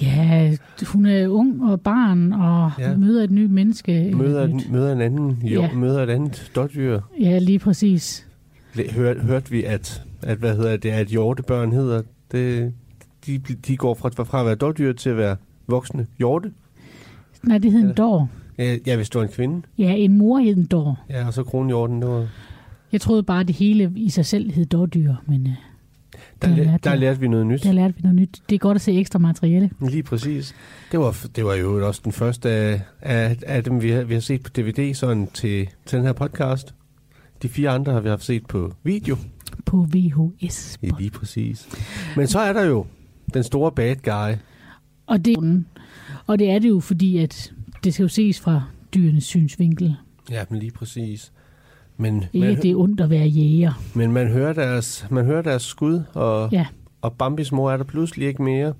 Ja, 0.01 0.55
hun 0.87 1.05
er 1.05 1.27
ung 1.27 1.63
og 1.71 1.81
barn 1.81 2.33
og 2.33 2.71
Ja. 2.79 2.97
møder 2.97 3.23
et 3.23 3.31
nyt 3.31 3.51
menneske. 3.51 4.11
Møder, 4.15 4.47
nyt. 4.47 4.69
møder 4.71 4.93
en 4.93 5.01
anden, 5.01 5.41
jo, 5.47 5.61
Ja. 5.61 5.73
møder 5.73 6.03
et 6.03 6.09
andet 6.09 6.51
dårdyr. 6.55 6.99
Ja, 7.19 7.39
lige 7.39 7.59
præcis. 7.59 8.27
Hørte, 8.75 9.19
hørte 9.21 9.51
vi, 9.51 9.63
at, 9.63 10.03
at, 10.21 10.37
hvad 10.37 10.55
hedder 10.55 10.77
det, 10.77 10.89
at 10.89 11.07
hjortebørn 11.07 11.71
hedder, 11.71 12.01
det, 12.31 12.73
de, 13.25 13.37
de 13.37 13.77
går 13.77 13.93
fra, 13.93 14.23
fra 14.23 14.39
at 14.39 14.45
være 14.45 14.55
dårdyr 14.55 14.93
til 14.93 15.09
at 15.09 15.17
være 15.17 15.35
voksne 15.67 16.07
hjorte. 16.17 16.51
Nej, 17.43 17.57
det 17.57 17.71
hed 17.71 17.81
en 17.81 17.93
dår. 17.93 18.29
Ja, 18.57 18.77
ja, 18.87 18.95
hvis 18.95 19.09
du 19.09 19.19
er 19.19 19.23
en 19.23 19.29
kvinde. 19.29 19.61
Ja, 19.77 19.91
en 19.95 20.17
mor 20.17 20.39
hed 20.39 20.57
en 20.57 20.65
dår. 20.65 21.05
Ja, 21.09 21.27
og 21.27 21.33
så 21.33 21.43
kronhjorten, 21.43 22.01
det 22.01 22.09
var... 22.09 22.27
Jeg 22.91 23.01
troede 23.01 23.23
bare, 23.23 23.39
at 23.39 23.47
det 23.47 23.55
hele 23.55 23.91
i 23.95 24.09
sig 24.09 24.25
selv 24.25 24.51
hed 24.51 24.65
dårdyr, 24.65 25.13
men 25.27 25.47
øh, 25.47 25.53
Der, 26.41 26.47
Der 26.47 26.55
lærte 26.55 26.89
der 26.89 26.95
lærte 26.95 27.19
vi 27.19 27.27
noget 27.27 27.47
nyt. 27.47 27.63
der 27.63 27.71
lærte 27.71 27.95
vi 27.95 28.01
noget 28.01 28.15
nyt. 28.15 28.41
Det 28.49 28.55
er 28.55 28.59
godt 28.59 28.75
at 28.75 28.81
se 28.81 28.99
ekstra 28.99 29.19
materiale. 29.19 29.69
Lige 29.89 30.03
præcis. 30.03 30.55
Det 30.91 30.99
var, 30.99 31.25
det 31.35 31.45
var 31.45 31.53
jo 31.53 31.87
også 31.87 32.01
den 32.03 32.11
første 32.11 32.49
af, 32.49 32.81
af, 33.01 33.37
af 33.47 33.63
dem, 33.63 33.81
vi 33.81 33.89
har, 33.91 34.03
vi 34.03 34.13
har 34.13 34.21
set 34.21 34.43
på 34.43 34.49
DVD 34.49 34.93
sådan 34.93 35.27
til, 35.33 35.69
til 35.85 35.97
den 35.97 36.05
her 36.05 36.13
podcast. 36.13 36.73
De 37.43 37.49
fire 37.49 37.69
andre 37.69 37.93
har 37.93 37.99
vi 37.99 38.09
haft 38.09 38.23
set 38.23 38.45
på 38.45 38.73
video. 38.83 39.17
På 39.65 39.87
VHS. 39.93 40.79
Ja, 40.83 40.89
lige 40.99 41.09
præcis. 41.09 41.67
Men 42.17 42.27
så 42.27 42.39
er 42.39 42.53
der 42.53 42.63
jo 42.63 42.85
den 43.33 43.43
store 43.43 43.71
bad 43.71 43.95
guy. 43.95 44.37
Og 45.07 45.25
det, 45.25 45.63
og 46.27 46.39
det 46.39 46.49
er 46.51 46.59
det 46.59 46.69
jo, 46.69 46.79
fordi 46.79 47.17
at 47.17 47.53
det 47.83 47.93
skal 47.93 48.03
jo 48.03 48.07
ses 48.09 48.39
fra 48.39 48.63
dyrenes 48.93 49.23
synsvinkel. 49.23 49.95
Ja, 50.31 50.43
men 50.49 50.59
lige 50.59 50.71
præcis. 50.71 51.31
Men 51.97 52.25
Ikke, 52.33 52.47
man, 52.47 52.61
det 52.61 52.71
er 52.71 52.75
ondt 52.75 53.01
at 53.01 53.09
være 53.09 53.27
jæger. 53.27 53.81
men 53.95 54.11
man 54.11 54.27
hører 54.27 54.53
deres, 54.53 55.05
man 55.11 55.25
hører 55.25 55.41
deres 55.41 55.61
skud, 55.63 56.01
og, 56.13 56.49
Ja. 56.51 56.65
og 57.01 57.13
Bambis 57.13 57.51
mor 57.51 57.71
er 57.71 57.77
der 57.77 57.83
pludselig 57.83 58.27
ikke 58.27 58.43
mere. 58.43 58.73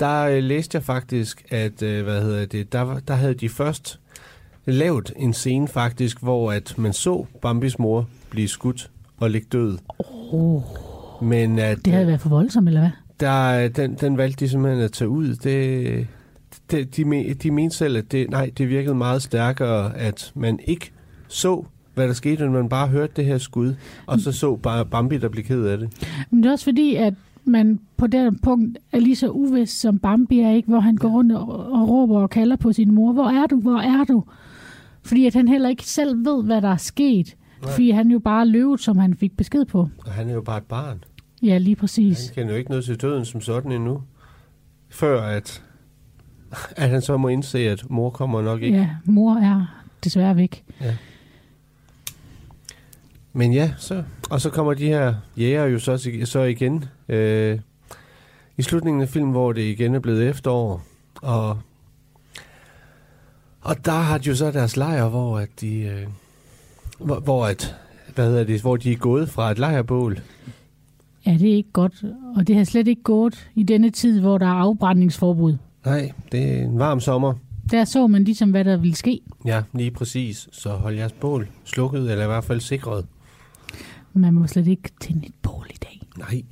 Der 0.00 0.20
øh, 0.22 0.42
læste 0.42 0.76
jeg 0.76 0.82
faktisk, 0.82 1.44
at 1.50 1.82
øh, 1.82 2.04
hvad 2.04 2.22
hedder 2.22 2.46
det, 2.46 2.72
der, 2.72 2.98
der 3.08 3.14
havde 3.14 3.34
de 3.34 3.48
først 3.48 4.00
lavet 4.72 5.12
en 5.16 5.32
scene 5.32 5.68
faktisk, 5.68 6.22
hvor 6.22 6.52
at 6.52 6.78
man 6.78 6.92
så 6.92 7.26
Bambis 7.42 7.78
mor 7.78 8.06
blive 8.30 8.48
skudt 8.48 8.90
og 9.20 9.30
ligge 9.30 9.48
død. 9.52 9.78
Oh, 10.32 10.62
Men 11.22 11.58
at, 11.58 11.78
det 11.84 11.92
havde 11.92 12.06
været 12.06 12.20
for 12.20 12.28
voldsomt, 12.28 12.68
eller 12.68 12.80
hvad? 12.80 12.90
der, 13.20 13.68
den, 13.68 13.94
den 13.94 14.16
valgte 14.16 14.44
de 14.44 14.50
simpelthen 14.50 14.84
at 14.84 14.92
tage 14.92 15.08
ud. 15.08 15.34
Det, 15.34 16.06
det, 16.70 16.96
de, 16.96 17.34
de 17.34 17.50
mente 17.50 17.76
selv, 17.76 17.96
at 17.96 18.12
det, 18.12 18.30
nej, 18.30 18.50
det 18.58 18.68
virkede 18.68 18.94
meget 18.94 19.22
stærkere, 19.22 19.96
at 19.96 20.32
man 20.34 20.58
ikke 20.64 20.92
så, 21.28 21.64
hvad 21.94 22.08
der 22.08 22.14
skete, 22.14 22.44
men 22.44 22.52
man 22.52 22.68
bare 22.68 22.88
hørte 22.88 23.12
det 23.16 23.24
her 23.24 23.38
skud, 23.38 23.74
og 24.06 24.20
så 24.20 24.32
så 24.32 24.56
bare 24.56 24.86
Bambi, 24.86 25.18
der 25.18 25.28
blev 25.28 25.44
ked 25.44 25.64
af 25.64 25.78
det. 25.78 26.06
Men 26.30 26.42
det 26.42 26.48
er 26.48 26.52
også 26.52 26.64
fordi, 26.64 26.94
at 26.94 27.14
man 27.44 27.80
på 27.96 28.06
det 28.06 28.42
punkt 28.42 28.78
er 28.92 29.00
lige 29.00 29.16
så 29.16 29.28
uvis 29.28 29.70
som 29.70 29.98
Bambi 29.98 30.40
er, 30.40 30.50
ikke? 30.50 30.68
hvor 30.68 30.80
han 30.80 30.96
går 30.96 31.08
rundt 31.08 31.32
og, 31.32 31.72
og 31.72 31.88
råber 31.88 32.20
og 32.20 32.30
kalder 32.30 32.56
på 32.56 32.72
sin 32.72 32.94
mor. 32.94 33.12
Hvor 33.12 33.28
er 33.28 33.46
du? 33.46 33.60
Hvor 33.60 33.78
er 33.78 34.04
du? 34.04 34.24
Fordi 35.02 35.26
at 35.26 35.34
han 35.34 35.48
heller 35.48 35.68
ikke 35.68 35.84
selv 35.84 36.24
ved, 36.24 36.44
hvad 36.44 36.62
der 36.62 36.68
er 36.68 36.76
sket. 36.76 37.36
Nej. 37.62 37.70
Fordi 37.70 37.90
han 37.90 38.10
jo 38.10 38.18
bare 38.18 38.46
løvet, 38.46 38.80
som 38.80 38.98
han 38.98 39.14
fik 39.14 39.36
besked 39.36 39.64
på. 39.64 39.88
Og 40.06 40.12
han 40.12 40.28
er 40.28 40.34
jo 40.34 40.40
bare 40.40 40.58
et 40.58 40.64
barn. 40.64 41.04
Ja, 41.42 41.58
lige 41.58 41.76
præcis. 41.76 42.26
Han 42.26 42.34
kender 42.34 42.52
jo 42.52 42.58
ikke 42.58 42.70
noget 42.70 42.84
til 42.84 43.00
døden 43.00 43.24
som 43.24 43.40
sådan 43.40 43.72
endnu. 43.72 44.02
Før 44.88 45.22
at, 45.22 45.64
at 46.76 46.88
han 46.88 47.02
så 47.02 47.16
må 47.16 47.28
indse, 47.28 47.58
at 47.58 47.90
mor 47.90 48.10
kommer 48.10 48.42
nok 48.42 48.62
ikke. 48.62 48.78
Ja, 48.78 48.90
mor 49.04 49.34
er 49.36 49.84
desværre 50.04 50.36
væk. 50.36 50.64
Men 53.32 53.52
ja, 53.52 53.72
så, 53.76 54.04
og 54.30 54.40
så 54.40 54.50
kommer 54.50 54.74
de 54.74 54.86
her 54.86 55.14
jæger 55.36 55.64
jo 55.64 55.78
så, 55.78 56.10
så 56.24 56.42
igen 56.42 56.84
øh, 57.08 57.58
i 58.56 58.62
slutningen 58.62 59.02
af 59.02 59.08
filmen, 59.08 59.30
hvor 59.30 59.52
det 59.52 59.62
igen 59.62 59.94
er 59.94 59.98
blevet 60.00 60.28
efterår. 60.28 60.82
Og, 61.22 61.58
og 63.60 63.84
der 63.84 63.92
har 63.92 64.18
de 64.18 64.28
jo 64.28 64.34
så 64.34 64.50
deres 64.50 64.76
lejr, 64.76 65.08
hvor 65.08 65.38
at 65.38 65.48
de, 65.60 65.78
øh, 65.78 66.06
hvor, 66.98 67.20
hvor 67.20 67.46
at, 67.46 67.76
hvad 68.14 68.26
hedder 68.26 68.44
det, 68.44 68.60
hvor 68.60 68.76
de 68.76 68.92
er 68.92 68.96
gået 68.96 69.28
fra 69.28 69.50
et 69.50 69.58
lejrbål. 69.58 70.20
Ja, 71.26 71.32
det 71.32 71.50
er 71.50 71.56
ikke 71.56 71.72
godt. 71.72 72.04
Og 72.36 72.46
det 72.46 72.56
har 72.56 72.64
slet 72.64 72.88
ikke 72.88 73.02
gået 73.02 73.50
i 73.54 73.62
denne 73.62 73.90
tid, 73.90 74.20
hvor 74.20 74.38
der 74.38 74.46
er 74.46 74.50
afbrændingsforbud. 74.50 75.56
Nej, 75.84 76.12
det 76.32 76.52
er 76.52 76.64
en 76.64 76.78
varm 76.78 77.00
sommer. 77.00 77.34
Der 77.70 77.84
så 77.84 78.06
man 78.06 78.24
ligesom, 78.24 78.50
hvad 78.50 78.64
der 78.64 78.76
ville 78.76 78.96
ske. 78.96 79.20
Ja, 79.44 79.62
lige 79.72 79.90
præcis. 79.90 80.48
Så 80.52 80.70
hold 80.70 80.96
jeres 80.96 81.12
bål 81.12 81.48
slukket, 81.64 82.10
eller 82.10 82.24
i 82.24 82.26
hvert 82.26 82.44
fald 82.44 82.60
sikret. 82.60 83.06
Man 84.12 84.34
må 84.34 84.46
slet 84.46 84.66
ikke 84.66 84.90
tænde 85.00 85.26
et 85.26 85.34
bål 85.42 85.66
i 85.70 85.76
dag. 85.82 86.02
Nej, 86.18 86.42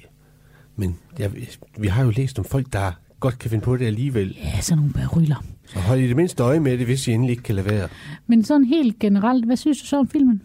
men 0.77 0.99
jeg, 1.19 1.31
vi 1.79 1.87
har 1.87 2.05
jo 2.05 2.11
læst 2.11 2.39
om 2.39 2.45
folk, 2.45 2.73
der 2.73 2.93
godt 3.21 3.39
kan 3.39 3.51
finde 3.51 3.65
på 3.65 3.77
det 3.77 3.87
alligevel. 3.87 4.37
Ja, 4.45 4.61
sådan 4.61 4.79
nogle 4.79 4.93
baryller. 4.93 5.45
Så 5.67 5.79
hold 5.79 6.01
i 6.01 6.09
det 6.09 6.17
mindste 6.17 6.43
øje 6.43 6.61
med 6.61 6.79
det, 6.79 6.87
hvis 6.87 7.09
I 7.09 7.13
endelig 7.13 7.31
ikke 7.31 7.43
kan 7.43 7.55
lade 7.55 7.71
være. 7.71 7.89
Men 8.27 8.45
sådan 8.45 8.65
helt 8.65 8.99
generelt, 8.99 9.45
hvad 9.45 9.57
synes 9.57 9.81
du 9.81 9.87
så 9.87 9.99
om 9.99 10.09
filmen? 10.09 10.43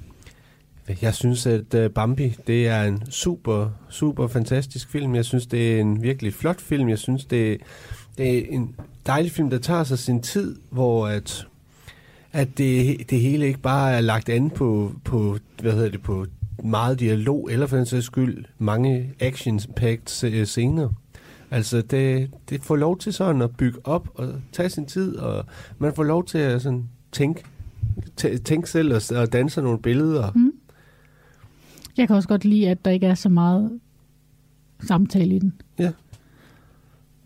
Jeg 1.02 1.14
synes, 1.14 1.46
at 1.46 1.74
uh, 1.74 1.86
Bambi, 1.86 2.36
det 2.48 2.68
er 2.68 2.84
en 2.84 3.04
super, 3.10 3.70
super 3.90 4.28
fantastisk 4.28 4.90
film. 4.90 5.16
Jeg 5.16 5.26
synes, 5.26 5.46
det 5.46 5.76
er 5.76 5.82
en 5.82 6.04
virkelig 6.04 6.34
flot 6.34 6.62
film. 6.62 6.90
Jeg 6.90 7.00
synes, 7.00 7.26
det, 7.26 7.58
det 8.18 8.38
er 8.38 8.44
en 8.50 8.76
dejlig 9.06 9.32
film, 9.32 9.50
der 9.50 9.58
tager 9.58 9.84
sig 9.84 10.00
sin 10.00 10.22
tid, 10.22 10.56
hvor 10.70 11.08
at, 11.08 11.48
at 12.32 12.58
det, 12.58 12.98
det 13.10 13.20
hele 13.20 13.48
ikke 13.48 13.60
bare 13.60 13.94
er 13.94 14.02
lagt 14.02 14.30
an 14.30 14.50
på, 14.50 14.92
på, 15.04 15.38
hvad 15.62 15.72
hedder 15.72 15.90
det, 15.90 16.02
på 16.02 16.26
meget 16.64 17.00
dialog, 17.00 17.50
eller 17.52 17.68
for 17.68 17.78
den 17.78 17.86
sags 17.86 18.06
skyld 18.06 18.46
mange 18.58 19.14
action-packed 19.20 20.46
scener. 20.46 20.90
Altså, 21.52 21.82
det, 21.82 22.32
det 22.50 22.64
får 22.64 22.76
lov 22.76 22.98
til 22.98 23.14
sådan 23.14 23.42
at 23.42 23.58
bygge 23.58 23.80
op 23.84 24.10
og 24.16 24.34
tage 24.52 24.70
sin 24.70 24.86
tid, 24.86 25.16
og 25.16 25.46
man 25.80 25.94
får 25.96 26.04
lov 26.04 26.26
til 26.26 26.38
at 26.38 26.62
sådan 26.62 26.90
tænke, 27.12 27.44
tæ- 28.22 28.38
tænke 28.38 28.70
selv 28.70 28.94
og, 28.94 29.02
og 29.16 29.34
danse 29.34 29.62
nogle 29.62 29.80
billeder. 29.80 30.32
Mm. 30.32 30.52
Jeg 31.98 32.08
kan 32.08 32.16
også 32.16 32.28
godt 32.30 32.46
lide, 32.46 32.70
at 32.70 32.86
der 32.86 32.92
ikke 32.92 33.08
er 33.08 33.16
så 33.16 33.30
meget 33.30 33.80
samtale 34.88 35.36
i 35.36 35.40
den. 35.40 35.54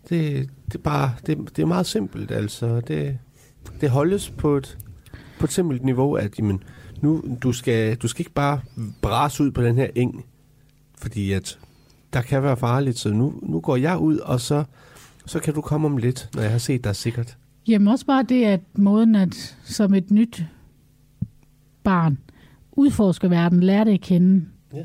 Det, 0.08 0.48
det, 0.66 0.74
er 0.74 0.78
bare, 0.78 1.14
det, 1.26 1.38
det 1.56 1.62
er 1.62 1.66
meget 1.66 1.86
simpelt, 1.86 2.30
altså. 2.30 2.80
Det, 2.80 3.18
det 3.80 3.90
holdes 3.90 4.30
på 4.30 4.56
et, 4.56 4.78
på 5.38 5.46
et 5.46 5.52
simpelt 5.52 5.84
niveau, 5.84 6.14
at 6.14 6.38
jamen, 6.38 6.62
nu, 7.02 7.24
du, 7.42 7.52
skal, 7.52 7.96
du 7.96 8.08
skal 8.08 8.20
ikke 8.20 8.32
bare 8.34 8.60
brase 9.02 9.42
ud 9.42 9.50
på 9.50 9.62
den 9.62 9.76
her 9.76 9.88
eng, 9.94 10.24
fordi 10.98 11.32
at 11.32 11.58
der 12.16 12.22
kan 12.22 12.42
være 12.42 12.56
farligt, 12.56 12.98
så 12.98 13.08
nu, 13.12 13.34
nu 13.42 13.60
går 13.60 13.76
jeg 13.76 13.98
ud, 13.98 14.18
og 14.18 14.40
så, 14.40 14.64
så 15.26 15.40
kan 15.40 15.54
du 15.54 15.60
komme 15.60 15.86
om 15.86 15.96
lidt, 15.96 16.28
når 16.34 16.42
jeg 16.42 16.50
har 16.50 16.58
set 16.58 16.84
dig 16.84 16.96
sikkert. 16.96 17.36
Jamen 17.68 17.88
også 17.88 18.06
bare 18.06 18.22
det, 18.22 18.44
at 18.44 18.60
måden, 18.74 19.14
at 19.14 19.56
som 19.64 19.94
et 19.94 20.10
nyt 20.10 20.44
barn 21.84 22.18
udforsker 22.72 23.28
verden, 23.28 23.60
lærer 23.62 23.84
det 23.84 23.92
at 23.92 24.00
kende. 24.00 24.44
Ja. 24.74 24.82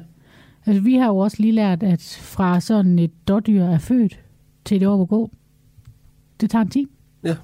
Altså, 0.66 0.82
vi 0.82 0.96
har 0.96 1.08
jo 1.08 1.18
også 1.18 1.38
lige 1.40 1.52
lært, 1.52 1.84
at 1.84 2.18
fra 2.22 2.60
sådan 2.60 3.00
et 3.00 3.12
dårdyr 3.28 3.64
er 3.64 3.78
født 3.78 4.20
til 4.66 4.80
det 4.80 4.88
år 4.88 5.02
at 5.02 5.08
gå, 5.10 5.32
det 6.42 6.50
tager 6.50 6.64
en 6.64 6.70
time. 6.70 6.90
Det 7.24 7.38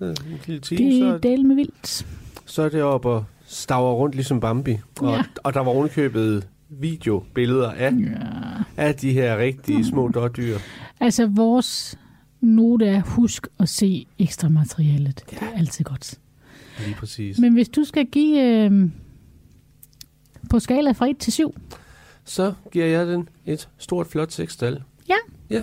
er 0.00 0.06
en 0.10 0.16
lille 0.46 0.60
time, 0.60 0.90
Det 0.90 1.02
er 1.02 1.18
del 1.18 1.46
med 1.46 1.54
vildt. 1.56 2.06
så 2.46 2.62
er 2.62 2.68
det 2.68 2.82
op 2.82 3.04
og 3.04 3.24
staver 3.46 3.92
rundt 3.92 4.14
ligesom 4.14 4.40
Bambi. 4.40 4.78
Og, 5.00 5.14
Ja. 5.16 5.22
og 5.42 5.54
der 5.54 5.60
var 5.60 5.68
ovenkøbet 5.70 6.48
videobilleder 6.80 7.70
af, 7.72 7.92
Ja. 7.92 8.06
af 8.76 8.94
de 8.94 9.12
her 9.12 9.38
rigtige 9.38 9.84
små 9.84 10.08
dårdyr. 10.08 10.58
Altså, 11.00 11.26
vores 11.26 11.98
note 12.40 12.86
er, 12.86 13.00
husk 13.00 13.46
at 13.60 13.68
se 13.68 14.06
ekstra 14.18 14.48
materialet. 14.48 15.22
Det 15.30 15.38
er 15.42 15.58
altid 15.58 15.84
godt. 15.84 16.14
Lige 16.84 16.94
præcis. 16.94 17.38
Men 17.38 17.52
hvis 17.52 17.68
du 17.68 17.84
skal 17.84 18.06
give 18.06 18.42
øh, 18.42 18.90
på 20.50 20.58
skala 20.58 20.92
fra 20.92 21.06
1 21.10 21.18
til 21.18 21.32
7, 21.32 21.54
så 22.24 22.52
giver 22.72 22.86
jeg 22.86 23.06
den 23.06 23.28
et 23.46 23.68
stort, 23.78 24.06
flot 24.06 24.32
sekstal. 24.32 24.82
Ja. 25.08 25.14
Ja. 25.50 25.62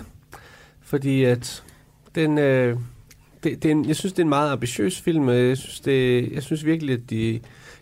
Fordi 0.80 1.24
at 1.24 1.62
den, 2.14 2.38
øh, 2.38 2.76
det, 3.44 3.62
det 3.62 3.64
er 3.68 3.72
en, 3.72 3.88
jeg 3.88 3.96
synes, 3.96 4.12
det 4.12 4.18
er 4.18 4.24
en 4.24 4.28
meget 4.28 4.52
ambitiøs 4.52 5.00
film. 5.00 5.28
Jeg 5.28 5.56
synes, 5.56 5.80
det, 5.80 6.28
jeg 6.32 6.42
synes 6.42 6.64
virkelig, 6.64 6.94
at 6.94 7.10
de, 7.10 7.40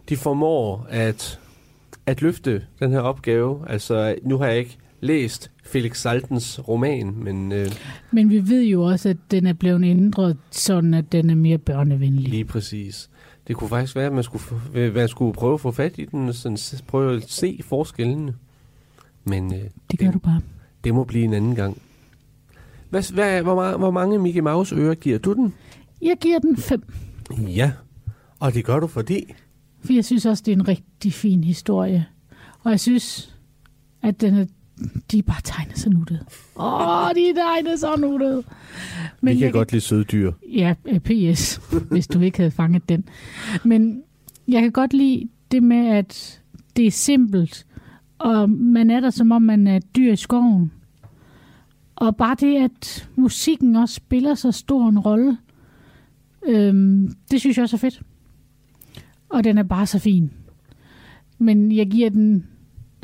de 0.09 0.17
formår 0.17 0.87
at, 0.91 1.41
at 2.11 2.23
løfte 2.23 2.63
den 2.79 2.91
her 2.91 3.01
opgave. 3.01 3.65
Altså, 3.69 4.15
nu 4.23 4.39
har 4.39 4.47
jeg 4.47 4.59
ikke 4.59 4.79
læst 5.01 5.51
Felix 5.65 6.01
Saltens 6.01 6.69
roman, 6.69 7.15
men 7.17 7.53
øh, 7.53 7.69
men 8.11 8.31
vi 8.31 8.49
ved 8.49 8.63
jo 8.63 8.83
også, 8.83 9.09
at 9.09 9.17
den 9.31 9.47
er 9.47 9.53
blevet 9.53 9.85
ændret 9.85 10.37
sådan, 10.51 10.95
at 10.95 11.13
den 11.13 11.31
er 11.31 11.35
mere 11.35 11.59
børnevenlig. 11.59 12.29
lige 12.29 12.45
præcis. 12.45 13.11
Det 13.49 13.57
kunne 13.57 13.69
faktisk 13.69 13.97
være, 13.97 14.07
at 14.07 14.13
man 14.13 14.23
skulle, 14.25 14.45
øh, 14.75 14.95
man 14.95 15.09
skulle 15.09 15.35
prøve 15.35 15.55
at 15.55 15.61
få 15.61 15.71
fat 15.71 15.99
i 15.99 16.05
den, 16.05 16.33
sådan, 16.33 16.59
prøve 16.87 17.17
at 17.17 17.31
se 17.31 17.61
forskellene. 17.65 18.35
Men 19.25 19.55
øh, 19.55 19.61
Det 19.91 19.99
gør 19.99 20.11
du 20.11 20.19
bare. 20.19 20.41
Det 20.85 20.95
må 20.95 21.05
blive 21.05 21.25
en 21.25 21.35
anden 21.35 21.55
gang. 21.55 21.83
Hvad, 22.91 23.13
hvad, 23.15 23.43
hvor, 23.43 23.55
mange, 23.55 23.79
hvor 23.79 23.91
mange 23.91 24.19
Mickey 24.19 24.41
Mouse 24.41 24.75
ører 24.77 24.95
giver 24.95 25.19
du 25.19 25.33
den? 25.33 25.55
Jeg 26.03 26.17
giver 26.21 26.39
den 26.39 26.57
5, 26.57 26.83
Ja, 27.39 27.73
og 28.39 28.55
det 28.55 28.65
gør 28.65 28.81
du 28.81 28.87
fordi... 28.87 29.35
for 29.85 29.93
jeg 29.93 30.05
synes 30.05 30.27
også, 30.27 30.43
det 30.47 30.53
er 30.53 30.57
en 30.57 30.69
rigtig 30.69 31.13
fin 31.13 31.45
historie. 31.45 32.07
Og 32.61 32.71
jeg 32.71 32.81
synes, 32.81 33.37
at 34.03 34.21
den 34.21 34.35
er, 34.35 34.47
de 35.13 35.19
er 35.19 35.23
bare 35.23 35.41
tegnet 35.45 35.79
så 35.79 35.91
nuttede. 35.91 36.21
Åh, 36.57 37.07
oh, 37.07 37.15
de 37.15 37.29
er 37.29 37.35
tegnet 37.35 37.81
så 37.81 37.97
nuttede. 37.97 38.43
Men 39.21 39.35
vi 39.35 39.39
kan 39.39 39.45
jeg 39.45 39.53
godt 39.53 39.73
lide 39.73 39.81
søde 39.81 40.05
dyr. 40.05 40.33
Ja, 40.49 40.75
øh, 40.89 41.01
PS, 41.01 41.61
hvis 41.91 42.07
du 42.07 42.21
ikke 42.21 42.39
havde 42.39 42.51
fanget 42.51 42.89
den. 42.89 43.05
Men 43.65 44.03
jeg 44.49 44.63
kan 44.63 44.73
godt 44.73 44.93
lide 44.93 45.29
det 45.51 45.63
med, 45.63 45.87
at 45.87 46.41
det 46.77 46.87
er 46.87 46.91
simpelt, 46.91 47.67
og 48.19 48.51
man 48.51 48.91
er 48.91 49.01
der, 49.01 49.11
som 49.11 49.33
om 49.33 49.43
man 49.43 49.67
er 49.67 49.77
et 49.77 49.97
dyr 49.97 50.13
i 50.13 50.17
skoven. 50.17 50.73
Og 51.97 52.17
bare 52.17 52.37
det, 52.41 52.57
at 52.57 53.09
musikken 53.17 53.77
også 53.77 53.95
spiller 53.95 54.35
så 54.35 54.53
stor 54.53 54.89
en 54.89 54.99
rolle, 54.99 55.39
øhm, 56.47 57.15
det 57.31 57.41
synes 57.41 57.57
jeg 57.57 57.63
også 57.63 57.77
er 57.77 57.79
fedt. 57.79 58.03
Og 59.31 59.45
den 59.45 59.59
er 59.59 59.63
bare 59.63 59.87
så 59.87 59.99
fin. 59.99 60.31
Men 61.39 61.73
jeg 61.73 61.87
giver 61.91 62.11
den 62.11 62.47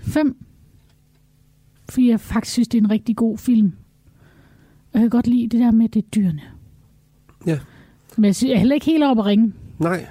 5, 0.03 0.37
fordi 1.89 2.11
jeg 2.11 2.21
faktisk 2.21 2.53
synes, 2.53 2.69
det 2.69 2.79
er 2.79 2.83
en 2.83 2.91
rigtig 2.91 3.17
god 3.17 3.39
film. 3.39 3.73
Og 4.93 5.01
jeg 5.01 5.01
kan 5.01 5.11
godt 5.11 5.27
lide 5.27 5.49
det 5.49 5.61
der 5.61 5.71
med, 5.71 5.89
det 5.89 6.15
dyrene. 6.15 6.43
Ja. 7.47 7.59
Men 8.17 8.25
jeg 8.25 8.37
sy- 8.37 8.45
jeg 8.45 8.53
er 8.53 8.59
heller 8.59 8.75
ikke 8.75 8.87
helt 8.87 9.05
oppe 9.05 9.23
at 9.23 9.27
ringe. 9.27 9.53
Nej, 9.79 10.07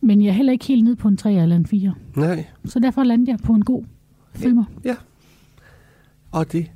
Men 0.00 0.22
jeg 0.22 0.28
er 0.28 0.32
heller 0.34 0.52
ikke 0.52 0.64
helt 0.64 0.84
nede 0.84 0.96
på 0.96 1.08
en 1.08 1.16
3 1.16 1.34
eller 1.42 1.56
en 1.56 1.66
4. 1.66 1.94
nej. 2.16 2.44
Så 2.64 2.78
derfor 2.80 3.02
lander 3.04 3.32
jeg 3.32 3.38
på 3.44 3.52
en 3.52 3.64
god 3.64 3.84
femmer. 4.34 4.64
Og 6.32 6.52
det 6.52 6.70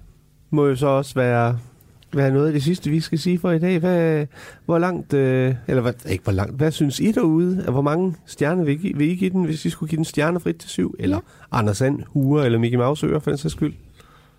må 0.50 0.66
jo 0.66 0.76
så 0.76 0.86
også 0.86 1.14
være, 1.14 1.58
være 2.12 2.30
noget 2.32 2.46
af 2.46 2.52
det 2.52 2.62
sidste, 2.62 2.90
vi 2.90 3.00
skal 3.00 3.18
sige 3.18 3.38
for 3.38 3.50
i 3.50 3.58
dag. 3.58 3.78
Hvad, 3.78 4.26
hvor 4.64 4.78
langt, 4.78 5.14
øh, 5.14 5.54
eller 5.66 5.82
hvad, 5.82 5.92
ikke 6.08 6.24
hvor 6.24 6.32
langt, 6.32 6.56
hvad 6.56 6.70
synes 6.70 7.00
I 7.00 7.12
derude? 7.12 7.64
Hvor 7.70 7.80
mange 7.80 8.14
stjerner 8.26 8.64
vil 8.64 8.84
I, 8.84 8.92
vil 8.96 9.08
I 9.10 9.14
give 9.14 9.30
den, 9.30 9.44
hvis 9.44 9.64
I 9.64 9.70
skulle 9.70 9.90
give 9.90 9.96
den 9.96 10.04
stjernefrit 10.04 10.56
til 10.56 10.70
syv? 10.70 10.94
Eller 10.98 11.16
ja. 11.16 11.58
Anders 11.58 11.76
Sand, 11.76 12.02
Hure 12.06 12.46
eller 12.46 12.58
Mickey 12.58 12.78
Mouse 12.78 13.06
ører, 13.06 13.18
for 13.18 13.30
den 13.30 13.38
sags 13.38 13.52
skyld? 13.52 13.74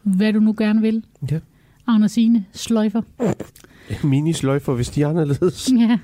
Hvad 0.03 0.33
du 0.33 0.39
nu 0.39 0.55
gerne 0.57 0.81
vil. 0.81 1.05
Ja. 1.31 1.39
Anders 1.87 2.11
Signe, 2.11 2.45
sløjfer. 2.53 3.01
Minisløjfer, 4.03 4.73
hvis 4.73 4.89
de 4.89 5.01
er 5.01 5.07
anderledes. 5.09 5.69
Ja. 5.79 5.97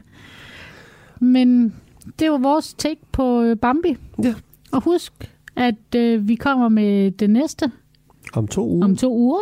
Men 1.20 1.74
det 2.20 2.32
var 2.32 2.38
vores 2.38 2.74
take 2.74 3.02
på 3.12 3.42
øh, 3.42 3.58
Bambi. 3.58 3.98
Ja. 4.24 4.36
Og 4.72 4.84
husk, 4.84 5.14
at 5.56 5.96
øh, 5.96 6.28
vi 6.28 6.36
kommer 6.36 6.70
med 6.70 7.12
det 7.12 7.30
næste 7.30 7.72
Om 8.38 8.48
to 8.48 8.68
uger. 8.68 8.86
om 8.86 8.96
to 8.96 9.14
uger. 9.14 9.40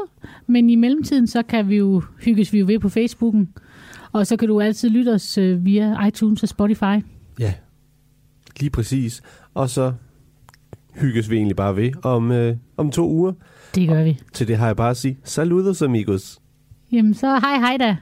Men 0.48 0.70
i 0.70 0.76
mellemtiden, 0.76 1.28
så 1.28 1.44
kan 1.44 1.70
vi 1.70 1.76
jo 1.76 2.02
hygges 2.22 2.54
vi 2.54 2.60
jo 2.60 2.66
ved 2.66 2.80
på 2.80 2.90
Facebooken. 2.90 3.50
Og 4.12 4.28
så 4.28 4.38
kan 4.38 4.48
du 4.48 4.62
altid 4.62 4.90
lytte 4.90 5.10
os 5.10 5.38
øh, 5.38 5.66
via 5.66 6.08
iTunes 6.08 6.44
og 6.44 6.50
Spotify. 6.50 7.06
Ja, 7.40 7.54
lige 8.60 8.70
præcis. 8.70 9.22
Og 9.54 9.70
så 9.70 9.94
hygges 10.96 11.30
vi 11.30 11.36
egentlig 11.36 11.56
bare 11.56 11.76
ved 11.76 11.92
om, 12.04 12.32
øh, 12.32 12.58
om 12.78 12.92
to 12.92 13.10
uger. 13.10 13.34
Det 13.76 13.90
gør 13.90 14.04
vi. 14.04 14.20
Til 14.34 14.48
det 14.48 14.58
har 14.58 14.66
jeg 14.66 14.76
bare 14.76 14.90
at 14.90 14.98
sige, 14.98 15.18
saludos 15.24 15.82
amigos. 15.82 16.40
Jamen 16.92 17.14
så 17.14 17.40
hej 17.40 17.58
hej 17.60 17.78
da. 17.78 17.98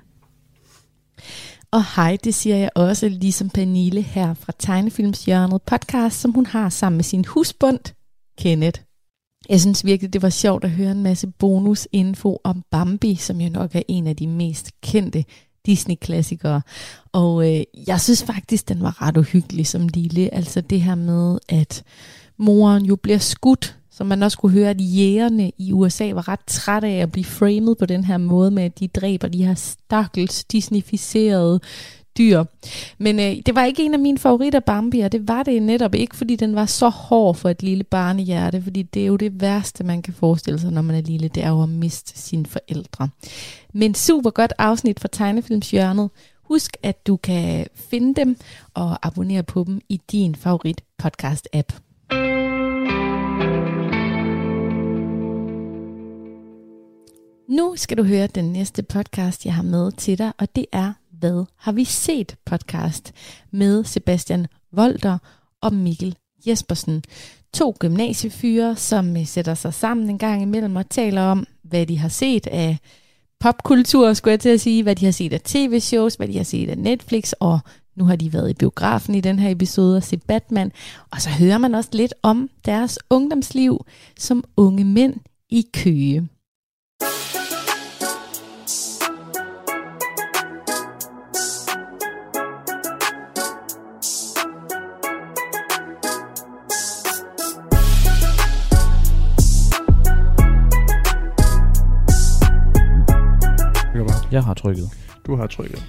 Og 1.71 1.95
hej, 1.95 2.17
det 2.23 2.33
siger 2.33 2.55
jeg 2.55 2.69
også, 2.75 3.09
ligesom 3.09 3.49
Pernille 3.49 4.01
her 4.01 4.33
fra 4.33 4.53
Tegnefilmshjørnet 4.59 5.61
podcast, 5.61 6.19
som 6.19 6.31
hun 6.31 6.45
har 6.45 6.69
sammen 6.69 6.97
med 6.97 7.03
sin 7.03 7.25
husbund, 7.25 7.79
Kenneth. 8.37 8.81
Jeg 9.49 9.61
synes 9.61 9.85
virkelig, 9.85 10.13
det 10.13 10.21
var 10.21 10.29
sjovt 10.29 10.63
at 10.63 10.71
høre 10.71 10.91
en 10.91 11.03
masse 11.03 11.27
bonusinfo 11.27 12.41
om 12.43 12.63
Bambi, 12.71 13.15
som 13.15 13.41
jo 13.41 13.49
nok 13.49 13.75
er 13.75 13.81
en 13.87 14.07
af 14.07 14.15
de 14.15 14.27
mest 14.27 14.71
kendte 14.81 15.25
Disney-klassikere. 15.65 16.61
Og 17.11 17.51
øh, 17.51 17.63
jeg 17.87 18.01
synes 18.01 18.23
faktisk, 18.23 18.69
den 18.69 18.81
var 18.81 19.01
ret 19.01 19.17
uhyggelig 19.17 19.67
som 19.67 19.87
lille. 19.87 20.33
Altså 20.33 20.61
det 20.61 20.81
her 20.81 20.95
med, 20.95 21.39
at 21.49 21.83
moren 22.37 22.85
jo 22.85 22.95
bliver 22.95 23.17
skudt, 23.17 23.77
så 23.91 24.03
man 24.03 24.23
også 24.23 24.37
kunne 24.37 24.51
høre, 24.51 24.69
at 24.69 24.81
jægerne 24.81 25.51
i 25.57 25.73
USA 25.73 26.11
var 26.13 26.27
ret 26.27 26.45
trætte 26.47 26.87
af 26.87 26.97
at 26.97 27.11
blive 27.11 27.25
framet 27.25 27.77
på 27.77 27.85
den 27.85 28.03
her 28.03 28.17
måde 28.17 28.51
med, 28.51 28.63
at 28.63 28.79
de 28.79 28.87
dræber 28.87 29.27
de 29.27 29.45
her 29.45 29.53
stakkels 29.53 30.43
disneyficerede 30.43 31.59
dyr. 32.17 32.43
Men 32.97 33.19
øh, 33.19 33.35
det 33.45 33.55
var 33.55 33.65
ikke 33.65 33.83
en 33.83 33.93
af 33.93 33.99
mine 33.99 34.17
favoritter, 34.17 34.59
Bambi, 34.59 34.99
og 34.99 35.11
det 35.11 35.27
var 35.27 35.43
det 35.43 35.61
netop 35.61 35.95
ikke, 35.95 36.15
fordi 36.15 36.35
den 36.35 36.55
var 36.55 36.65
så 36.65 36.89
hård 36.89 37.35
for 37.35 37.49
et 37.49 37.63
lille 37.63 37.83
barnehjerte, 37.83 38.61
fordi 38.61 38.81
det 38.83 39.01
er 39.01 39.07
jo 39.07 39.15
det 39.15 39.41
værste, 39.41 39.83
man 39.83 40.01
kan 40.01 40.13
forestille 40.13 40.59
sig, 40.59 40.71
når 40.71 40.81
man 40.81 40.95
er 40.95 41.01
lille, 41.01 41.27
det 41.27 41.43
er 41.43 41.49
jo 41.49 41.63
at 41.63 41.69
miste 41.69 42.19
sine 42.19 42.45
forældre. 42.45 43.09
Men 43.73 43.95
super 43.95 44.29
godt 44.29 44.53
afsnit 44.57 44.99
fra 44.99 45.09
tegnefilmshjørnet. 45.11 46.09
Husk, 46.43 46.77
at 46.83 47.07
du 47.07 47.17
kan 47.17 47.65
finde 47.75 48.15
dem 48.15 48.37
og 48.73 49.07
abonnere 49.07 49.43
på 49.43 49.63
dem 49.67 49.81
i 49.89 50.01
din 50.11 50.35
favorit 50.35 50.81
podcast-app. 51.03 51.79
Nu 57.49 57.73
skal 57.75 57.97
du 57.97 58.03
høre 58.03 58.27
den 58.27 58.45
næste 58.45 58.83
podcast, 58.83 59.45
jeg 59.45 59.53
har 59.53 59.63
med 59.63 59.91
til 59.91 60.17
dig, 60.17 60.31
og 60.37 60.55
det 60.55 60.65
er 60.71 60.93
hvad 61.23 61.45
har 61.57 61.71
vi 61.71 61.83
set 61.83 62.35
podcast 62.45 63.13
med 63.51 63.83
Sebastian 63.83 64.47
Volter 64.71 65.17
og 65.61 65.73
Mikkel 65.73 66.15
Jespersen. 66.47 67.03
To 67.53 67.75
gymnasiefyre, 67.79 68.75
som 68.75 69.17
øh, 69.17 69.25
sætter 69.25 69.53
sig 69.53 69.73
sammen 69.73 70.09
en 70.09 70.17
gang 70.17 70.41
imellem 70.41 70.75
og 70.75 70.89
taler 70.89 71.21
om, 71.21 71.47
hvad 71.63 71.85
de 71.85 71.97
har 71.97 72.09
set 72.09 72.47
af 72.47 72.77
popkultur, 73.39 74.13
skulle 74.13 74.31
jeg 74.31 74.39
til 74.39 74.49
at 74.49 74.61
sige, 74.61 74.83
hvad 74.83 74.95
de 74.95 75.05
har 75.05 75.11
set 75.11 75.33
af 75.33 75.41
tv-shows, 75.41 76.15
hvad 76.15 76.27
de 76.27 76.37
har 76.37 76.43
set 76.43 76.69
af 76.69 76.77
Netflix, 76.77 77.31
og 77.39 77.59
nu 77.95 78.05
har 78.05 78.15
de 78.15 78.33
været 78.33 78.49
i 78.49 78.53
biografen 78.53 79.15
i 79.15 79.21
den 79.21 79.39
her 79.39 79.49
episode 79.49 79.97
og 79.97 80.03
set 80.03 80.23
Batman. 80.23 80.71
Og 81.11 81.21
så 81.21 81.29
hører 81.29 81.57
man 81.57 81.75
også 81.75 81.89
lidt 81.93 82.13
om 82.23 82.49
deres 82.65 82.99
ungdomsliv 83.09 83.85
som 84.19 84.43
unge 84.57 84.83
mænd 84.83 85.15
i 85.49 85.65
Køge. 85.73 86.27
Jeg 104.33 104.43
har 104.43 104.53
trykket. 104.53 104.89
Du 105.25 105.35
har 105.35 105.47
trykket. 105.47 105.83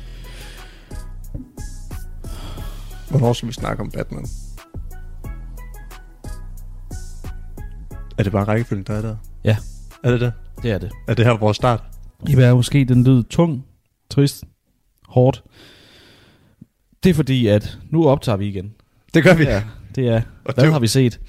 Hvornår 3.11 3.33
skal 3.33 3.49
vi 3.49 3.53
snakke 3.53 3.83
om 3.83 3.91
Batman? 3.91 4.27
Er 8.19 8.23
det 8.23 8.33
bare 8.33 8.45
rækkefølgen, 8.45 8.85
der 8.87 8.95
er 8.95 9.03
der? 9.03 9.17
Ja. 9.45 9.57
Er 10.03 10.11
det 10.11 10.21
det? 10.21 10.33
Det 10.63 10.71
er 10.71 10.79
det. 10.79 10.91
Er 11.09 11.15
det 11.15 11.25
her 11.25 11.33
vores 11.33 11.57
start? 11.57 11.83
Det 12.27 12.39
er 12.45 12.55
måske 12.55 12.85
den 12.85 13.05
lyd 13.05 13.23
tung, 13.23 13.65
trist, 14.11 14.45
hårdt. 15.09 15.45
Det 17.05 17.11
er 17.11 17.15
fordi, 17.15 17.47
at 17.47 17.79
nu 17.91 18.09
optager 18.09 18.37
vi 18.37 18.47
igen. 18.49 18.73
Det 19.15 19.25
gør 19.25 19.35
vi. 19.35 19.45
Ja, 19.45 19.63
det 19.95 20.09
er, 20.09 20.23
Og 20.45 20.55
hvad 20.55 20.65
det- 20.65 20.73
har 20.73 20.81
vi 20.81 20.87
set? 20.87 21.21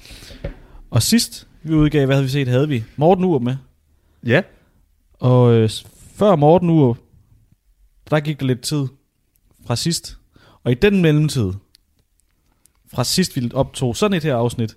Og 0.90 1.02
sidst 1.02 1.48
vi 1.62 1.74
udgav, 1.74 2.06
hvad 2.06 2.16
havde 2.16 2.24
vi 2.24 2.30
set, 2.30 2.48
havde 2.48 2.68
vi 2.68 2.84
Morten 2.96 3.24
Urup 3.24 3.42
med. 3.42 3.56
Ja. 4.26 4.42
Og 5.20 5.52
øh, 5.54 5.70
før 6.14 6.36
Morten 6.36 6.70
Urup, 6.70 6.98
der 8.10 8.20
gik 8.20 8.40
der 8.40 8.46
lidt 8.46 8.62
tid 8.62 8.86
fra 9.66 9.76
sidst. 9.76 10.18
Og 10.64 10.72
i 10.72 10.74
den 10.74 11.02
mellemtid, 11.02 11.52
fra 12.94 13.04
sidst 13.04 13.36
vi 13.36 13.50
optog 13.54 13.96
sådan 13.96 14.16
et 14.16 14.22
her 14.22 14.36
afsnit, 14.36 14.76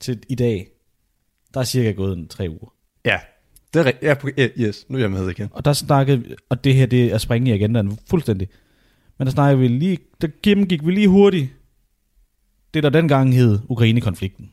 til 0.00 0.22
i 0.28 0.34
dag, 0.34 0.68
der 1.54 1.60
er 1.60 1.64
cirka 1.64 1.90
gået 1.90 2.18
en 2.18 2.28
tre 2.28 2.50
uger. 2.50 2.74
Ja. 3.04 3.18
Det 3.74 3.80
er 3.80 3.84
rigtigt. 3.84 4.38
Ja, 4.38 4.66
yes, 4.66 4.86
nu 4.88 4.98
er 4.98 5.02
jeg 5.02 5.10
med 5.10 5.30
igen. 5.30 5.48
Og 5.52 5.64
der 5.64 5.72
snakkede 5.72 6.22
vi, 6.22 6.34
og 6.48 6.64
det 6.64 6.74
her 6.74 6.86
det 6.86 7.12
er 7.12 7.18
springe 7.18 7.50
i 7.50 7.54
agendaen 7.54 7.98
fuldstændig. 8.10 8.48
Men 9.18 9.26
der 9.26 9.32
snakkede 9.32 9.60
vi 9.60 9.68
lige, 9.68 9.98
der 10.20 10.28
gennemgik 10.42 10.86
vi 10.86 10.92
lige 10.92 11.08
hurtigt, 11.08 11.50
det 12.74 12.82
der 12.82 12.90
dengang 12.90 13.34
hed 13.34 13.58
Ukraine-konflikten. 13.68 14.52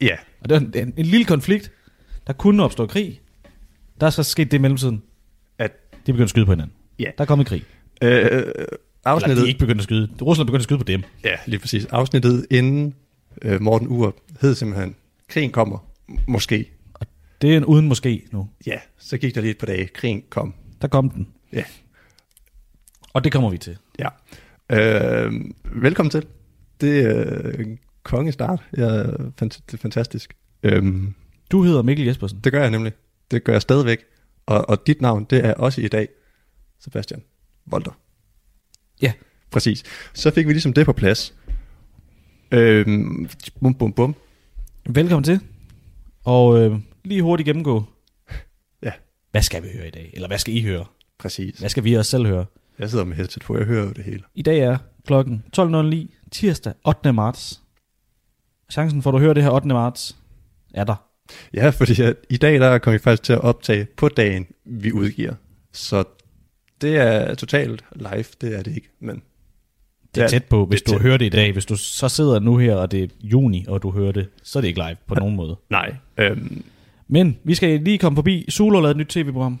Ja. 0.00 0.16
Og 0.40 0.48
det 0.48 0.54
var 0.54 0.60
en, 0.60 0.72
en, 0.88 0.94
en 0.96 1.06
lille 1.06 1.24
konflikt, 1.24 1.72
der 2.26 2.32
kunne 2.32 2.62
opstå 2.62 2.86
krig. 2.86 3.20
Der 4.00 4.06
er 4.06 4.10
så 4.10 4.22
sket 4.22 4.50
det 4.50 4.58
i 4.58 4.60
mellemtiden, 4.60 5.02
At, 5.58 5.72
de 5.92 5.98
begyndte 6.12 6.22
at 6.22 6.30
skyde 6.30 6.46
på 6.46 6.52
hinanden. 6.52 6.76
Ja. 6.98 7.04
Der 7.18 7.24
er 7.24 7.26
kommet 7.26 7.46
krig. 7.46 7.64
øh, 8.02 8.08
Eller 8.20 8.42
afsnittet, 9.04 9.36
de 9.36 9.42
er 9.42 9.48
ikke 9.48 9.58
begyndt 9.60 9.80
at 9.80 9.84
skyde. 9.84 10.10
Rusland 10.22 10.46
begyndte 10.46 10.60
at 10.60 10.64
skyde 10.64 10.78
på 10.78 10.84
dem. 10.84 11.02
ja, 11.24 11.36
lige 11.46 11.60
præcis. 11.60 11.84
Afsnittet 11.86 12.46
inden 12.50 12.94
øh, 13.42 13.62
Morten 13.62 13.88
Urup 13.88 14.14
hed 14.40 14.54
simpelthen, 14.54 14.94
krigen 15.28 15.50
kommer, 15.50 15.78
måske. 16.28 16.70
Det 17.42 17.52
er 17.52 17.56
en 17.56 17.64
uden 17.64 17.88
måske 17.88 18.22
nu. 18.32 18.48
Ja, 18.66 18.76
så 18.98 19.18
gik 19.18 19.34
der 19.34 19.40
lige 19.40 19.50
et 19.50 19.58
par 19.58 19.66
dage, 19.66 19.86
krigen 19.86 20.22
kom. 20.30 20.54
Der 20.82 20.88
kom 20.88 21.10
den. 21.10 21.28
Ja. 21.52 21.64
Og 23.12 23.24
det 23.24 23.32
kommer 23.32 23.50
vi 23.50 23.58
til. 23.58 23.76
Ja. 23.98 24.08
Øh, 24.72 25.32
velkommen 25.82 26.10
til. 26.10 26.26
Det 26.80 27.00
er 27.00 27.40
øh, 27.44 27.66
en 27.66 27.78
kongestart. 28.02 28.60
Ja, 28.76 29.02
fant- 29.02 29.60
det 29.66 29.72
er 29.72 29.76
fantastisk. 29.78 30.36
Øhm, 30.62 31.14
Du 31.50 31.62
hedder 31.62 31.82
Mikkel 31.82 32.06
Jespersen. 32.06 32.40
det 32.44 32.52
gør 32.52 32.60
jeg 32.60 32.70
nemlig. 32.70 32.92
Det 33.30 33.44
gør 33.44 33.52
jeg 33.52 33.62
stadigvæk. 33.62 33.98
Og, 34.46 34.68
og 34.68 34.86
dit 34.86 35.00
navn, 35.00 35.24
det 35.30 35.44
er 35.44 35.54
også 35.54 35.80
i 35.80 35.88
dag 35.88 36.08
Sebastian 36.84 37.22
Volter. 37.66 37.92
Ja. 39.02 39.12
Præcis. 39.50 39.82
Så 40.14 40.30
fik 40.30 40.46
vi 40.48 40.52
ligesom 40.52 40.72
det 40.72 40.86
på 40.86 40.92
plads. 40.92 41.34
Øhm, 42.50 43.28
bum, 43.60 43.74
bum, 43.74 43.92
bum. 43.92 44.14
Velkommen 44.88 45.24
til. 45.24 45.40
Og 46.24 46.60
øh, 46.60 46.78
lige 47.04 47.22
hurtigt 47.22 47.44
gennemgå. 47.44 47.84
Ja. 48.82 48.92
Hvad 49.30 49.42
skal 49.42 49.62
vi 49.62 49.68
høre 49.74 49.88
i 49.88 49.90
dag? 49.90 50.10
Eller 50.12 50.28
hvad 50.28 50.38
skal 50.38 50.54
I 50.54 50.62
høre? 50.62 50.84
Præcis. 51.18 51.58
Hvad 51.58 51.68
skal 51.68 51.84
vi 51.84 51.94
også 51.94 52.10
selv 52.10 52.26
høre? 52.26 52.46
Jeg 52.78 52.90
sidder 52.90 53.04
med 53.04 53.16
headset 53.16 53.42
på, 53.42 53.58
jeg 53.58 53.66
hører 53.66 53.84
jo 53.84 53.92
det 53.92 54.04
hele. 54.04 54.22
I 54.34 54.42
dag 54.42 54.58
er 54.58 54.78
klokken 55.06 55.44
12.09, 55.58 56.28
tirsdag 56.32 56.72
8. 56.86 57.12
marts. 57.12 57.62
Chancen 58.72 59.02
for, 59.02 59.10
at 59.10 59.14
du 59.14 59.18
hører 59.18 59.34
det 59.34 59.42
her 59.42 59.50
8. 59.50 59.68
marts, 59.68 60.16
er 60.74 60.84
der. 60.84 60.96
Ja, 61.54 61.68
fordi 61.68 62.02
at 62.02 62.16
i 62.30 62.36
dag 62.36 62.60
der 62.60 62.78
kommer 62.78 62.98
vi 62.98 63.02
faktisk 63.02 63.22
til 63.22 63.32
at 63.32 63.40
optage 63.40 63.86
på 63.96 64.08
dagen, 64.08 64.46
vi 64.64 64.92
udgiver. 64.92 65.34
Så 65.72 66.04
det 66.80 66.96
er 66.96 67.34
totalt 67.34 67.84
live, 67.96 68.24
det 68.40 68.58
er 68.58 68.62
det 68.62 68.74
ikke, 68.76 68.88
men 69.00 69.22
Det 70.14 70.22
er 70.22 70.28
tæt 70.28 70.44
på, 70.44 70.66
hvis 70.66 70.82
det 70.82 70.94
du 70.94 70.98
hører 70.98 71.16
det 71.16 71.26
i 71.26 71.28
dag. 71.28 71.52
Hvis 71.52 71.66
du 71.66 71.76
så 71.76 72.08
sidder 72.08 72.38
nu 72.40 72.56
her, 72.58 72.74
og 72.76 72.90
det 72.90 73.02
er 73.02 73.08
juni, 73.22 73.64
og 73.68 73.82
du 73.82 73.90
hører 73.90 74.12
det, 74.12 74.28
så 74.42 74.58
er 74.58 74.60
det 74.60 74.68
ikke 74.68 74.80
live 74.80 74.96
på 75.06 75.14
nogen 75.14 75.36
måde. 75.36 75.56
nej. 75.70 75.94
Øhm, 76.18 76.64
Men 77.08 77.38
vi 77.44 77.54
skal 77.54 77.80
lige 77.80 77.98
komme 77.98 78.16
forbi. 78.16 78.44
Har 78.58 78.70
lavet 78.80 78.90
et 78.90 78.96
nyt 78.96 79.06
tv-program. 79.06 79.60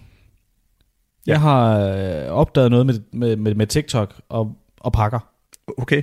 Ja. 1.26 1.32
Jeg 1.32 1.40
har 1.40 1.78
øh, 1.78 2.26
opdaget 2.32 2.70
noget 2.70 2.86
med, 2.86 3.00
med, 3.12 3.36
med, 3.36 3.54
med 3.54 3.66
TikTok 3.66 4.20
og, 4.28 4.56
og 4.80 4.92
pakker. 4.92 5.18
okay. 5.78 6.02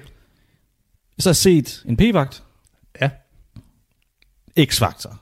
Så 1.20 1.30
har 1.30 1.32
jeg 1.32 1.36
set 1.36 1.84
en 1.88 1.98
p-vagt. 1.98 2.44
Ja. 3.02 3.10
X-Factor. 4.60 5.16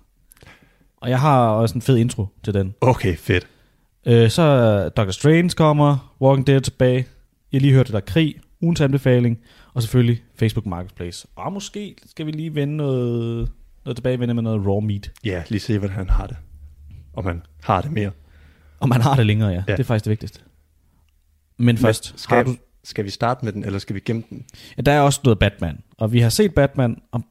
Og 0.98 1.10
jeg 1.10 1.20
har 1.20 1.50
også 1.50 1.76
en 1.76 1.82
fed 1.82 1.98
intro 1.98 2.28
til 2.44 2.54
den. 2.54 2.76
Okay, 2.82 3.18
fedt. 3.18 3.48
Øh, 4.06 4.30
så 4.30 4.42
er 4.42 4.90
Dr. 4.90 5.12
Strange 5.12 5.50
kommer, 5.50 6.16
Walking 6.22 6.48
Dead 6.48 6.62
tilbage. 6.62 7.08
Jeg 7.52 7.62
lige 7.62 7.74
hørt 7.74 7.86
det 7.88 7.94
der 7.94 8.00
krig, 8.00 8.36
ugens 8.62 8.82
anbefaling, 8.82 9.40
og 9.74 9.82
selvfølgelig 9.82 10.24
Facebook 10.36 10.66
Marketplace. 10.66 11.28
Og 11.36 11.54
måske 11.54 11.96
skal 12.06 12.26
vi 12.26 12.32
lige 12.32 12.56
vende 12.56 12.78
noget, 12.78 13.52
noget 13.86 13.98
tilbagevende 13.98 14.34
med 14.34 14.44
noget 14.44 14.66
raw 14.68 14.80
meat. 14.80 15.12
Ja, 15.24 15.44
lige 15.50 15.60
se, 15.60 15.78
hvordan 15.78 15.96
han 15.96 16.10
har 16.10 16.28
det. 16.28 16.38
Og 17.14 17.26
man 17.26 17.42
har 17.64 17.82
det 17.82 17.92
mere. 17.92 18.12
Og 18.80 18.90
man 18.90 19.02
har 19.02 19.16
det 19.16 19.26
længere, 19.26 19.50
ja. 19.50 19.64
ja. 19.68 19.72
Det 19.72 19.80
er 19.80 19.84
faktisk 19.84 20.06
det 20.06 20.10
vigtigste. 20.10 20.40
Men 21.58 21.78
først, 21.78 22.14
skal, 22.20 22.38
har 22.38 22.44
du, 22.44 22.56
skal 22.84 23.06
vi 23.06 23.10
starte 23.10 23.46
med 23.46 23.54
den, 23.54 23.64
eller 23.64 23.80
skal 23.80 23.96
vi 23.96 24.00
gemme 24.00 24.24
den? 24.30 24.46
ja, 24.78 24.82
der 24.82 24.92
er 24.92 25.02
også 25.02 25.20
noget 25.24 25.40
Batman. 25.40 25.80
Og 25.98 26.12
vi 26.14 26.20
har 26.20 26.30
set 26.30 26.54
Batman, 26.54 27.02
og 27.12 27.24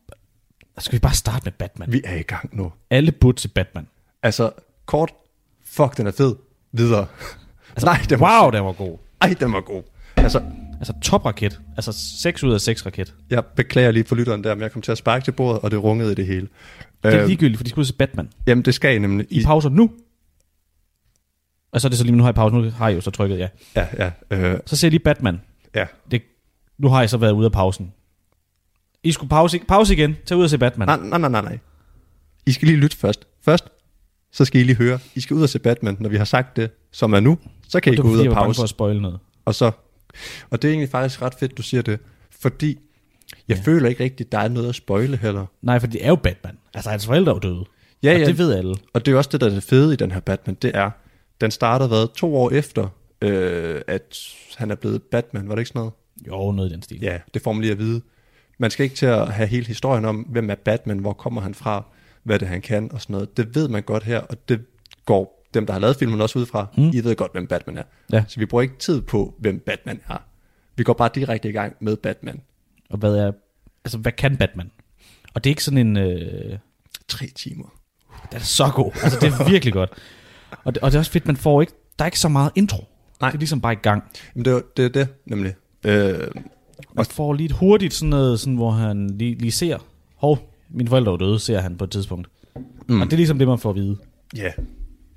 skal 0.79 0.93
vi 0.93 0.99
bare 0.99 1.15
starte 1.15 1.45
med 1.45 1.53
Batman? 1.53 1.93
Vi 1.93 2.01
er 2.05 2.15
i 2.15 2.23
gang 2.23 2.57
nu. 2.57 2.73
Alle 2.91 3.13
burde 3.13 3.41
se 3.41 3.49
Batman. 3.49 3.87
Altså, 4.23 4.51
kort, 4.87 5.13
fuck, 5.65 5.97
den 5.97 6.07
er 6.07 6.11
fed. 6.13 6.37
Videre. 6.79 7.07
Altså, 7.71 7.87
nej, 7.87 8.01
den 8.11 8.21
var, 8.21 8.43
Wow, 8.43 8.51
den 8.51 8.65
var 8.65 8.73
god. 8.73 8.99
ej, 9.21 9.35
den 9.41 9.53
var 9.53 9.61
god. 9.61 9.83
Altså, 10.17 10.43
Altså 10.79 10.93
topraket. 11.03 11.61
Altså 11.77 11.93
6 12.21 12.43
ud 12.45 12.53
af 12.53 12.61
6 12.61 12.87
raket. 12.87 13.15
jeg 13.31 13.45
beklager 13.45 13.91
lige 13.91 14.05
for 14.05 14.15
lytteren 14.17 14.45
der, 14.45 14.55
men 14.55 14.63
jeg 14.63 14.73
kom 14.73 14.83
til 14.83 14.93
at 14.93 14.99
sparke 14.99 15.25
til 15.25 15.33
bordet, 15.33 15.61
og 15.63 15.71
det 15.71 15.83
rungede 15.83 16.13
i 16.13 16.15
det 16.15 16.27
hele. 16.27 16.49
Det 17.03 17.15
er 17.15 17.19
Øhm, 17.21 17.27
ligegyldigt, 17.29 17.57
for 17.57 17.65
de 17.65 17.73
og 17.81 17.87
se 17.87 17.95
Batman. 17.95 18.31
Jamen, 18.47 18.65
det 18.65 18.75
skal 18.75 18.97
I 18.97 18.99
nemlig. 18.99 19.27
I 19.31 19.45
pauser 19.45 19.69
nu. 19.69 19.91
Og 21.73 21.81
så 21.81 21.87
er 21.87 21.89
det 21.89 21.99
så 21.99 22.05
lige, 22.05 22.17
nu 22.17 22.23
har 22.23 22.29
jeg 22.31 22.35
pause, 22.35 22.57
nu 22.57 22.71
har 22.71 22.89
jeg 22.89 22.97
jo 22.97 23.01
så 23.01 23.11
trykket, 23.11 23.39
ja. 23.39 23.49
Ja, 23.77 23.87
ja, 23.99 24.11
øh, 24.31 24.59
Så 24.67 24.77
ser 24.77 24.87
jeg 24.89 24.91
lige 24.93 25.03
Batman. 25.05 25.41
ja. 25.75 25.87
Det, 26.11 26.23
nu 26.79 26.89
har 26.89 27.01
jeg 27.01 27.11
så 27.11 27.17
været 27.17 27.33
ude 27.33 27.47
af 27.47 27.53
pausen. 27.53 27.93
I 29.03 29.13
skulle 29.13 29.31
pause, 29.31 29.61
pause 29.69 29.95
igen. 29.95 30.17
Tag 30.27 30.37
ud 30.37 30.45
og 30.45 30.51
se 30.51 30.59
Batman. 30.59 30.89
Nej, 30.89 30.97
nej, 30.97 31.19
nej, 31.19 31.31
nej, 31.31 31.43
nej. 31.43 31.59
I 32.47 32.53
skal 32.53 32.69
lige 32.69 32.79
lytte 32.79 32.97
først. 32.97 33.27
Først, 33.43 33.69
så 34.33 34.45
skal 34.45 34.61
I 34.61 34.65
lige 34.65 34.77
høre. 34.77 34.99
I 35.15 35.21
skal 35.21 35.37
ud 35.37 35.43
og 35.43 35.49
se 35.49 35.59
Batman, 35.59 35.97
når 36.01 36.09
vi 36.09 36.17
har 36.17 36.25
sagt 36.25 36.57
det, 36.57 36.71
som 36.93 37.13
er 37.13 37.21
nu. 37.21 37.39
Så 37.69 37.81
kan 37.81 37.93
I 37.93 37.97
det 37.97 38.03
gå 38.05 38.11
ud 38.11 38.27
og 38.27 38.35
pause. 38.35 38.63
at 38.63 38.69
spoile 38.69 39.03
noget. 39.03 39.19
Og 39.45 39.55
så, 39.55 39.71
og 40.51 40.63
det 40.63 40.69
er 40.69 40.73
egentlig 40.73 40.91
faktisk 40.91 41.23
ret 41.23 41.35
fedt, 41.35 41.57
du 41.57 41.63
siger 41.63 41.83
det, 41.83 41.99
fordi 42.41 42.79
jeg 43.49 43.57
Ja. 43.57 43.63
føler 43.63 43.89
ikke 43.89 44.05
rigtigt, 44.05 44.33
der 44.33 44.39
er 44.39 44.49
noget 44.49 44.69
at 44.69 44.75
spoile 44.75 45.17
heller. 45.17 45.47
Nej, 45.63 45.79
for 45.81 45.87
det 45.87 46.05
er 46.05 46.09
jo 46.09 46.17
Batman. 46.17 46.59
Altså, 46.75 46.91
hans 46.91 47.07
forældre 47.07 47.33
er 47.33 47.35
jo 47.35 47.39
døde. 47.39 47.65
Ja, 48.03 48.15
og 48.15 48.21
ja. 48.21 48.27
det 48.27 48.39
ved 48.39 48.53
alle. 48.55 48.75
Og 48.93 49.07
det 49.07 49.13
er 49.13 49.17
også 49.17 49.31
det, 49.33 49.41
der 49.41 49.47
er 49.47 49.51
det 49.51 49.63
fede 49.63 49.93
i 49.93 49.97
den 49.97 50.11
her 50.11 50.21
Batman, 50.21 50.57
det 50.63 50.71
er, 50.75 50.91
den 51.41 51.51
starter 51.51 51.87
hvad, 51.89 52.15
to 52.15 52.37
år 52.37 52.51
efter, 52.51 52.89
øh, 53.23 53.81
at 53.87 54.17
han 54.57 54.71
er 54.71 54.75
blevet 54.75 55.03
Batman, 55.03 55.49
var 55.49 55.55
det 55.55 55.61
ikke 55.61 55.69
sådan 55.69 55.79
noget? 55.79 55.93
Jo, 56.29 56.53
noget 56.53 56.71
i 56.71 56.73
den 56.73 56.83
stil. 56.83 57.01
Ja, 57.01 57.19
det 57.35 57.43
får 57.43 57.53
man 57.53 57.61
lige 57.63 57.73
at 57.73 57.79
vide. 57.79 58.01
Man 58.59 58.71
skal 58.71 58.85
ikke 58.85 58.97
til 58.97 59.07
at 59.07 59.33
have 59.33 59.49
hele 59.49 59.67
historien 59.67 60.05
om, 60.05 60.17
hvem 60.17 60.51
er 60.51 60.55
Batman, 60.55 60.99
hvor 60.99 61.13
kommer 61.13 61.41
han 61.41 61.55
fra, 61.55 61.85
hvad 62.29 62.39
det 62.39 62.47
er, 62.47 62.51
han 62.51 62.61
kan 62.63 62.93
og 62.93 63.01
sådan 63.01 63.13
noget. 63.15 63.37
Det 63.37 63.55
ved 63.55 63.69
man 63.69 63.83
godt 63.83 64.03
her, 64.05 64.19
og 64.21 64.49
det 64.49 64.61
går 65.05 65.45
dem, 65.55 65.67
der 65.67 65.73
har 65.73 65.81
lavet 65.81 65.97
filmen 65.97 66.21
også 66.21 66.39
ud 66.39 66.47
fra. 66.47 66.67
Mm. 66.77 66.91
I 66.95 67.01
ved 67.05 67.17
godt, 67.17 67.33
hvem 67.33 67.47
Batman 67.47 67.77
er. 67.79 67.83
Ja. 68.13 68.25
Så 68.29 68.41
vi 68.41 68.47
bruger 68.47 68.63
ikke 68.63 68.77
tid 68.79 69.01
på, 69.03 69.35
hvem 69.39 69.59
Batman 69.67 70.01
er. 70.09 70.19
Vi 70.77 70.85
går 70.85 70.93
bare 70.93 71.11
direkte 71.15 71.49
i 71.49 71.53
gang 71.53 71.77
med 71.81 71.97
Batman. 71.97 72.41
Og 72.91 72.99
hvad 72.99 73.15
er... 73.17 73.33
Altså, 73.85 73.99
hvad 73.99 74.13
kan 74.13 74.37
Batman? 74.37 74.71
Og 75.35 75.45
det 75.45 75.51
er 75.51 75.53
ikke 75.53 75.65
sådan 75.65 75.79
en... 75.87 75.97
Øh, 75.97 76.59
Tre 77.09 77.27
timer. 77.27 77.65
den 78.33 78.39
er 78.41 78.45
så 78.45 78.71
god. 78.75 78.93
Altså, 79.03 79.19
det 79.21 79.29
er 79.33 79.49
virkelig 79.51 79.73
godt. 79.73 79.91
Og 80.65 80.75
det, 80.75 80.83
og 80.83 80.91
det 80.91 80.95
er 80.95 80.99
også 80.99 81.11
fedt, 81.11 81.27
man 81.27 81.37
får 81.37 81.61
ikke, 81.61 81.73
der 81.99 82.05
er 82.05 82.07
ikke 82.07 82.19
så 82.21 82.29
meget 82.29 82.51
intro. 82.55 82.85
Nej. 83.21 83.31
Det 83.31 83.35
er 83.37 83.39
ligesom 83.39 83.61
bare 83.61 83.73
i 83.73 83.77
gang. 83.77 84.03
Men 84.35 84.45
det 84.45 84.53
er 84.53 84.61
det, 84.77 84.95
det 84.95 85.09
nemlig. 85.27 85.55
Øh, 85.85 86.19
Man 86.97 87.05
får 87.05 87.33
lige 87.33 87.45
et 87.45 87.53
hurtigt 87.53 87.95
sådan 87.95 88.11
noget, 88.11 88.41
sådan, 88.41 88.55
hvor 88.57 88.71
han 88.71 89.11
lige, 89.11 89.35
lige 89.35 89.53
ser, 89.53 89.79
hov, 90.17 90.53
mine 90.71 90.89
forældre 90.89 91.13
er 91.13 91.17
døde, 91.17 91.39
ser 91.39 91.61
han 91.61 91.77
på 91.77 91.85
et 91.85 91.91
tidspunkt. 91.91 92.29
Mm. 92.89 93.01
Og 93.01 93.07
det 93.07 93.13
er 93.13 93.17
ligesom 93.17 93.39
det, 93.39 93.49
man 93.49 93.59
får 93.59 93.71
at 93.71 93.77
vide. 93.77 93.97
ja, 94.37 94.53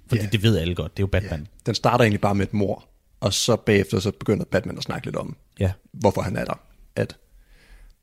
Fordi 0.07 0.21
Ja. 0.21 0.27
det 0.31 0.43
ved 0.43 0.57
alle 0.57 0.75
godt, 0.75 0.97
det 0.97 1.03
er 1.03 1.07
jo 1.07 1.07
Batman. 1.07 1.47
den 1.65 1.75
starter 1.75 2.03
egentlig 2.03 2.21
bare 2.21 2.35
med 2.35 2.47
et 2.47 2.53
mor, 2.53 2.85
og 3.19 3.33
så 3.33 3.55
bagefter 3.55 3.99
så 3.99 4.11
begynder 4.11 4.45
Batman 4.45 4.77
at 4.77 4.83
snakke 4.83 5.07
lidt 5.07 5.15
om, 5.15 5.35
Ja. 5.59 5.71
hvorfor 5.91 6.21
han 6.21 6.35
er 6.35 6.45
der. 6.45 6.59
At 6.95 7.17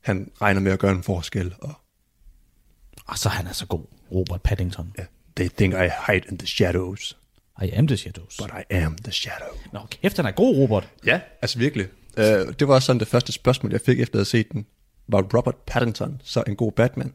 han 0.03 0.31
regner 0.41 0.61
med 0.61 0.71
at 0.71 0.79
gøre 0.79 0.91
en 0.91 1.03
forskel, 1.03 1.55
og 1.61 1.73
Og 3.07 3.17
så 3.17 3.29
han 3.29 3.47
er 3.47 3.53
så 3.53 3.65
god, 3.65 3.83
Robert 4.11 4.41
Paddington. 4.41 4.93
ja, 4.97 5.03
they 5.35 5.49
think 5.57 5.73
I 5.73 6.11
hide 6.11 6.25
in 6.31 6.37
the 6.37 6.47
shadows, 6.47 7.17
I 7.61 7.69
am 7.73 7.87
the 7.87 7.97
shadows. 7.97 8.37
but 8.41 8.49
I 8.59 8.73
am 8.73 8.95
the 8.97 9.11
shadow. 9.11 9.57
Nå, 9.73 9.79
kæft, 10.01 10.17
han 10.17 10.25
er 10.25 10.31
god, 10.31 10.57
Robert. 10.57 10.89
Ja, 11.05 11.21
altså 11.41 11.59
virkelig. 11.59 11.87
Uh, 12.17 12.23
det 12.59 12.67
var 12.67 12.73
også 12.73 12.85
sådan 12.85 12.99
det 12.99 13.07
første 13.07 13.31
spørgsmål, 13.31 13.71
jeg 13.71 13.81
fik 13.81 13.99
efter 13.99 14.15
at 14.15 14.19
have 14.19 14.25
set 14.25 14.51
den. 14.51 14.65
Var 15.07 15.21
Robert 15.37 15.55
Pattinson 15.67 16.21
så 16.23 16.43
en 16.47 16.55
god 16.55 16.71
Batman? 16.71 17.13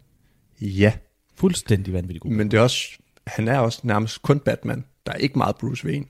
Ja, 0.60 0.92
Fuldstændig 1.36 1.94
vanvittig 1.94 2.20
god. 2.20 2.30
men 2.30 2.50
det 2.50 2.56
er 2.56 2.60
også, 2.62 2.88
han 3.26 3.48
er 3.48 3.58
også 3.58 3.80
nærmest 3.82 4.22
kun 4.22 4.38
Batman. 4.40 4.84
Der 5.06 5.12
er 5.12 5.16
ikke 5.16 5.38
meget 5.38 5.56
Bruce 5.56 5.86
Wayne. 5.86 6.04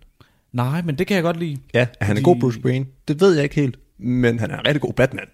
Nej, 0.53 0.82
men 0.82 0.99
det 0.99 1.07
kan 1.07 1.14
jeg 1.14 1.22
godt 1.22 1.38
lide. 1.38 1.57
Ja, 1.74 1.86
er 2.01 2.05
han 2.05 2.16
Fordi- 2.16 2.24
god 2.24 2.36
Bruce 2.40 2.61
Wayne? 2.64 2.86
Det 3.09 3.20
ved 3.20 3.34
jeg 3.34 3.42
ikke 3.42 3.55
helt, 3.55 3.78
men 3.99 4.38
han 4.38 4.51
er 4.51 4.59
en 4.59 4.66
rigtig 4.66 4.80
god 4.80 4.92
Batman. 4.92 5.24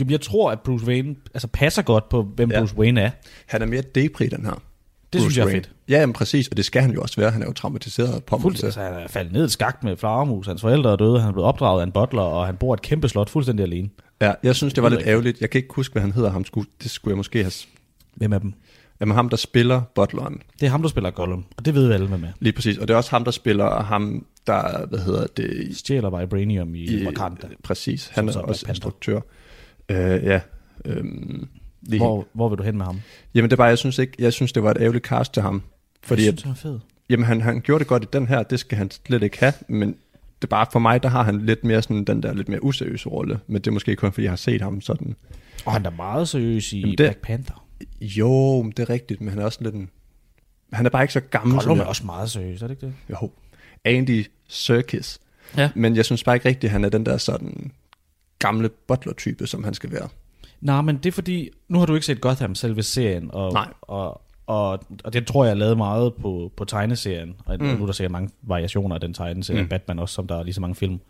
Jo, 0.00 0.06
jeg 0.08 0.20
tror, 0.20 0.50
at 0.50 0.60
Bruce 0.60 0.86
Wayne 0.86 1.16
altså, 1.34 1.48
passer 1.48 1.82
godt 1.82 2.08
på, 2.08 2.22
hvem 2.22 2.50
Ja. 2.50 2.60
Bruce 2.60 2.76
Wayne 2.76 3.00
er. 3.00 3.10
Han 3.46 3.62
er 3.62 3.66
mere 3.66 3.82
depri, 3.94 4.26
den 4.26 4.44
her. 4.44 4.62
Det 5.12 5.20
synes 5.20 5.36
jeg 5.36 5.42
er 5.42 5.46
Wayne. 5.46 5.62
fedt. 5.64 5.72
Ja, 5.88 6.00
jamen, 6.00 6.12
præcis, 6.12 6.48
og 6.48 6.56
det 6.56 6.64
skal 6.64 6.82
han 6.82 6.90
jo 6.90 7.02
også 7.02 7.20
være. 7.20 7.30
Han 7.30 7.42
er 7.42 7.46
jo 7.46 7.52
traumatiseret 7.52 8.24
på 8.24 8.38
Fuldstændig. 8.38 8.66
Altså, 8.66 8.80
han 8.80 8.94
er 9.04 9.08
faldet 9.08 9.32
ned 9.32 9.46
i 9.46 9.50
skagt 9.50 9.84
med 9.84 9.96
flagermus. 9.96 10.46
Hans 10.46 10.60
forældre 10.60 10.92
er 10.92 10.96
døde. 10.96 11.20
Han 11.20 11.28
er 11.28 11.32
blevet 11.32 11.48
opdraget 11.48 11.80
af 11.80 11.86
en 11.86 11.92
butler, 11.92 12.22
og 12.22 12.46
han 12.46 12.56
bor 12.56 12.74
et 12.74 12.82
kæmpe 12.82 13.08
slot 13.08 13.30
fuldstændig 13.30 13.64
alene. 13.64 13.88
Ja, 14.20 14.32
jeg 14.42 14.56
synes, 14.56 14.74
det 14.74 14.82
var 14.82 14.88
lidt 14.88 15.02
ærgerligt. 15.06 15.40
Jeg 15.40 15.50
kan 15.50 15.58
ikke 15.58 15.74
huske, 15.74 15.92
hvad 15.92 16.02
han 16.02 16.12
hedder 16.12 16.30
ham. 16.30 16.44
Det 16.82 16.90
skulle 16.90 17.12
jeg 17.12 17.16
måske 17.16 17.38
have... 17.38 17.52
Hvem 18.16 18.32
af 18.32 18.40
dem? 18.40 18.52
Jamen 19.00 19.14
ham, 19.14 19.28
der 19.28 19.36
spiller 19.36 19.82
butleren. 19.94 20.42
Det 20.60 20.66
er 20.66 20.70
ham, 20.70 20.82
der 20.82 20.88
spiller 20.88 21.10
Gollum, 21.10 21.44
og 21.56 21.64
det 21.64 21.74
ved 21.74 21.86
vi 21.88 21.92
alle, 21.94 22.06
hvem 22.06 22.24
er. 22.24 22.28
Lige 22.40 22.52
præcis. 22.52 22.78
Og 22.78 22.88
det 22.88 22.94
er 22.94 22.98
også 22.98 23.10
ham, 23.10 23.24
der 23.24 23.30
spiller 23.30 23.82
ham, 23.82 24.26
der, 24.46 24.86
hvad 24.86 24.98
hedder 24.98 25.26
det, 25.26 25.76
Stjæler 25.76 26.20
Vibranium 26.20 26.74
i, 26.74 26.78
i 26.84 27.06
Wakanda. 27.06 27.48
Præcis, 27.62 28.08
han 28.08 28.28
er 28.28 28.32
så 28.32 28.38
er 28.38 28.42
også 28.42 28.66
instruktør. 28.68 29.20
Øh, 29.88 29.96
ja. 29.98 30.40
Øhm, 30.84 31.48
lige. 31.82 32.00
Hvor, 32.00 32.26
hvor 32.32 32.48
vil 32.48 32.58
du 32.58 32.62
hen 32.62 32.76
med 32.76 32.84
ham? 32.86 33.00
Jamen 33.34 33.50
det 33.50 33.52
er 33.52 33.56
bare, 33.56 33.68
jeg 33.68 33.78
synes, 33.78 33.98
ikke, 33.98 34.12
jeg 34.18 34.32
synes, 34.32 34.52
det 34.52 34.62
var 34.62 34.70
et 34.70 34.76
ærgerligt 34.80 35.06
cast 35.06 35.32
til 35.32 35.42
ham. 35.42 35.62
Fordi 36.02 36.24
jeg 36.24 36.32
synes, 36.32 36.42
han 36.42 36.52
er 36.52 36.56
fed. 36.56 36.78
jamen, 37.10 37.26
han, 37.26 37.40
han 37.40 37.60
gjorde 37.60 37.78
det 37.78 37.86
godt 37.88 38.02
i 38.02 38.06
den 38.12 38.26
her, 38.26 38.42
det 38.42 38.60
skal 38.60 38.78
han 38.78 38.90
slet 38.90 39.22
ikke 39.22 39.38
have, 39.40 39.52
men 39.68 39.88
det 39.88 40.44
er 40.44 40.46
bare 40.48 40.66
for 40.72 40.78
mig, 40.78 41.02
der 41.02 41.08
har 41.08 41.22
han 41.22 41.40
lidt 41.46 41.64
mere 41.64 41.82
sådan 41.82 42.04
den 42.04 42.22
der 42.22 42.34
lidt 42.34 42.48
mere 42.48 42.64
useriøse 42.64 43.08
rolle, 43.08 43.38
men 43.46 43.56
det 43.62 43.66
er 43.66 43.72
måske 43.72 43.96
kun, 43.96 44.12
fordi 44.12 44.22
jeg 44.24 44.30
har 44.30 44.36
set 44.36 44.60
ham 44.62 44.80
sådan. 44.80 45.14
Og 45.66 45.72
han 45.72 45.86
er 45.86 45.90
meget 45.90 46.28
seriøs 46.28 46.72
i 46.72 46.78
Jamen, 46.80 46.90
det- 46.90 46.96
Black 46.98 47.18
Panther. 47.22 47.65
Jo, 48.00 48.62
det 48.62 48.78
er 48.78 48.90
rigtigt, 48.90 49.20
men 49.20 49.28
han 49.28 49.38
er 49.38 49.44
også 49.44 49.58
lidt 49.62 49.74
en... 49.74 49.90
Han 50.72 50.86
er 50.86 50.90
bare 50.90 51.02
ikke 51.02 51.12
så 51.12 51.20
gammel 51.20 51.56
Gollum 51.58 51.78
er 51.78 51.82
jeg- 51.82 51.88
også 51.88 52.06
meget 52.06 52.30
seriøs, 52.30 52.62
er 52.62 52.66
det 52.66 52.74
ikke 52.74 52.86
det? 52.86 52.94
Jo, 53.10 53.30
Andy 53.84 54.26
Serkis. 54.48 55.18
Ja. 55.56 55.70
Men 55.74 55.96
jeg 55.96 56.04
synes 56.04 56.24
bare 56.24 56.36
ikke 56.36 56.48
rigtigt, 56.48 56.64
at 56.64 56.70
han 56.70 56.84
er 56.84 56.88
den 56.88 57.06
der 57.06 57.16
sådan 57.16 57.72
gamle 58.38 58.68
butler-type, 58.68 59.46
som 59.46 59.64
han 59.64 59.74
skal 59.74 59.92
være. 59.92 60.08
Nej, 60.60 60.80
men 60.80 60.96
det 60.96 61.06
er 61.06 61.12
fordi, 61.12 61.50
nu 61.68 61.78
har 61.78 61.86
du 61.86 61.94
ikke 61.94 62.06
set 62.06 62.20
Gotham 62.20 62.54
selve 62.54 62.82
serien, 62.82 63.30
og, 63.32 63.52
Nej. 63.52 63.68
og, 63.82 64.20
og, 64.46 64.80
og 65.04 65.12
det 65.12 65.26
tror 65.26 65.44
jeg 65.44 65.50
er 65.50 65.54
lavet 65.54 65.76
meget 65.76 66.14
på, 66.14 66.52
på 66.56 66.64
tegneserien, 66.64 67.34
og 67.46 67.56
mm. 67.60 67.64
nu 67.66 67.82
er 67.82 67.86
der 67.86 67.92
sikkert 67.92 68.12
mange 68.12 68.30
variationer 68.42 68.94
af 68.94 69.00
den 69.00 69.14
tegneserie, 69.14 69.60
Mm. 69.60 69.64
mm. 69.64 69.68
Batman 69.68 69.98
også, 69.98 70.14
som 70.14 70.26
der 70.26 70.36
er 70.38 70.42
lige 70.42 70.54
så 70.54 70.60
mange 70.60 70.74
film. 70.74 71.00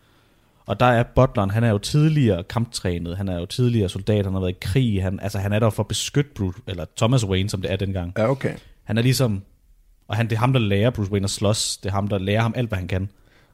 Og 0.67 0.79
der 0.79 0.85
er 0.85 1.03
Butleren, 1.03 1.49
han 1.49 1.63
er 1.63 1.69
jo 1.69 1.77
tidligere 1.77 2.43
kamptrænet, 2.43 3.17
han 3.17 3.29
er 3.29 3.39
jo 3.39 3.45
tidligere 3.45 3.89
soldat, 3.89 4.25
han 4.25 4.33
har 4.33 4.39
været 4.39 4.51
i 4.51 4.57
krig, 4.61 5.03
han, 5.03 5.19
altså 5.19 5.39
han 5.39 5.53
er 5.53 5.59
der 5.59 5.69
for 5.69 5.83
at 5.83 5.87
beskytte 5.87 6.31
Bruce, 6.35 6.59
eller 6.67 6.85
Thomas 6.97 7.25
Wayne, 7.25 7.49
som 7.49 7.61
det 7.61 7.71
er 7.71 7.75
dengang. 7.75 8.13
Ja, 8.17 8.29
okay. 8.29 8.55
Han 8.83 8.97
er 8.97 9.01
ligesom, 9.01 9.41
og 10.07 10.15
han, 10.15 10.29
det 10.29 10.35
er 10.35 10.39
ham, 10.39 10.53
der 10.53 10.59
lærer 10.59 10.89
Bruce 10.89 11.11
Wayne 11.11 11.23
at 11.23 11.29
slås, 11.29 11.77
det 11.77 11.89
er 11.89 11.93
ham, 11.93 12.07
der 12.07 12.17
lærer 12.17 12.41
ham 12.41 12.53
alt, 12.55 12.67
hvad 12.69 12.77
han 12.77 12.87
kan. 12.87 13.09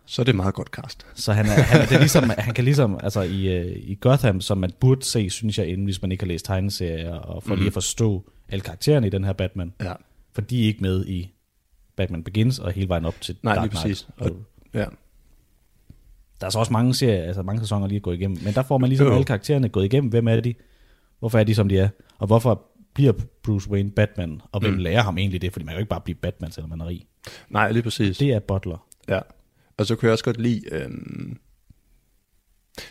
Så 0.05 0.22
er 0.22 0.24
det 0.24 0.30
et 0.32 0.36
meget 0.36 0.53
godt 0.53 0.68
cast. 0.68 1.05
Så 1.16 1.34
han, 1.34 1.45
er, 1.45 1.49
han, 1.49 1.82
det 1.82 1.91
er 1.91 1.99
ligesom, 1.99 2.30
han 2.38 2.53
kan 2.53 2.64
ligesom, 2.64 2.99
altså 3.03 3.22
i, 3.22 3.47
øh, 3.57 3.76
i 3.76 3.97
Gotham, 4.01 4.41
som 4.41 4.57
man 4.57 4.72
burde 4.80 5.03
se, 5.05 5.30
synes 5.30 5.57
jeg, 5.57 5.68
inden 5.68 5.86
hvis 5.86 6.01
man 6.01 6.11
ikke 6.11 6.24
har 6.24 6.28
læst 6.28 6.45
tegneserier, 6.45 7.14
og 7.16 7.43
for 7.43 7.49
mm. 7.49 7.57
lige 7.57 7.68
at 7.68 7.74
forstå 7.74 8.24
alle 8.49 8.61
karaktererne 8.61 9.07
i 9.07 9.09
den 9.09 9.24
her 9.24 9.34
Batman. 9.34 9.74
Ja, 9.84 9.93
For 10.34 10.41
de 10.41 10.64
er 10.64 10.66
ikke 10.68 10.82
med 10.82 11.05
i 11.05 11.32
Batman 11.95 12.24
Begins 12.24 12.59
og 12.59 12.72
hele 12.72 12.89
vejen 12.89 13.05
op 13.05 13.16
til 13.22 13.36
Nej, 13.43 13.55
Dark 13.55 13.64
lige 13.64 13.82
præcis. 13.82 14.07
Knight. 14.18 14.34
Og- 14.34 14.39
ja. 14.74 14.86
Der 16.41 16.45
er 16.47 16.51
så 16.51 16.59
også 16.59 16.73
mange 16.73 16.93
serier, 16.93 17.23
altså 17.23 17.41
mange 17.43 17.59
sæsoner 17.61 17.88
lige 17.88 17.95
at 17.95 18.01
gå 18.01 18.11
igennem, 18.11 18.38
men 18.43 18.53
der 18.53 18.63
får 18.63 18.77
man 18.77 18.89
ligesom 18.89 19.07
Jo. 19.07 19.13
alle 19.13 19.25
karaktererne 19.25 19.69
gået 19.69 19.86
igennem. 19.86 20.09
Hvem 20.09 20.27
er 20.27 20.39
de? 20.39 20.53
Hvorfor 21.19 21.39
er 21.39 21.43
de, 21.43 21.55
som 21.55 21.69
de 21.69 21.77
er? 21.79 21.89
Og 22.17 22.27
hvorfor 22.27 22.65
bliver 22.93 23.13
Bruce 23.43 23.69
Wayne 23.69 23.91
Batman? 23.91 24.41
Og 24.51 24.59
hvem 24.61 24.73
Mm. 24.73 24.79
lærer 24.79 25.01
ham 25.03 25.17
egentlig 25.17 25.41
det? 25.41 25.51
Fordi 25.53 25.65
man 25.65 25.71
kan 25.73 25.77
jo 25.77 25.81
ikke 25.81 25.89
bare 25.89 26.01
blive 26.01 26.15
Batman, 26.15 26.51
selvom 26.51 26.69
man 26.69 26.81
er 26.81 26.88
rig. 26.88 27.05
Nej, 27.49 27.71
lige 27.71 27.84
præcis. 27.84 28.17
Det 28.17 28.29
er 28.31 28.39
Butler. 28.39 28.88
Ja. 29.07 29.19
Og 29.77 29.86
så 29.86 29.95
kunne 29.95 30.07
jeg 30.07 30.11
også 30.11 30.23
godt 30.23 30.41
lide, 30.41 30.61
øhm, 30.71 31.38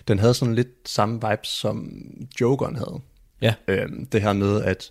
den 0.09 0.19
havde 0.19 0.35
sådan 0.35 0.55
lidt 0.55 0.69
samme 0.87 1.15
vibes, 1.15 1.49
som 1.49 1.91
Jokeren 2.41 2.77
havde. 2.77 3.01
Ja. 3.43 3.55
Øhm, 3.69 4.07
det 4.07 4.23
her 4.23 4.33
med, 4.33 4.63
at 4.63 4.91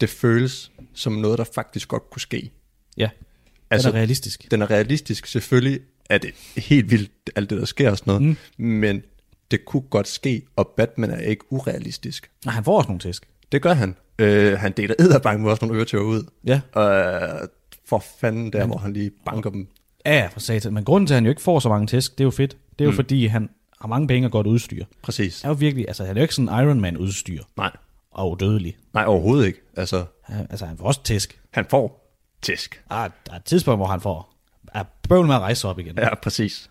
det 0.00 0.08
føles 0.08 0.72
som 0.94 1.12
noget, 1.12 1.38
der 1.38 1.44
faktisk 1.54 1.88
godt 1.88 2.10
kunne 2.10 2.20
ske. 2.20 2.52
Ja, 2.96 3.10
den 3.14 3.66
Altså, 3.70 3.88
er 3.88 3.92
realistisk. 3.92 4.50
den 4.50 4.62
er 4.62 4.70
realistisk. 4.70 5.26
Selvfølgelig 5.26 5.80
er 6.10 6.18
det 6.18 6.34
helt 6.56 6.90
vildt, 6.90 7.10
alt 7.36 7.50
det, 7.50 7.58
der 7.58 7.64
sker 7.64 7.90
og 7.90 7.98
sådan 7.98 8.10
noget. 8.14 8.36
Mm. 8.56 8.64
Men 8.66 9.02
det 9.50 9.64
kunne 9.64 9.82
godt 9.82 10.08
ske, 10.08 10.42
og 10.56 10.72
Batman 10.76 11.10
er 11.10 11.18
ikke 11.20 11.44
urealistisk. 11.52 12.30
Nej, 12.44 12.54
han 12.54 12.64
får 12.64 12.76
også 12.76 12.88
nogle 12.88 13.00
tæsk. 13.00 13.28
Det 13.52 13.62
gør 13.62 13.72
han. 13.72 13.96
Øh, 14.18 14.58
han 14.58 14.72
deler 14.72 14.94
edderbank 14.98 15.40
med 15.40 15.50
også 15.50 15.64
nogle 15.64 15.78
øretøver 15.78 16.04
ud. 16.04 16.22
Ja. 16.46 16.60
Øh, 16.82 17.48
for 17.86 18.04
fanden 18.20 18.52
der, 18.52 18.66
hvor 18.66 18.76
han 18.76 18.92
lige 18.92 19.10
banker 19.26 19.50
dem. 19.50 19.68
Ja, 20.06 20.28
for 20.32 20.40
satan. 20.40 20.74
Men 20.74 20.84
grunden 20.84 21.06
til, 21.06 21.14
at 21.14 21.16
han 21.16 21.24
jo 21.24 21.30
ikke 21.30 21.42
får 21.42 21.58
så 21.60 21.68
mange 21.68 21.86
tæsk, 21.86 22.12
det 22.12 22.20
er 22.20 22.24
jo 22.24 22.30
fedt. 22.30 22.56
Det 22.78 22.80
er 22.80 22.84
jo 22.84 22.90
mm. 22.90 22.94
fordi, 22.96 23.26
han 23.26 23.50
har 23.80 23.88
mange 23.88 24.08
penge 24.08 24.28
og 24.28 24.32
godt 24.32 24.46
udstyr. 24.46 24.84
Præcis. 25.02 25.42
Han 25.42 25.50
er 25.50 25.54
jo 25.54 25.58
virkelig, 25.58 25.84
altså 25.88 26.04
han 26.04 26.16
er 26.16 26.20
jo 26.20 26.24
ikke 26.24 26.34
sådan 26.34 26.64
Iron 26.66 26.80
Man 26.80 26.96
udstyr 26.96 27.42
Nej. 27.56 27.70
og 28.10 28.30
udødelig. 28.30 28.76
Nej, 28.94 29.04
overhovedet 29.06 29.46
ikke. 29.46 29.60
Altså, 29.76 30.04
Han, 30.22 30.46
altså 30.50 30.66
han 30.66 30.76
får 30.78 30.84
også 30.84 31.02
tæsk. 31.02 31.40
han 31.50 31.64
får 31.70 32.16
tæsk. 32.42 32.82
Er, 32.90 32.96
der 32.96 33.32
er 33.32 33.36
et 33.36 33.44
tidspunkt, 33.44 33.78
hvor 33.78 33.86
han 33.86 34.00
får 34.00 34.33
er 34.74 34.84
bøvl 35.08 35.26
med 35.26 35.34
at 35.34 35.40
rejse 35.40 35.68
op 35.68 35.78
igen. 35.78 35.98
Ja, 35.98 36.14
præcis. 36.14 36.70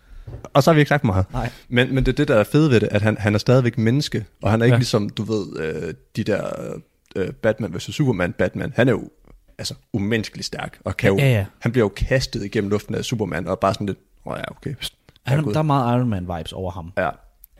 Og 0.54 0.62
så 0.62 0.70
har 0.70 0.74
vi 0.74 0.80
ikke 0.80 0.88
sagt 0.88 1.04
meget. 1.04 1.26
Nej. 1.32 1.50
Men, 1.68 1.94
men 1.94 2.06
det 2.06 2.12
er 2.12 2.16
det, 2.16 2.28
der 2.28 2.36
er 2.36 2.44
fedt 2.44 2.70
ved 2.70 2.80
det, 2.80 2.88
at 2.92 3.02
han, 3.02 3.16
han 3.18 3.34
er 3.34 3.38
stadigvæk 3.38 3.78
menneske, 3.78 4.26
og 4.42 4.50
han 4.50 4.60
er 4.60 4.64
ikke 4.64 4.74
ja. 4.74 4.78
Ligesom, 4.78 5.10
du 5.10 5.22
ved, 5.22 5.60
øh, 5.60 5.94
de 6.16 6.24
der 6.24 6.72
øh, 7.16 7.32
Batman 7.32 7.76
vs. 7.76 7.82
Superman 7.82 8.32
Batman. 8.32 8.72
Han 8.76 8.88
er 8.88 8.92
jo 8.92 9.10
altså 9.58 9.74
umenneskeligt 9.92 10.46
stærk, 10.46 10.78
og 10.84 10.96
kan 10.96 11.10
jo, 11.10 11.16
Ja, 11.18 11.32
ja. 11.32 11.46
han 11.58 11.72
bliver 11.72 11.84
jo 11.84 11.88
kastet 11.88 12.44
igennem 12.44 12.70
luften 12.70 12.94
af 12.94 13.04
Superman, 13.04 13.48
og 13.48 13.58
bare 13.58 13.74
sådan 13.74 13.86
lidt, 13.86 13.98
åh 14.26 14.32
oh, 14.32 14.38
ja, 14.38 14.50
okay. 14.50 14.74
pst, 14.74 14.94
Han, 15.26 15.44
der 15.44 15.58
er 15.58 15.62
meget 15.62 15.98
Iron 15.98 16.08
Man 16.08 16.28
vibes 16.38 16.52
over 16.52 16.70
ham. 16.70 16.92
Ja. 16.96 17.10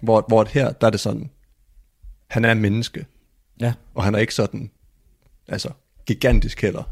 Hvor, 0.03 0.25
hvor 0.29 0.45
her, 0.45 0.73
der 0.73 0.87
er 0.87 0.91
det 0.91 1.01
sådan, 1.01 1.31
han 2.31 2.45
er 2.45 2.55
menneske, 2.55 3.07
Ja, 3.61 3.73
og 3.95 4.05
han 4.05 4.15
er 4.15 4.19
ikke 4.19 4.35
sådan, 4.35 4.71
altså, 5.49 5.69
gigantisk 6.07 6.63
heller. 6.63 6.83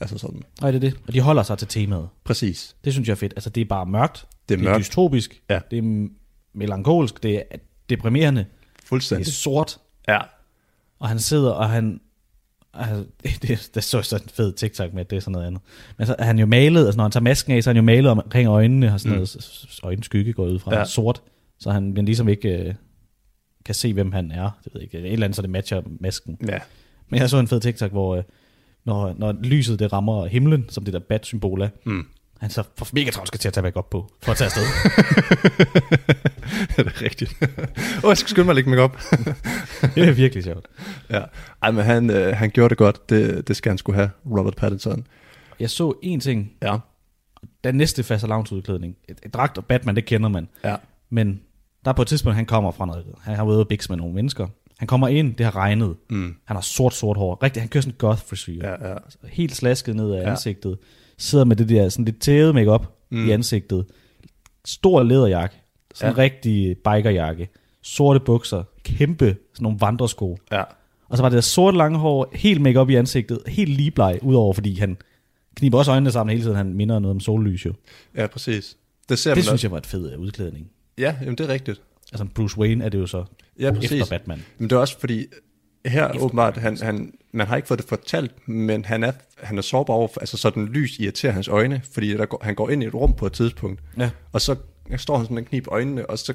Altså 0.00 0.18
sådan, 0.18 0.42
og 0.62 0.72
det 0.72 0.84
er 0.84 0.90
det. 0.90 0.98
Og 1.06 1.14
de 1.14 1.20
holder 1.20 1.42
sig 1.42 1.58
til 1.58 1.68
temaet. 1.68 2.08
præcis. 2.24 2.76
Det 2.84 2.92
synes 2.92 3.08
jeg 3.08 3.12
er 3.12 3.16
fedt. 3.16 3.32
Altså 3.36 3.50
det 3.50 3.60
er 3.60 3.64
bare 3.64 3.86
mørkt. 3.86 4.26
Det 4.48 4.54
er 4.54 4.58
det 4.58 4.68
er 4.68 4.78
dystopisk. 4.78 5.42
Ja. 5.50 5.60
Det 5.70 5.78
er 5.78 6.08
melankolsk. 6.54 7.22
Det 7.22 7.36
er 7.36 7.56
deprimerende. 7.90 8.40
Det 8.40 8.84
Fuldstændig. 8.84 9.26
er 9.26 9.32
sort. 9.32 9.78
Ja. 10.08 10.18
Og 10.98 11.08
han 11.08 11.18
sidder, 11.18 11.50
og 11.50 11.70
han... 11.70 12.00
Altså, 12.74 13.04
det, 13.22 13.42
det, 13.42 13.70
det 13.74 13.84
så 13.84 14.02
sådan 14.02 14.24
en 14.26 14.30
fed 14.30 14.52
TikTok 14.52 14.92
med, 14.92 15.00
at 15.00 15.10
det 15.10 15.16
er 15.16 15.20
sådan 15.20 15.32
noget 15.32 15.46
andet. 15.46 15.62
Men 15.98 16.06
så 16.06 16.16
er 16.18 16.24
han 16.24 16.38
jo 16.38 16.46
malet, 16.46 16.84
altså 16.84 16.96
når 16.96 17.04
han 17.04 17.12
tager 17.12 17.24
masken 17.24 17.52
af, 17.52 17.62
så 17.64 17.70
er 17.70 17.72
han 17.72 17.76
jo 17.76 17.82
malet 17.82 18.10
omkring 18.10 18.48
øjnene, 18.48 18.92
og 18.92 19.00
sådan 19.00 19.12
mm. 19.12 19.16
noget 19.16 19.78
øjenskygge 19.82 20.32
går 20.32 20.46
ud 20.46 20.58
fra, 20.58 20.76
ja. 20.76 20.84
sort. 20.84 21.22
Så 21.58 21.70
han 21.70 21.92
men 21.92 22.04
ligesom 22.04 22.28
ikke 22.28 22.48
øh, 22.48 22.74
kan 23.64 23.74
se, 23.74 23.92
hvem 23.92 24.12
han 24.12 24.30
er. 24.30 24.58
Det 24.64 24.74
ved 24.74 24.80
jeg 24.80 24.82
ikke. 24.82 24.98
Et 24.98 25.12
eller 25.12 25.26
andet, 25.26 25.36
så 25.36 25.42
det 25.42 25.50
matcher 25.50 25.82
masken. 26.00 26.38
Ja. 26.48 26.58
Men 27.08 27.20
jeg 27.20 27.30
så 27.30 27.38
en 27.38 27.48
fed 27.48 27.60
TikTok, 27.60 27.90
hvor 27.90 28.16
øh, 28.16 28.22
når, 28.84 29.14
når 29.18 29.34
lyset 29.42 29.78
det 29.78 29.92
rammer 29.92 30.26
himlen, 30.26 30.64
som 30.68 30.84
det 30.84 30.94
der 30.94 31.00
bat-symbol 31.00 31.62
er, 31.62 31.68
Mm. 31.84 32.06
han 32.40 32.50
så 32.50 32.62
får 32.78 32.86
mega 32.92 33.10
travlt 33.10 33.28
skal 33.28 33.40
til 33.40 33.48
at 33.48 33.54
tage 33.54 33.62
make 33.62 33.76
op 33.76 33.90
på, 33.90 34.10
for 34.22 34.32
at 34.32 34.38
tage 34.38 34.46
afsted. 34.46 34.62
det 36.76 36.86
er 36.86 37.02
rigtigt. 37.02 37.36
Åh, 38.04 38.08
jeg 38.08 38.18
skal 38.18 38.30
skynde 38.30 38.44
mig 38.44 38.52
at 38.52 38.56
lægge 38.56 38.82
op. 38.82 38.96
det 39.94 40.08
er 40.08 40.12
virkelig 40.12 40.44
sjovt. 40.44 40.66
ja. 41.10 41.22
Ej, 41.62 41.70
men 41.70 41.84
han, 41.84 42.10
øh, 42.10 42.36
han 42.36 42.50
gjorde 42.50 42.68
det 42.68 42.78
godt. 42.78 43.10
Det, 43.10 43.48
det 43.48 43.56
skal 43.56 43.70
han 43.70 43.78
skulle 43.78 43.96
have, 43.96 44.10
Robert 44.26 44.56
Pattinson. 44.56 45.06
Jeg 45.60 45.70
så 45.70 45.94
en 46.02 46.20
ting, 46.20 46.52
Ja. 46.62 46.76
den 47.64 47.74
næste 47.74 48.02
fastelavnsudklædning. 48.02 48.96
Et, 49.08 49.18
et 49.26 49.34
dragt 49.34 49.58
og 49.58 49.64
Batman, 49.64 49.96
det 49.96 50.04
kender 50.04 50.28
man. 50.28 50.48
Ja. 50.64 50.76
Men 51.10 51.40
der 51.84 51.90
er 51.90 51.94
på 51.94 52.02
et 52.02 52.08
tidspunkt, 52.08 52.36
han 52.36 52.46
kommer 52.46 52.70
fra 52.70 52.86
noget, 52.86 53.04
han 53.22 53.36
har 53.36 53.44
været 53.44 53.56
ude 53.56 53.64
bikse 53.64 53.88
med 53.88 53.96
nogle 53.96 54.14
mennesker. 54.14 54.48
Han 54.82 54.86
kommer 54.86 55.08
ind, 55.08 55.34
det 55.34 55.46
har 55.46 55.56
regnet. 55.56 55.96
Mm. 56.10 56.34
Han 56.44 56.56
har 56.56 56.60
sort, 56.60 56.94
sort 56.94 57.16
hår. 57.16 57.42
Rigtig, 57.42 57.62
han 57.62 57.68
kører 57.68 57.82
sådan 57.82 57.92
en 57.92 57.96
goth 57.98 58.22
frisyr. 58.26 58.60
Ja, 58.68 58.88
ja. 58.90 58.94
Helt 59.28 59.56
slasket 59.56 59.96
ned 59.96 60.12
af 60.12 60.22
Ja. 60.22 60.30
ansigtet. 60.30 60.78
sidder 61.18 61.44
med 61.44 61.56
det 61.56 61.68
der 61.68 61.88
sådan 61.88 62.04
lidt 62.04 62.20
tævet 62.20 62.54
makeup 62.54 62.86
mm. 63.10 63.28
I 63.28 63.30
ansigtet. 63.30 63.86
Stor 64.64 65.02
læderjakke. 65.02 65.56
Sådan 65.94 66.12
en 66.12 66.16
Ja. 66.18 66.22
rigtig 66.22 66.76
bikerjakke. 66.76 67.48
Sorte 67.82 68.20
bukser. 68.20 68.62
Kæmpe 68.84 69.24
sådan 69.24 69.62
nogle 69.62 69.78
vandresko. 69.80 70.38
Ja. 70.52 70.62
Og 71.08 71.16
så 71.16 71.22
var 71.22 71.28
det 71.28 71.36
der 71.36 71.40
sorte 71.42 71.76
lange 71.76 71.98
hår, 71.98 72.30
helt 72.34 72.60
makeup 72.60 72.90
i 72.90 72.94
ansigtet, 72.94 73.38
helt 73.46 73.70
ligebleg, 73.70 74.18
udover 74.22 74.52
fordi 74.52 74.78
han 74.78 74.96
kniber 75.56 75.78
også 75.78 75.90
øjnene 75.90 76.10
sammen 76.12 76.30
hele 76.32 76.44
tiden, 76.44 76.56
han 76.56 76.74
minder 76.74 76.98
noget 76.98 77.14
om 77.14 77.20
sollys 77.20 77.66
jo. 77.66 77.72
Ja, 78.16 78.26
præcis. 78.26 78.76
Det 79.08 79.18
ser 79.18 79.30
Det 79.30 79.36
man 79.36 79.42
synes 79.42 79.52
også. 79.52 79.66
jeg 79.66 79.70
var 79.72 79.78
et 79.78 79.86
fed 79.86 80.12
øh, 80.12 80.18
udklædning. 80.18 80.70
Ja, 80.98 81.16
jamen 81.20 81.34
det 81.38 81.48
er 81.48 81.52
rigtigt. 81.52 81.80
Altså 82.12 82.24
Bruce 82.34 82.58
Wayne 82.58 82.84
er 82.84 82.88
det 82.88 82.98
jo 82.98 83.06
så 83.06 83.24
Ja, 83.58 83.70
præcis. 83.72 83.92
efter 83.92 84.06
Batman. 84.18 84.42
Men 84.58 84.70
det 84.70 84.76
er 84.76 84.80
også 84.80 84.98
fordi, 85.00 85.26
her 85.86 86.08
Efter 86.08 86.22
åbenbart, 86.22 86.56
han, 86.56 86.78
han, 86.82 87.12
man 87.32 87.46
har 87.46 87.56
ikke 87.56 87.68
fået 87.68 87.80
det 87.80 87.88
fortalt, 87.88 88.48
men 88.48 88.84
han 88.84 89.04
er, 89.04 89.12
han 89.42 89.58
er 89.58 89.62
sårbar 89.62 89.94
over, 89.94 90.08
for- 90.08 90.20
altså 90.20 90.36
sådan 90.36 90.66
lys 90.66 90.98
irriterer 90.98 91.32
hans 91.32 91.48
øjne, 91.48 91.82
fordi 91.92 92.10
der 92.10 92.26
går, 92.26 92.40
han 92.44 92.54
går 92.54 92.70
ind 92.70 92.82
i 92.82 92.86
et 92.86 92.94
rum 92.94 93.14
på 93.14 93.26
et 93.26 93.32
tidspunkt, 93.32 93.80
Ja. 93.98 94.10
og 94.32 94.40
så 94.40 94.56
står 94.96 95.16
han 95.16 95.24
sådan 95.26 95.38
en 95.38 95.44
knib 95.44 95.68
øjnene, 95.68 96.10
og 96.10 96.18
så 96.18 96.34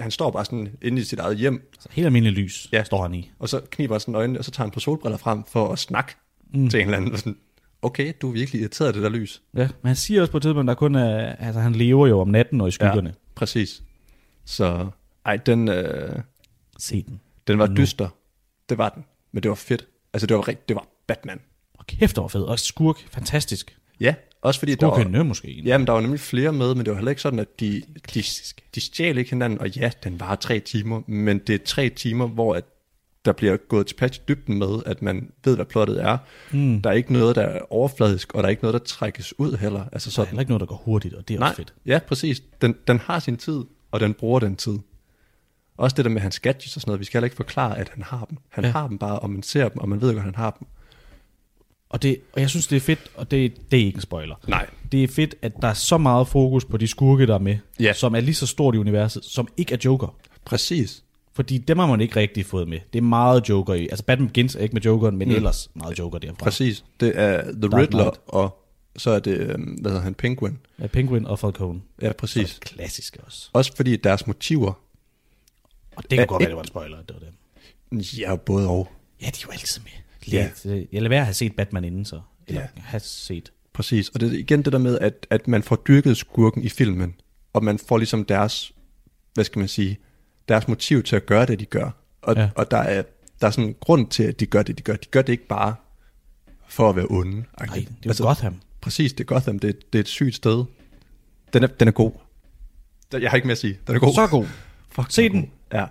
han 0.00 0.10
står 0.10 0.30
bare 0.30 0.44
sådan 0.44 0.68
inde 0.82 1.00
i 1.02 1.04
sit 1.04 1.18
eget 1.18 1.36
hjem, 1.38 1.70
Så 1.80 1.88
helt 1.92 2.06
almindelig 2.06 2.32
lys 2.38 2.68
Ja. 2.72 2.78
ja. 2.78 2.84
står 2.84 3.02
han 3.02 3.14
i. 3.14 3.30
og 3.38 3.48
så 3.48 3.60
kniber 3.70 3.94
han 3.94 4.00
sådan 4.00 4.14
øjnene, 4.14 4.38
og 4.38 4.44
så 4.44 4.50
tager 4.50 4.64
han 4.66 4.70
på 4.70 4.80
solbriller 4.80 5.18
frem 5.18 5.44
for 5.44 5.68
at 5.72 5.78
snakke 5.78 6.12
mm. 6.54 6.68
til 6.70 6.80
en 6.80 6.86
eller 6.86 6.96
anden. 6.96 7.12
Og 7.12 7.18
Sådan, 7.18 7.36
okay, 7.82 8.12
du 8.22 8.28
er 8.28 8.32
virkelig 8.32 8.60
irriteret 8.60 8.88
af 8.88 8.94
det 8.94 9.02
der 9.02 9.08
lys. 9.08 9.42
Ja, 9.56 9.60
men 9.82 9.86
han 9.86 9.96
siger 9.96 10.20
også 10.20 10.30
på 10.30 10.36
et 10.36 10.42
tidspunkt, 10.42 10.68
der 10.68 10.74
kun 10.74 10.94
er, 10.94 11.18
altså 11.36 11.60
han 11.60 11.72
lever 11.72 12.06
jo 12.06 12.20
om 12.20 12.28
natten 12.28 12.60
og 12.60 12.68
i 12.68 12.70
skyggerne. 12.70 13.08
Ja. 13.08 13.14
præcis. 13.34 13.82
Så, 14.44 14.86
ej, 15.26 15.36
den, 15.36 15.68
øh, 15.68 16.18
Se 16.78 17.02
den. 17.08 17.20
den 17.46 17.58
var 17.58 17.66
Nu. 17.66 17.76
dyster. 17.76 18.08
Det 18.68 18.78
var 18.78 18.88
den, 18.88 19.04
men 19.32 19.42
det 19.42 19.48
var 19.48 19.54
fedt. 19.54 19.86
Altså, 20.12 20.26
det 20.26 20.36
var 20.36 20.48
rigtigt, 20.48 20.68
det 20.68 20.74
var 20.74 20.86
Batman. 21.06 21.40
Og 21.78 21.86
kæft, 21.86 22.16
det 22.16 22.22
var 22.22 22.28
fed. 22.28 22.42
Og 22.42 22.58
skurk, 22.58 22.96
fantastisk. 23.10 23.76
Ja, 24.00 24.14
også 24.42 24.60
fordi 24.60 24.74
der 24.74 24.86
var, 24.86 24.94
Skurkende 24.94 25.24
måske. 25.24 25.62
Ja, 25.64 25.78
men 25.78 25.86
der 25.86 25.92
var 25.92 26.00
nemlig 26.00 26.20
flere 26.20 26.52
med, 26.52 26.74
men 26.74 26.84
det 26.84 26.90
var 26.90 26.94
heller 26.96 27.10
ikke 27.10 27.22
sådan, 27.22 27.38
at 27.38 27.60
de, 27.60 27.82
de, 28.14 28.22
de 28.74 28.80
stjal 28.80 29.18
ikke 29.18 29.30
hinanden, 29.30 29.60
og 29.60 29.68
ja, 29.76 29.90
den 30.04 30.20
var 30.20 30.34
tre 30.34 30.60
timer, 30.60 31.02
men 31.06 31.38
det 31.38 31.54
er 31.54 31.58
tre 31.64 31.88
timer, 31.88 32.26
hvor 32.26 32.54
at 32.54 32.64
der 33.24 33.32
bliver 33.32 33.56
gået 33.56 33.86
tilpas 33.86 34.16
i 34.16 34.20
dybden 34.28 34.58
med, 34.58 34.82
at 34.86 35.02
man 35.02 35.30
ved, 35.44 35.54
hvad 35.54 35.64
plottet 35.64 36.02
er. 36.02 36.18
Mm. 36.52 36.82
Der 36.82 36.90
er 36.90 36.94
ikke 36.94 37.12
noget, 37.12 37.36
der 37.36 37.42
er 37.42 37.60
overfladisk, 37.72 38.34
og 38.34 38.42
der 38.42 38.46
er 38.46 38.50
ikke 38.50 38.62
noget, 38.62 38.72
der 38.72 38.78
trækkes 38.86 39.38
ud 39.38 39.56
heller. 39.56 39.84
Altså 39.92 40.06
Der 40.06 40.10
er 40.10 40.12
sådan, 40.12 40.26
heller 40.26 40.40
ikke 40.40 40.50
noget, 40.50 40.60
der 40.60 40.66
går 40.66 40.76
hurtigt, 40.84 41.14
og 41.14 41.28
det 41.28 41.34
er 41.34 41.38
Nej, 41.38 41.48
også 41.48 41.56
fedt. 41.56 41.74
ja, 41.86 41.98
præcis. 42.08 42.42
Den, 42.60 42.74
den 42.86 42.98
har 42.98 43.18
sin 43.18 43.36
tid, 43.36 43.64
og 43.90 44.00
den 44.00 44.14
bruger 44.14 44.40
den 44.40 44.56
tid. 44.56 44.78
Også 45.76 45.94
det 45.96 46.04
der 46.04 46.10
med 46.10 46.20
hans 46.20 46.40
gadgets 46.40 46.76
og 46.76 46.80
sådan 46.82 46.90
noget, 46.90 47.00
vi 47.00 47.04
skal 47.04 47.18
heller 47.18 47.26
ikke 47.26 47.36
forklare, 47.36 47.78
at 47.78 47.88
han 47.94 48.02
har 48.02 48.24
dem. 48.30 48.38
Han 48.48 48.64
ja. 48.64 48.70
Har 48.70 48.88
dem 48.88 48.98
bare, 48.98 49.18
og 49.18 49.30
man 49.30 49.42
ser 49.42 49.68
dem, 49.68 49.78
og 49.78 49.88
man 49.88 50.00
ved 50.00 50.08
godt, 50.08 50.18
at 50.18 50.24
han 50.24 50.34
har 50.34 50.50
dem. 50.60 50.68
Og, 51.88 52.02
det, 52.02 52.16
og 52.32 52.40
jeg 52.40 52.50
synes, 52.50 52.66
det 52.66 52.76
er 52.76 52.80
fedt, 52.80 53.00
og 53.14 53.30
det, 53.30 53.56
det 53.70 53.80
er 53.80 53.84
ikke 53.84 53.96
en 53.96 54.00
spoiler. 54.02 54.34
Nej. 54.48 54.66
Det 54.92 55.04
er 55.04 55.08
fedt, 55.08 55.34
at 55.42 55.52
der 55.62 55.68
er 55.68 55.74
så 55.74 55.98
meget 55.98 56.28
fokus 56.28 56.64
på 56.64 56.76
de 56.76 56.86
skurke, 56.88 57.26
der 57.26 57.34
er 57.34 57.38
med, 57.38 57.56
Ja. 57.80 57.92
som 57.92 58.14
er 58.14 58.20
lige 58.20 58.34
så 58.34 58.46
stort 58.46 58.74
i 58.74 58.78
universet, 58.78 59.24
som 59.24 59.48
ikke 59.56 59.74
er 59.74 59.78
Joker. 59.84 60.14
Præcis. 60.44 61.02
Fordi 61.34 61.58
dem 61.58 61.78
har 61.78 61.86
man 61.86 62.00
ikke 62.00 62.16
rigtig 62.16 62.46
fået 62.46 62.68
med. 62.68 62.78
Det 62.92 62.98
er 62.98 63.02
meget 63.02 63.48
Joker 63.48 63.74
i. 63.74 63.88
Altså 63.88 64.04
Batman 64.04 64.28
Begins 64.28 64.54
er 64.54 64.60
ikke 64.60 64.72
med 64.72 64.82
Jokeren, 64.82 65.16
men 65.16 65.28
mm. 65.28 65.34
ellers 65.34 65.70
meget 65.74 65.98
Joker 65.98 66.18
derfra. 66.18 66.36
Præcis. 66.44 66.84
Det 67.00 67.12
er 67.14 67.42
The 67.42 67.52
Dark 67.60 67.74
Riddler, 67.80 68.02
Knight. 68.02 68.20
og 68.26 68.62
så 68.96 69.10
er 69.10 69.18
det, 69.18 69.38
øhm, 69.38 69.62
hvad 69.62 69.90
hedder 69.90 70.04
han, 70.04 70.14
Penguin. 70.14 70.58
Ja, 70.80 70.86
Penguin 70.86 71.26
og 71.26 71.38
Falcone. 71.38 71.80
Ja, 72.02 72.12
præcis. 72.12 72.48
Så 72.50 72.60
klassiske 72.60 73.18
også. 73.26 73.48
Også 73.52 73.76
fordi 73.76 73.96
deres 73.96 74.26
motiver, 74.26 74.72
Og 75.96 76.02
det 76.10 76.18
kan 76.18 76.26
godt 76.26 76.40
være, 76.40 76.48
det 76.48 76.56
var 76.56 76.62
en 76.62 76.68
spoiler, 76.68 76.98
at 76.98 77.08
det 77.08 77.16
var 77.20 77.26
dem. 77.90 77.98
ja, 78.00 78.36
både 78.36 78.68
og. 78.68 78.88
Ja, 79.20 79.26
de 79.26 79.30
er 79.30 79.42
jo 79.46 79.50
altid 79.52 79.80
med. 79.82 79.90
Ja. 80.32 80.50
Lidt, 80.64 80.88
Jeg 80.92 81.02
lader 81.02 81.08
være 81.08 81.18
at 81.20 81.26
have 81.26 81.34
set 81.34 81.56
Batman 81.56 81.84
inden 81.84 82.04
så. 82.04 82.20
Eller 82.46 82.60
Ja. 82.60 82.66
have 82.76 83.00
set. 83.00 83.52
Præcis. 83.72 84.08
Og 84.08 84.20
det 84.20 84.32
er 84.34 84.38
igen 84.38 84.62
det 84.62 84.72
der 84.72 84.78
med, 84.78 84.98
at, 84.98 85.26
at 85.30 85.48
man 85.48 85.62
får 85.62 85.76
dyrket 85.76 86.16
skurken 86.16 86.62
i 86.64 86.68
filmen, 86.68 87.14
og 87.52 87.64
man 87.64 87.78
får 87.78 87.98
ligesom 87.98 88.24
deres, 88.24 88.72
hvad 89.34 89.44
skal 89.44 89.58
man 89.58 89.68
sige, 89.68 89.98
deres 90.48 90.68
motiv 90.68 91.02
til 91.02 91.16
at 91.16 91.26
gøre 91.26 91.46
det, 91.46 91.60
de 91.60 91.64
gør. 91.64 91.90
Og, 92.22 92.36
ja. 92.36 92.48
Og 92.56 92.70
der, 92.70 92.76
er, 92.76 93.02
der 93.40 93.46
er 93.46 93.50
sådan 93.50 93.68
en 93.68 93.74
grund 93.80 94.08
til, 94.08 94.22
at 94.22 94.40
de 94.40 94.46
gør 94.46 94.62
det, 94.62 94.78
de 94.78 94.82
gør. 94.82 94.96
De 94.96 95.06
gør 95.10 95.22
det 95.22 95.32
ikke 95.32 95.46
bare 95.46 95.74
for 96.68 96.88
at 96.88 96.96
være 96.96 97.06
onde. 97.10 97.32
Nej, 97.36 97.44
det 97.74 97.76
er 97.76 97.90
jo 98.04 98.10
altså, 98.10 98.22
Gotham. 98.24 98.60
Præcis, 98.80 99.12
det 99.12 99.20
er 99.20 99.24
Gotham. 99.24 99.58
Det, 99.58 99.92
det 99.92 99.98
er 99.98 100.00
et 100.02 100.08
sygt 100.08 100.34
sted. 100.34 100.64
Den 101.52 101.62
er, 101.62 101.66
den 101.66 101.88
er 101.88 101.92
god. 101.92 102.12
Den- 103.12 103.22
Jeg 103.22 103.30
har 103.30 103.36
ikke 103.36 103.46
mere 103.46 103.52
at 103.52 103.58
sige. 103.58 103.78
Den 103.86 103.94
er 103.96 104.00
god. 104.00 104.14
Så 104.14 104.26
god. 104.26 104.46
Fuck, 104.90 105.10
Se 105.10 105.24
er 105.24 105.28
den. 105.28 105.50
Ja, 105.72 105.86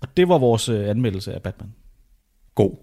Og 0.00 0.08
det 0.16 0.28
var 0.28 0.38
vores 0.38 0.68
øh, 0.68 0.88
anmeldelse 0.88 1.34
af 1.34 1.42
Batman. 1.42 1.72
god. 2.54 2.76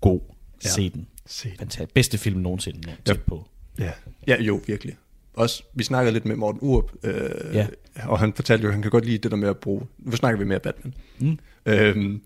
God. 0.00 0.20
Ja. 0.64 0.68
Se 0.68 0.90
den. 0.90 1.06
Se 1.26 1.48
den. 1.48 1.58
Fantastisk. 1.58 1.94
Bedste 1.94 2.18
film 2.18 2.40
nogensinde. 2.40 2.80
Ja. 2.90 2.94
tæt 3.04 3.20
på. 3.22 3.48
Ja, 3.78 3.92
ja 4.26 4.42
jo, 4.42 4.60
virkelig. 4.66 4.96
Også, 5.34 5.62
vi 5.74 5.84
snakkede 5.84 6.12
lidt 6.12 6.24
med 6.24 6.36
Morten 6.36 6.58
Urup, 6.62 6.92
øh, 7.02 7.54
Ja. 7.54 7.66
og 8.04 8.18
han 8.18 8.32
fortalte 8.32 8.62
jo, 8.62 8.68
at 8.68 8.74
han 8.74 8.82
kan 8.82 8.90
godt 8.90 9.04
lide 9.04 9.18
det 9.18 9.30
der 9.30 9.36
med 9.36 9.48
at 9.48 9.56
bruge, 9.58 9.86
nu 9.98 10.16
snakker 10.16 10.38
vi 10.38 10.44
mere 10.44 10.60
Batman, 10.60 10.94
Mm. 11.18 11.38
øhm, 11.66 12.22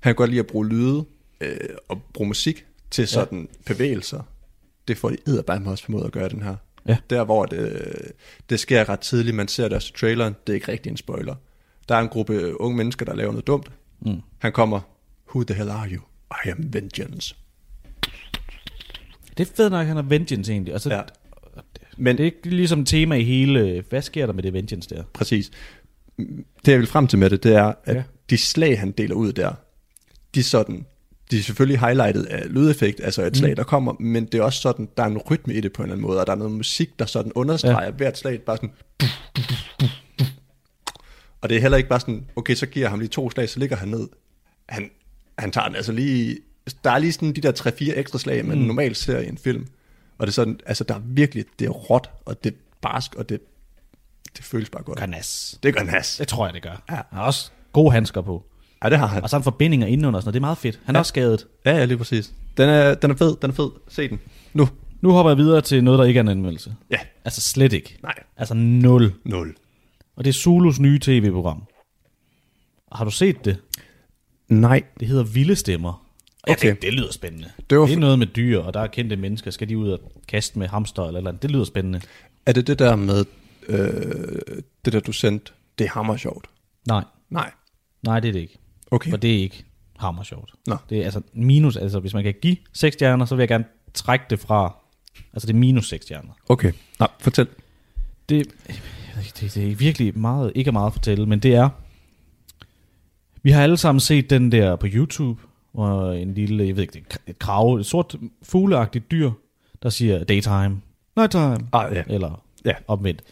han 0.00 0.10
kan 0.10 0.14
godt 0.14 0.30
lide 0.30 0.40
at 0.40 0.46
bruge 0.46 0.68
lyde 0.68 1.04
øh, 1.40 1.56
og 1.88 2.02
bruge 2.14 2.28
musik 2.28 2.66
til 2.90 3.08
sådan 3.08 3.48
ja. 3.68 3.72
bevægelser. 3.72 4.22
Det 4.88 4.96
får 4.98 5.10
de 5.10 5.16
edderbarme 5.26 5.70
også 5.70 5.84
formået 5.84 6.04
at 6.04 6.12
gøre 6.12 6.28
den 6.28 6.42
her. 6.42 6.56
Ja. 6.86 6.96
Der 7.10 7.24
hvor 7.24 7.46
det, 7.46 8.12
det 8.50 8.60
sker 8.60 8.88
ret 8.88 9.00
tidligt, 9.00 9.36
man 9.36 9.48
ser 9.48 9.64
det 9.64 9.72
også 9.72 9.92
i 9.94 9.98
traileren, 9.98 10.34
det 10.46 10.52
er 10.52 10.54
ikke 10.54 10.72
rigtig 10.72 10.90
en 10.90 10.96
spoiler. 10.96 11.34
Der 11.88 11.94
er 11.94 12.00
en 12.00 12.08
gruppe 12.08 12.60
unge 12.60 12.76
mennesker, 12.76 13.04
der 13.06 13.14
laver 13.14 13.30
noget 13.32 13.46
dumt. 13.46 13.70
Mm. 14.00 14.20
Han 14.38 14.52
kommer, 14.52 14.80
who 15.34 15.44
the 15.44 15.54
hell 15.54 15.70
are 15.70 15.88
you? 15.88 16.00
I 16.44 16.48
am 16.48 16.58
vengeance. 16.72 17.34
Det 19.38 19.48
er 19.48 19.52
fedt 19.56 19.70
nok, 19.72 19.80
at 19.80 19.86
han 19.86 19.96
har 19.96 20.02
Vengeance 20.02 20.52
egentlig. 20.52 20.74
Og 20.74 20.80
så, 20.80 20.90
Ja. 20.90 20.96
ja. 20.96 21.02
Men 21.96 22.16
Det 22.16 22.20
er 22.22 22.24
ikke 22.24 22.50
ligesom 22.50 22.84
tema 22.84 23.14
i 23.14 23.24
hele... 23.24 23.84
Hvad 23.88 24.02
sker 24.02 24.26
der 24.26 24.32
med 24.32 24.42
det 24.42 24.52
Vengeance 24.52 24.88
der? 24.94 25.02
Præcis. 25.12 25.50
Det 26.66 26.72
jeg 26.72 26.78
vil 26.78 26.86
frem 26.86 27.06
til 27.06 27.18
med 27.18 27.30
det, 27.30 27.42
det 27.42 27.54
er, 27.54 27.64
at 27.64 27.74
ja. 27.86 27.92
Ja. 27.94 28.02
de 28.30 28.38
slag, 28.38 28.78
han 28.80 28.90
deler 28.90 29.14
ud 29.14 29.32
der, 29.32 29.52
de 30.34 30.40
er 30.40 30.44
sådan, 30.44 30.86
de 31.30 31.38
er 31.38 31.42
selvfølgelig 31.42 31.80
highlightet 31.80 32.24
af 32.24 32.42
lydeffekt, 32.54 33.00
altså 33.04 33.22
et 33.22 33.36
slag, 33.36 33.50
mm. 33.50 33.56
der 33.56 33.62
kommer, 33.64 33.92
men 34.00 34.24
det 34.26 34.34
er 34.34 34.42
også 34.42 34.60
sådan, 34.60 34.88
der 34.96 35.02
er 35.02 35.06
en 35.06 35.18
rytme 35.18 35.54
i 35.54 35.60
det 35.60 35.72
på 35.72 35.82
en 35.82 35.86
eller 35.86 35.94
anden 35.94 36.06
måde, 36.06 36.20
og 36.20 36.26
der 36.26 36.32
er 36.32 36.36
noget 36.36 36.52
musik, 36.52 36.98
der 36.98 37.06
sådan 37.06 37.32
understreger 37.34 37.84
ja. 37.84 37.90
hvert 37.90 38.18
slag, 38.18 38.40
bare 38.40 38.56
sådan, 38.56 38.70
og 41.40 41.48
det 41.48 41.56
er 41.56 41.60
heller 41.60 41.76
ikke 41.78 41.88
bare 41.88 42.00
sådan, 42.00 42.26
okay, 42.36 42.54
så 42.54 42.66
giver 42.66 42.84
jeg 42.84 42.90
ham 42.90 42.98
lige 42.98 43.08
to 43.08 43.30
slag, 43.30 43.48
så 43.48 43.58
ligger 43.58 43.76
han 43.76 43.88
ned. 43.88 44.08
Han, 44.68 44.90
han 45.38 45.50
tager 45.50 45.66
den 45.66 45.76
altså 45.76 45.92
lige, 45.92 46.38
der 46.84 46.90
er 46.90 46.98
lige 46.98 47.12
sådan 47.12 47.32
de 47.32 47.40
der 47.40 47.52
3-4 47.92 47.98
ekstra 47.98 48.18
slag, 48.18 48.46
man 48.46 48.58
mm. 48.58 48.64
normalt 48.64 48.96
ser 48.96 49.18
i 49.18 49.28
en 49.28 49.38
film, 49.38 49.66
og 50.18 50.26
det 50.26 50.30
er 50.30 50.34
sådan, 50.34 50.60
altså 50.66 50.84
der 50.84 50.94
er 50.94 51.00
virkelig, 51.04 51.44
det 51.58 51.64
er 51.66 51.70
råt, 51.70 52.10
og 52.24 52.44
det 52.44 52.52
er 52.52 52.56
barsk, 52.80 53.14
og 53.14 53.28
det, 53.28 53.40
det 54.36 54.44
føles 54.44 54.70
bare 54.70 54.82
godt. 54.82 54.98
Gør 54.98 55.06
nas. 55.06 55.58
Det 55.62 55.74
gør 55.76 55.82
nas. 55.84 56.16
Det 56.16 56.28
tror 56.28 56.46
jeg, 56.46 56.54
det 56.54 56.62
gør. 56.62 56.82
Ja. 56.90 56.94
Han 56.94 57.04
har 57.12 57.22
også 57.22 57.50
gode 57.72 57.92
handsker 57.92 58.20
på. 58.20 58.44
Ja, 58.84 58.90
det 58.90 58.98
har 58.98 59.06
han. 59.06 59.22
Og 59.22 59.30
så 59.30 59.36
har 59.36 59.40
han 59.40 59.44
forbindinger 59.44 59.86
indenunder 59.86 60.18
og 60.18 60.22
sådan 60.22 60.26
noget. 60.28 60.34
Det 60.34 60.38
er 60.38 60.46
meget 60.46 60.58
fedt. 60.58 60.80
Han 60.84 60.94
er 60.94 60.98
Ja. 60.98 61.00
også 61.00 61.08
skadet. 61.08 61.46
Ja, 61.66 61.76
ja, 61.76 61.84
lige 61.84 61.98
præcis. 61.98 62.32
Den 62.56 62.68
er, 62.68 62.94
den 62.94 63.10
er 63.10 63.16
fed, 63.16 63.36
den 63.42 63.50
er 63.50 63.54
fed. 63.54 63.70
Se 63.88 64.08
den. 64.08 64.20
Nu. 64.52 64.68
Nu 65.00 65.12
hopper 65.12 65.30
jeg 65.30 65.38
videre 65.38 65.60
til 65.60 65.84
noget, 65.84 65.98
der 65.98 66.04
ikke 66.04 66.18
er 66.18 66.22
en 66.22 66.28
anmeldelse. 66.28 66.74
Ja. 66.90 66.98
Altså 67.24 67.40
slet 67.40 67.72
ikke. 67.72 67.98
Nej. 68.02 68.14
Altså 68.36 68.54
nul. 68.54 69.12
Nul. 69.24 69.54
Og 70.18 70.24
det 70.24 70.30
er 70.30 70.34
Zulus 70.34 70.80
nye 70.80 70.98
tv-program. 70.98 71.62
Har 72.92 73.04
du 73.04 73.10
set 73.10 73.44
det? 73.44 73.60
Nej. 74.48 74.82
Det 75.00 75.08
hedder 75.08 75.24
Vilde 75.24 75.56
Stemmer. 75.56 76.06
Okay. 76.42 76.50
Jeg 76.50 76.58
tænkte, 76.58 76.86
det 76.86 76.94
lyder 76.94 77.12
spændende. 77.12 77.50
Det 77.70 77.78
var 77.78 77.86
det 77.86 77.94
er 77.94 77.98
noget 77.98 78.18
med 78.18 78.26
dyr, 78.26 78.58
og 78.58 78.74
der 78.74 78.80
er 78.80 78.86
kendte 78.86 79.16
mennesker. 79.16 79.50
Skal 79.50 79.68
de 79.68 79.78
ud 79.78 79.90
og 79.90 80.00
kaste 80.28 80.58
med 80.58 80.68
hamster 80.68 81.02
eller 81.04 81.18
eller 81.18 81.30
andet? 81.30 81.42
Det 81.42 81.50
lyder 81.50 81.64
spændende. 81.64 82.00
Er 82.46 82.52
det 82.52 82.66
det 82.66 82.78
der 82.78 82.96
med, 82.96 83.24
øh, 83.68 83.78
det 84.84 84.92
der 84.92 85.00
du 85.00 85.12
sendte, 85.12 85.52
det 85.78 85.84
er 85.84 85.90
hammer 85.90 86.16
sjovt? 86.16 86.46
Nej, 86.86 87.04
Nej. 87.30 87.50
nej 88.02 88.20
det 88.20 88.28
er 88.28 88.32
det 88.32 88.40
ikke. 88.40 88.58
Okay. 88.90 89.10
For 89.10 89.16
det 89.16 89.34
er 89.34 89.38
ikke 89.38 89.64
hammer 89.96 90.22
sjovt. 90.22 90.54
Nå. 90.66 90.76
Det 90.90 90.98
er 90.98 91.04
altså 91.04 91.22
minus, 91.32 91.76
altså 91.76 92.00
hvis 92.00 92.14
man 92.14 92.22
kan 92.24 92.34
give 92.42 92.56
6 92.72 92.94
stjerner, 92.94 93.24
så 93.24 93.34
vil 93.34 93.42
jeg 93.42 93.48
gerne 93.48 93.64
trække 93.94 94.24
det 94.30 94.40
fra, 94.40 94.76
altså 95.32 95.46
det 95.46 95.54
er 95.54 95.58
minus 95.58 95.88
6 95.88 96.04
stjerner. 96.04 96.32
Okay. 96.48 96.72
Nej, 96.98 97.08
fortæl. 97.20 97.46
Det, 98.28 98.48
det, 99.40 99.54
det 99.54 99.70
er 99.72 99.74
virkelig 99.76 100.18
meget, 100.18 100.52
ikke 100.54 100.72
meget 100.72 100.86
at 100.86 100.92
fortælle, 100.92 101.26
men 101.26 101.38
det 101.38 101.54
er, 101.54 101.68
vi 103.42 103.50
har 103.50 103.62
alle 103.62 103.76
sammen 103.76 104.00
set 104.00 104.30
den 104.30 104.52
der 104.52 104.76
på 104.76 104.86
YouTube, 104.90 105.40
hvor 105.72 106.12
en 106.12 106.34
lille, 106.34 106.66
jeg 106.66 106.76
ved 106.76 106.82
ikke, 106.82 107.04
et 107.26 107.38
krav, 107.38 107.74
et 107.74 107.86
sort 107.86 108.16
fugleagtigt 108.42 109.10
dyr, 109.10 109.30
der 109.82 109.90
siger 109.90 110.24
daytime, 110.24 110.80
nighttime, 111.16 111.58
Ah, 111.72 111.94
ja. 111.96 112.02
eller 112.06 112.44
Ja. 112.64 112.72
omvendt. 112.88 113.22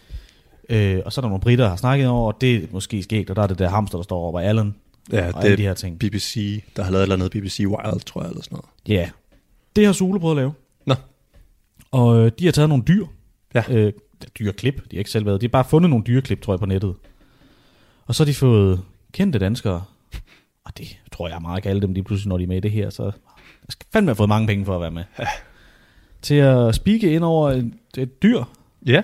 Øh, 0.70 1.00
og 1.04 1.12
så 1.12 1.20
er 1.20 1.22
der 1.22 1.28
nogle 1.28 1.40
britter, 1.40 1.64
der 1.64 1.68
har 1.68 1.76
snakket 1.76 2.08
over, 2.08 2.32
og 2.32 2.40
det 2.40 2.54
er 2.56 2.66
måske 2.72 3.02
skægt, 3.02 3.30
og 3.30 3.36
der 3.36 3.42
er 3.42 3.46
det 3.46 3.58
der 3.58 3.68
hamster, 3.68 3.98
der 3.98 4.02
står 4.02 4.18
over 4.18 4.40
Allen, 4.40 4.74
Ja, 5.12 5.26
og 5.26 5.42
det 5.42 5.44
alle 5.44 5.56
de 5.56 5.62
er 5.62 5.66
her 5.68 5.74
ting. 5.74 5.98
BBC, 5.98 6.62
der 6.76 6.82
har 6.82 6.90
lavet 6.90 7.02
et 7.02 7.12
eller 7.12 7.16
andet 7.26 7.30
BBC 7.30 7.58
Wild, 7.66 8.00
tror 8.04 8.22
jeg, 8.22 8.28
eller 8.30 8.42
sådan 8.42 8.56
noget. 8.56 8.66
Ja, 9.00 9.10
det 9.76 9.86
har 9.86 9.92
Sule 9.92 10.20
prøvet 10.20 10.32
at 10.34 10.36
lave. 10.36 10.52
Nå. 10.86 10.94
Og 11.90 12.18
øh, 12.26 12.32
de 12.38 12.44
har 12.44 12.52
taget 12.52 12.68
nogle 12.68 12.84
dyr. 12.88 13.06
Ja. 13.54 13.62
Øh, 13.70 13.92
dyreklip, 14.38 14.74
de 14.90 14.96
har 14.96 14.98
ikke 14.98 15.10
selv 15.10 15.26
været. 15.26 15.40
De 15.40 15.46
har 15.46 15.50
bare 15.50 15.64
fundet 15.64 15.90
nogle 15.90 16.04
dyreklip, 16.06 16.42
tror 16.42 16.52
jeg, 16.52 16.60
på 16.60 16.66
nettet. 16.66 16.94
Og 18.06 18.14
så 18.14 18.24
har 18.24 18.26
de 18.26 18.34
fået 18.34 18.80
kendte 19.12 19.38
danskere. 19.38 19.84
Og 20.64 20.78
det 20.78 20.98
tror 21.12 21.28
jeg 21.28 21.42
meget 21.42 21.62
kan 21.62 21.70
alle 21.70 21.82
dem 21.82 21.92
lige 21.92 22.04
pludselig, 22.04 22.28
når 22.28 22.36
de 22.36 22.42
er 22.44 22.48
med 22.48 22.56
i 22.56 22.60
det 22.60 22.70
her. 22.70 22.90
Så 22.90 23.02
jeg 23.04 23.12
skal 23.68 23.86
fandme 23.92 24.08
have 24.10 24.16
fået 24.16 24.28
mange 24.28 24.46
penge 24.46 24.64
for 24.64 24.74
at 24.74 24.80
være 24.80 24.90
med. 24.90 25.04
Ja. 25.18 25.26
til 26.22 26.34
at 26.34 26.74
spike 26.74 27.12
ind 27.12 27.24
over 27.24 27.50
et, 27.50 27.72
et 27.98 28.22
dyr. 28.22 28.42
Ja, 28.86 29.02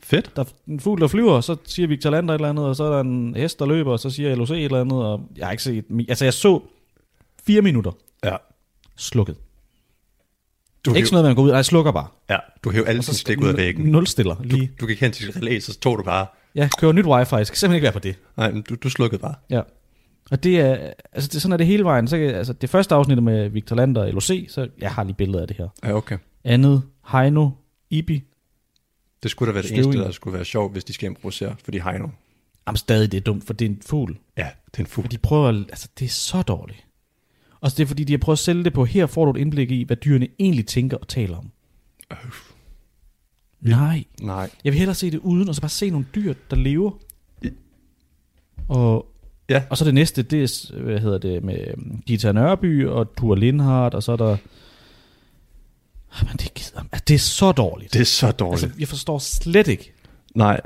fedt. 0.00 0.36
Der 0.36 0.42
er 0.44 0.48
en 0.68 0.80
fugl, 0.80 1.00
der 1.00 1.08
flyver, 1.08 1.32
og 1.32 1.44
så 1.44 1.56
siger 1.64 1.86
Victor 1.86 2.10
Lander 2.10 2.34
et 2.34 2.38
eller 2.38 2.48
andet, 2.48 2.64
og 2.66 2.76
så 2.76 2.84
er 2.84 2.90
der 2.92 3.00
en 3.00 3.34
hest, 3.36 3.58
der 3.58 3.66
løber, 3.66 3.92
og 3.92 4.00
så 4.00 4.10
siger 4.10 4.34
LOC 4.34 4.50
et 4.50 4.64
eller 4.64 4.80
andet, 4.80 5.04
og 5.04 5.20
jeg 5.36 5.46
har 5.46 5.52
ikke 5.52 5.62
set... 5.62 5.84
Altså, 6.08 6.24
jeg 6.24 6.34
så 6.34 6.60
fire 7.46 7.62
minutter 7.62 7.90
Ja. 8.24 8.36
slukket. 8.96 9.36
Du 10.84 10.94
Ikke 10.94 11.08
sådan 11.08 11.14
noget, 11.16 11.28
man 11.28 11.36
går 11.36 11.42
ud, 11.42 11.48
nej, 11.48 11.56
jeg 11.56 11.64
slukker 11.64 11.92
bare. 11.92 12.06
Ja, 12.30 12.36
du 12.64 12.70
hæver 12.70 12.86
alle 12.86 13.02
stik 13.02 13.40
ud 13.40 13.48
af 13.48 13.56
væggen. 13.56 13.86
Nul 13.86 14.06
stiller 14.06 14.34
Du, 14.34 14.42
lige. 14.42 14.72
du 14.80 14.86
gik 14.86 15.00
hen 15.00 15.12
til 15.12 15.26
dit 15.26 15.36
relæ, 15.36 15.60
så 15.60 15.78
tog 15.78 15.98
du 15.98 16.02
bare... 16.02 16.26
Jeg 16.54 16.70
kører 16.78 16.92
nyt 16.92 17.06
wifi, 17.06 17.34
jeg 17.34 17.46
skal 17.46 17.56
simpelthen 17.58 17.74
ikke 17.76 17.82
være 17.84 17.92
på 17.92 17.98
det. 17.98 18.16
Nej, 18.36 18.50
men 18.52 18.62
du, 18.62 18.74
du 18.74 18.90
slukkede 18.90 19.20
bare. 19.20 19.34
Ja. 19.50 19.60
Og 20.30 20.44
det 20.44 20.60
er, 20.60 20.92
altså 21.12 21.30
det, 21.32 21.42
sådan 21.42 21.52
er 21.52 21.56
det 21.56 21.66
hele 21.66 21.84
vejen. 21.84 22.08
Så, 22.08 22.16
altså 22.16 22.52
det 22.52 22.70
første 22.70 22.94
afsnit 22.94 23.22
med 23.22 23.48
Victor 23.48 23.76
Lander 23.76 24.02
og 24.02 24.12
LOC, 24.12 24.30
så 24.48 24.68
jeg 24.78 24.90
har 24.90 25.04
lige 25.04 25.14
billeder 25.14 25.40
af 25.40 25.46
det 25.48 25.56
her. 25.56 25.68
Ja, 25.84 25.92
okay. 25.92 26.18
Andet, 26.44 26.82
Heino, 27.12 27.50
Ibi. 27.90 28.22
Det 29.22 29.30
skulle 29.30 29.46
da 29.48 29.52
være 29.52 29.62
det 29.62 29.68
Støving. 29.68 29.86
eneste, 29.86 30.04
der 30.04 30.10
skulle 30.10 30.34
være 30.34 30.44
sjovt, 30.44 30.72
hvis 30.72 30.84
de 30.84 30.92
skal 30.92 31.06
improvisere, 31.06 31.56
fordi 31.64 31.78
Heino. 31.78 32.08
Jamen 32.66 32.76
stadig, 32.76 33.12
det 33.12 33.18
er 33.18 33.22
dumt, 33.22 33.46
for 33.46 33.52
det 33.52 33.64
er 33.64 33.68
en 33.70 33.80
fugl. 33.86 34.18
Ja, 34.36 34.48
det 34.66 34.76
er 34.76 34.80
en 34.80 34.86
fugl. 34.86 35.04
Og 35.06 35.12
de 35.12 35.18
prøver, 35.18 35.48
altså 35.48 35.88
det 35.98 36.04
er 36.04 36.08
så 36.08 36.42
dårligt. 36.42 36.84
Og 37.60 37.70
det 37.70 37.80
er 37.80 37.86
fordi, 37.86 38.04
de 38.04 38.12
har 38.12 38.18
prøvet 38.18 38.34
at 38.34 38.38
sælge 38.38 38.64
det 38.64 38.72
på, 38.72 38.84
her 38.84 39.06
får 39.06 39.24
du 39.24 39.30
et 39.30 39.36
indblik 39.36 39.70
i, 39.70 39.82
hvad 39.82 39.96
dyrene 39.96 40.28
egentlig 40.38 40.66
tænker 40.66 40.96
og 40.96 41.08
taler 41.08 41.36
om. 41.36 41.50
Nej. 43.60 44.04
Nej. 44.22 44.50
Jeg 44.64 44.72
vil 44.72 44.78
hellere 44.78 44.94
se 44.94 45.10
det 45.10 45.18
uden, 45.18 45.48
og 45.48 45.54
så 45.54 45.60
bare 45.60 45.68
se 45.68 45.90
nogle 45.90 46.06
dyr, 46.14 46.34
der 46.50 46.56
lever. 46.56 46.90
Og, 48.68 49.06
Ja. 49.50 49.62
og 49.70 49.76
så 49.76 49.84
det 49.84 49.94
næste, 49.94 50.22
det 50.22 50.42
er, 50.42 50.82
hvad 50.82 50.98
hedder 51.00 51.18
det, 51.18 51.44
med 51.44 51.66
øhm, 51.66 52.02
Gita 52.06 52.32
Nørby 52.32 52.86
og 52.86 53.16
Tua 53.16 53.36
Lindhardt, 53.36 53.94
og 53.94 54.02
så 54.02 54.12
er 54.12 54.16
der... 54.16 54.36
Jamen, 56.20 56.36
det 56.36 56.54
gider 56.54 56.80
altså, 56.92 57.04
Det 57.08 57.14
er 57.14 57.18
så 57.18 57.52
dårligt. 57.52 57.92
Det 57.92 58.00
er 58.00 58.04
så 58.04 58.30
dårligt. 58.30 58.62
altså, 58.64 58.78
jeg 58.78 58.88
forstår 58.88 59.18
slet 59.18 59.68
ikke. 59.68 59.92
Nej. 60.34 60.60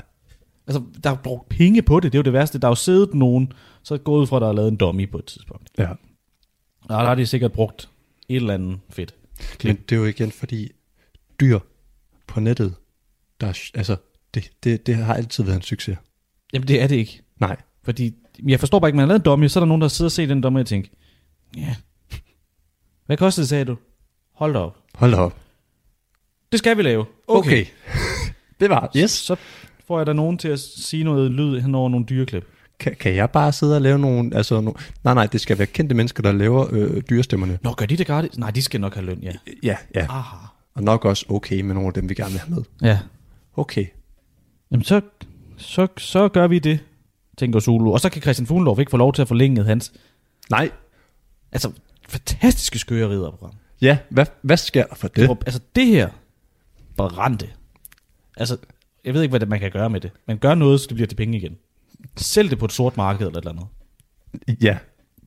Altså, 0.66 0.82
der 1.05 1.11
er 1.11 1.14
brugt 1.14 1.49
penge 1.49 1.82
på 1.82 2.01
det, 2.01 2.12
det 2.12 2.18
er 2.18 2.20
jo 2.20 2.24
det 2.24 2.32
værste. 2.32 2.59
Der 2.59 2.66
er 2.66 2.70
jo 2.70 2.74
siddet 2.74 3.14
nogen, 3.14 3.53
så 3.82 3.95
er 3.95 3.99
gået 3.99 4.20
ud 4.20 4.26
fra, 4.26 4.36
at 4.36 4.40
der 4.43 4.49
er 4.49 4.53
lavet 4.53 4.68
en 4.68 4.76
dummy 4.76 5.11
på 5.11 5.18
et 5.18 5.24
tidspunkt. 5.24 5.68
Ja. 5.78 5.88
Og 6.83 6.89
der 6.89 7.09
har 7.09 7.14
de 7.14 7.26
sikkert 7.26 7.53
brugt 7.53 7.89
et 8.28 8.37
eller 8.37 8.55
andet 8.55 8.80
fedt. 8.91 9.14
Men 9.64 9.76
det 9.76 9.93
er 9.93 10.01
jo 10.01 10.05
igen 10.05 10.33
fordi 10.33 10.70
dyr 11.41 11.59
på 12.26 12.41
nettet, 12.41 12.74
der 13.41 13.47
er, 13.47 13.70
altså, 13.74 13.97
det, 14.35 14.51
det, 14.64 14.87
det 14.87 14.97
har 14.97 15.14
altid 15.14 15.45
været 15.45 15.57
en 15.57 15.62
succes. 15.62 15.99
Jamen, 16.53 16.68
det 16.68 16.83
er 16.83 16.87
det 16.87 16.97
ikke. 16.97 17.22
Nej. 17.41 17.57
Fordi, 17.83 18.14
jeg 18.49 18.61
forstår 18.61 18.78
bare 18.78 18.89
ikke, 18.89 18.97
man 18.97 19.03
har 19.03 19.09
lavet 19.09 19.20
en 19.20 19.24
dummy, 19.24 19.49
så 19.49 19.59
er 19.59 19.61
der 19.61 19.68
nogen, 19.68 19.83
der 19.83 19.89
sidder 19.89 20.09
og 20.09 20.12
ser 20.12 20.26
den 20.26 20.41
dummy 20.41 20.61
og 20.61 20.66
tænker, 20.66 20.91
ja, 21.57 21.76
hvad 23.07 23.16
kostede 23.16 23.43
det, 23.43 23.49
sagde 23.49 23.64
du? 23.64 23.76
Hold 24.33 24.53
da 24.53 24.59
op. 24.59 24.76
Hold 24.95 25.11
da 25.11 25.16
op. 25.16 25.41
Det 26.53 26.59
skal 26.59 26.76
vi 26.76 26.83
lave. 26.83 27.07
Okay. 27.28 27.51
okay. 27.51 27.66
det 28.61 28.70
var, 28.70 28.91
yes. 28.97 29.11
Så 29.11 29.37
får 29.87 29.99
jeg 29.99 30.07
da 30.07 30.12
nogen 30.12 30.39
til 30.39 30.49
at 30.49 30.61
sige 30.61 31.05
noget 31.05 31.30
lyd 31.30 31.61
hen 31.61 31.74
over 31.74 31.89
nogle 31.89 32.07
dyreklip. 32.07 32.45
Kan, 32.83 32.97
kan 33.01 33.14
jeg 33.14 33.30
bare 33.30 33.53
sidde 33.53 33.76
og 33.76 33.83
lave 33.83 33.99
nogle, 33.99 34.37
altså, 34.37 34.61
no, 34.61 34.72
nej, 35.05 35.14
nej, 35.14 35.26
det 35.26 35.41
skal 35.41 35.59
være 35.59 35.66
kendte 35.66 35.95
mennesker, 35.95 36.22
der 36.22 36.33
laver 36.33 36.66
øh, 36.70 37.03
dyrestemmerne. 37.11 37.59
Nå, 37.62 37.72
gør 37.72 37.87
de 37.87 37.97
det 37.97 38.07
gratis? 38.07 38.39
Nej, 38.39 38.51
de 38.51 38.62
skal 38.62 38.80
nok 38.80 38.95
have 38.95 39.07
løn, 39.07 39.18
ja. 39.22 39.33
Ja, 39.62 39.76
ja. 39.95 40.07
Aha. 40.11 40.37
Og 40.74 40.83
nok 40.83 41.05
også 41.05 41.26
okay 41.28 41.61
med 41.61 41.74
nogle 41.74 41.87
af 41.87 41.95
dem, 41.95 42.09
vi 42.09 42.14
gerne 42.14 42.30
vil 42.30 42.41
have 42.41 42.55
med. 42.55 42.62
Ja. 42.83 42.99
Okay. 43.57 43.87
Jamen, 44.70 44.85
så, 44.85 45.01
så, 45.57 45.87
så 45.99 46.28
gør 46.28 46.47
vi 46.47 46.59
det, 46.59 46.80
tænker 47.39 47.61
Zulu. 47.61 47.93
Og 47.93 48.01
så 48.01 48.11
kan 48.11 48.22
Christian 48.22 48.47
Fuglendorf 48.47 48.78
ikke 48.78 48.91
få 48.91 48.97
lov 48.97 49.12
til 49.12 49.22
at 49.22 49.28
forlænge 49.28 49.64
hans, 49.64 49.93
Nej. 50.51 50.70
altså, 51.53 51.72
fantastiske 52.09 52.78
skøre 52.78 53.09
ridderprogram. 53.11 53.53
Ja, 53.80 53.99
hvad, 54.09 54.26
hvad 54.43 54.57
sker 54.57 54.87
der 54.87 54.95
for 54.95 55.09
det? 55.09 55.28
Det. 55.28 55.39
Altså, 55.47 55.61
det 55.76 55.87
her 55.87 56.09
brændte. 56.97 57.49
Altså, 58.37 58.57
jeg 59.05 59.14
ved 59.14 59.22
ikke, 59.22 59.39
hvad 59.39 59.47
man 59.47 59.61
kan 59.61 59.70
gøre 59.70 59.91
med 59.91 60.01
det. 60.01 60.11
Man 60.26 60.39
gør 60.39 60.55
noget, 60.55 60.80
så 60.80 60.87
det 60.89 60.95
bliver 60.95 61.07
til 61.07 61.16
penge 61.16 61.39
igen. 61.39 61.57
Sælg 62.17 62.51
det 62.51 62.59
på 62.59 62.65
et 62.65 62.73
sort 62.73 62.97
marked 62.97 63.27
eller 63.27 63.39
et 63.39 63.47
eller 63.49 63.53
andet. 63.53 64.63
Ja, 64.63 64.79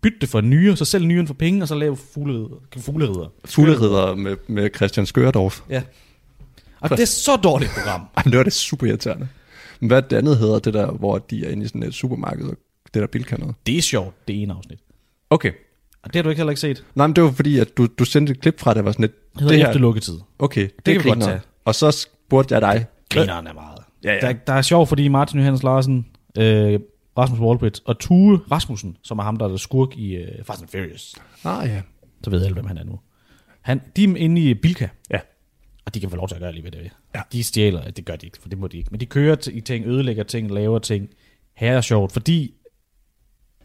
Byt 0.05 0.21
det 0.21 0.29
for 0.29 0.39
en 0.39 0.49
nyere, 0.49 0.77
så 0.77 0.85
sælg 0.85 1.05
nyeren 1.05 1.27
for 1.27 1.33
penge, 1.33 1.61
og 1.61 1.67
så 1.67 1.75
lav 1.75 1.97
fuglerider. 2.13 2.61
fuglerider. 2.77 3.31
fugleridder 3.45 4.15
med, 4.15 4.35
med 4.47 4.69
Christian 4.75 5.05
Skørdorf. 5.05 5.61
Ja. 5.69 5.81
Og 6.79 6.89
det 6.89 6.99
er 6.99 7.05
så 7.05 7.35
dårligt 7.35 7.71
program. 7.71 8.01
Ej, 8.17 8.23
men 8.25 8.31
det 8.31 8.37
var 8.37 8.43
det 8.43 8.53
super 8.53 8.87
irriterende. 8.87 9.27
Men 9.79 9.87
hvad 9.87 10.01
det 10.01 10.17
andet 10.17 10.37
hedder, 10.37 10.59
det 10.59 10.73
der, 10.73 10.91
hvor 10.91 11.17
de 11.17 11.45
er 11.45 11.49
inde 11.49 11.65
i 11.65 11.67
sådan 11.67 11.83
et 11.83 11.93
supermarked, 11.93 12.45
og 12.45 12.57
det 12.93 13.01
der 13.01 13.07
bilkan 13.07 13.39
noget. 13.39 13.55
Det 13.65 13.77
er 13.77 13.81
sjovt, 13.81 14.27
det 14.27 14.41
ene 14.41 14.53
afsnit. 14.53 14.79
Okay. 15.29 15.51
Og 16.03 16.13
det 16.13 16.15
har 16.15 16.23
du 16.23 16.29
ikke 16.29 16.39
heller 16.39 16.51
ikke 16.51 16.61
set. 16.61 16.85
Nej, 16.95 17.07
men 17.07 17.15
det 17.15 17.23
var 17.23 17.31
fordi, 17.31 17.59
at 17.59 17.77
du, 17.77 17.87
du 17.99 18.05
sendte 18.05 18.31
et 18.31 18.41
klip 18.41 18.59
fra, 18.59 18.73
det 18.73 18.85
var 18.85 18.91
sådan 18.91 19.05
et... 19.05 19.11
Det 19.33 19.41
hedder 19.41 19.55
det 19.55 19.67
efter 19.67 19.79
lukketid. 19.79 20.19
Okay, 20.39 20.61
det, 20.61 20.83
kan 20.85 20.95
det 20.95 21.03
vi 21.03 21.09
godt 21.09 21.21
tage. 21.21 21.41
Og 21.65 21.75
så 21.75 21.91
spurgte 21.91 22.53
jeg 22.53 22.61
dig. 22.61 22.85
Grineren 23.09 23.47
er 23.47 23.53
meget. 23.53 23.79
Ja, 24.03 24.13
ja. 24.13 24.19
Der, 24.19 24.33
der 24.33 24.53
er 24.53 24.61
sjovt, 24.61 24.89
fordi 24.89 25.07
Martin 25.07 25.39
Johannes 25.39 25.63
Larsen, 25.63 26.05
øh, 26.37 26.79
Rasmus 27.17 27.39
Wallbridge 27.39 27.81
og 27.85 27.99
Tue 27.99 28.39
Rasmussen, 28.51 28.97
som 29.03 29.19
er 29.19 29.23
ham, 29.23 29.37
der 29.37 29.49
er 29.49 29.57
skurk 29.57 29.97
i 29.97 30.15
øh, 30.15 30.43
Fast 30.45 30.61
and 30.61 30.69
Furious. 30.69 31.15
Ah 31.43 31.69
ja. 31.69 31.81
Så 32.23 32.29
ved 32.29 32.43
alle, 32.43 32.53
hvem 32.53 32.65
han 32.65 32.77
er 32.77 32.83
nu. 32.83 32.99
Han, 33.61 33.81
de 33.95 34.03
er 34.03 34.15
inde 34.15 34.41
i 34.41 34.53
Bilka, 34.53 34.87
Ja. 35.11 35.19
og 35.85 35.95
de 35.95 35.99
kan 35.99 36.09
få 36.09 36.15
lov 36.15 36.27
til 36.27 36.35
at 36.35 36.41
gøre 36.41 36.51
lige, 36.51 36.61
hvad 36.61 36.71
det 36.71 36.79
vil. 36.79 36.91
Ja. 37.15 37.21
De 37.31 37.43
stjæler, 37.43 37.91
det 37.91 38.05
gør 38.05 38.15
de 38.15 38.25
ikke, 38.25 38.37
for 38.41 38.49
det 38.49 38.57
må 38.57 38.67
de 38.67 38.77
ikke. 38.77 38.87
Men 38.91 38.99
de 38.99 39.05
kører 39.05 39.49
i 39.53 39.61
ting, 39.61 39.85
ødelægger 39.85 40.23
ting, 40.23 40.51
laver 40.51 40.79
ting. 40.79 41.09
Her 41.55 41.77
er 41.77 41.81
sjovt, 41.81 42.11
fordi 42.11 42.53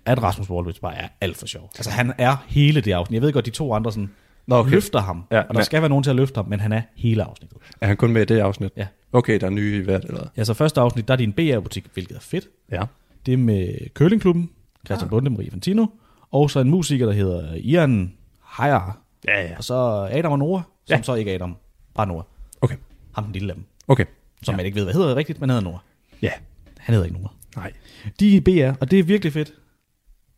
at 0.06 0.22
Rasmus 0.22 0.50
Wallbridge 0.50 0.80
bare 0.80 0.94
er 0.96 1.08
alt 1.20 1.36
for 1.36 1.46
sjov. 1.46 1.70
Altså 1.76 1.90
han 1.90 2.12
er 2.18 2.36
hele 2.48 2.80
det 2.80 2.92
afsnit. 2.92 3.14
Jeg 3.14 3.22
ved 3.22 3.32
godt, 3.32 3.46
de 3.46 3.50
to 3.50 3.74
andre 3.74 3.92
sådan 3.92 4.10
Nå, 4.46 4.56
okay. 4.56 4.70
løfter 4.70 5.00
ham, 5.00 5.24
Ja, 5.30 5.38
og 5.40 5.48
der 5.48 5.54
men- 5.54 5.64
skal 5.64 5.82
være 5.82 5.88
nogen 5.88 6.02
til 6.02 6.10
at 6.10 6.16
løfte 6.16 6.38
ham, 6.38 6.48
men 6.48 6.60
han 6.60 6.72
er 6.72 6.82
hele 6.96 7.24
afsnittet. 7.24 7.58
Er 7.80 7.86
han 7.86 7.96
kun 7.96 8.12
med 8.12 8.22
i 8.22 8.24
det 8.24 8.38
afsnit? 8.40 8.72
Ja. 8.76 8.86
Okay, 9.12 9.40
der 9.40 9.46
er 9.46 9.50
nye 9.50 9.76
i 9.76 9.80
hvert 9.84 10.04
eller? 10.04 10.26
Ja, 10.36 10.44
så 10.44 10.54
første 10.54 10.80
afsnit, 10.80 11.08
der 11.08 11.14
er 11.14 11.18
en 11.18 11.32
BR-butik, 11.32 11.86
hvilket 11.94 12.16
er 12.16 12.20
fedt. 12.20 12.48
Ja. 12.70 12.82
Det 13.26 13.34
er 13.34 13.38
med 13.38 13.90
Curlingklubben, 13.94 14.50
Christian 14.86 15.06
ah. 15.06 15.10
Bunde, 15.10 15.30
Marie 15.30 15.50
Fantino, 15.50 15.86
og 16.30 16.50
så 16.50 16.60
en 16.60 16.70
musiker, 16.70 17.06
der 17.06 17.12
hedder 17.12 17.54
Ian 17.54 18.12
Heyer. 18.58 18.98
Ja, 19.28 19.42
ja. 19.42 19.56
Og 19.56 19.64
så 19.64 19.74
Adam 20.12 20.32
og 20.32 20.38
Nora, 20.38 20.62
som 20.86 20.96
Ja. 20.96 21.02
så 21.02 21.14
ikke 21.14 21.30
Adam, 21.34 21.56
bare 21.94 22.06
Nora. 22.06 22.24
Okay. 22.60 22.76
Ham 23.14 23.24
den 23.24 23.32
lille 23.32 23.48
af 23.48 23.54
dem, 23.54 23.64
Okay. 23.88 24.04
som 24.42 24.52
ja. 24.52 24.56
man 24.56 24.66
ikke 24.66 24.76
ved, 24.76 24.84
hvad 24.84 24.94
hedder 24.94 25.16
rigtigt, 25.16 25.40
men 25.40 25.50
hedder 25.50 25.62
Nora. 25.62 25.78
Ja. 26.22 26.30
Han 26.78 26.92
hedder 26.94 27.06
ikke 27.06 27.18
Nora. 27.20 27.32
Nej. 27.56 27.72
De 28.20 28.36
er 28.36 28.40
BR, 28.40 28.76
og 28.80 28.90
det 28.90 28.98
er 28.98 29.02
virkelig 29.02 29.32
fedt, 29.32 29.52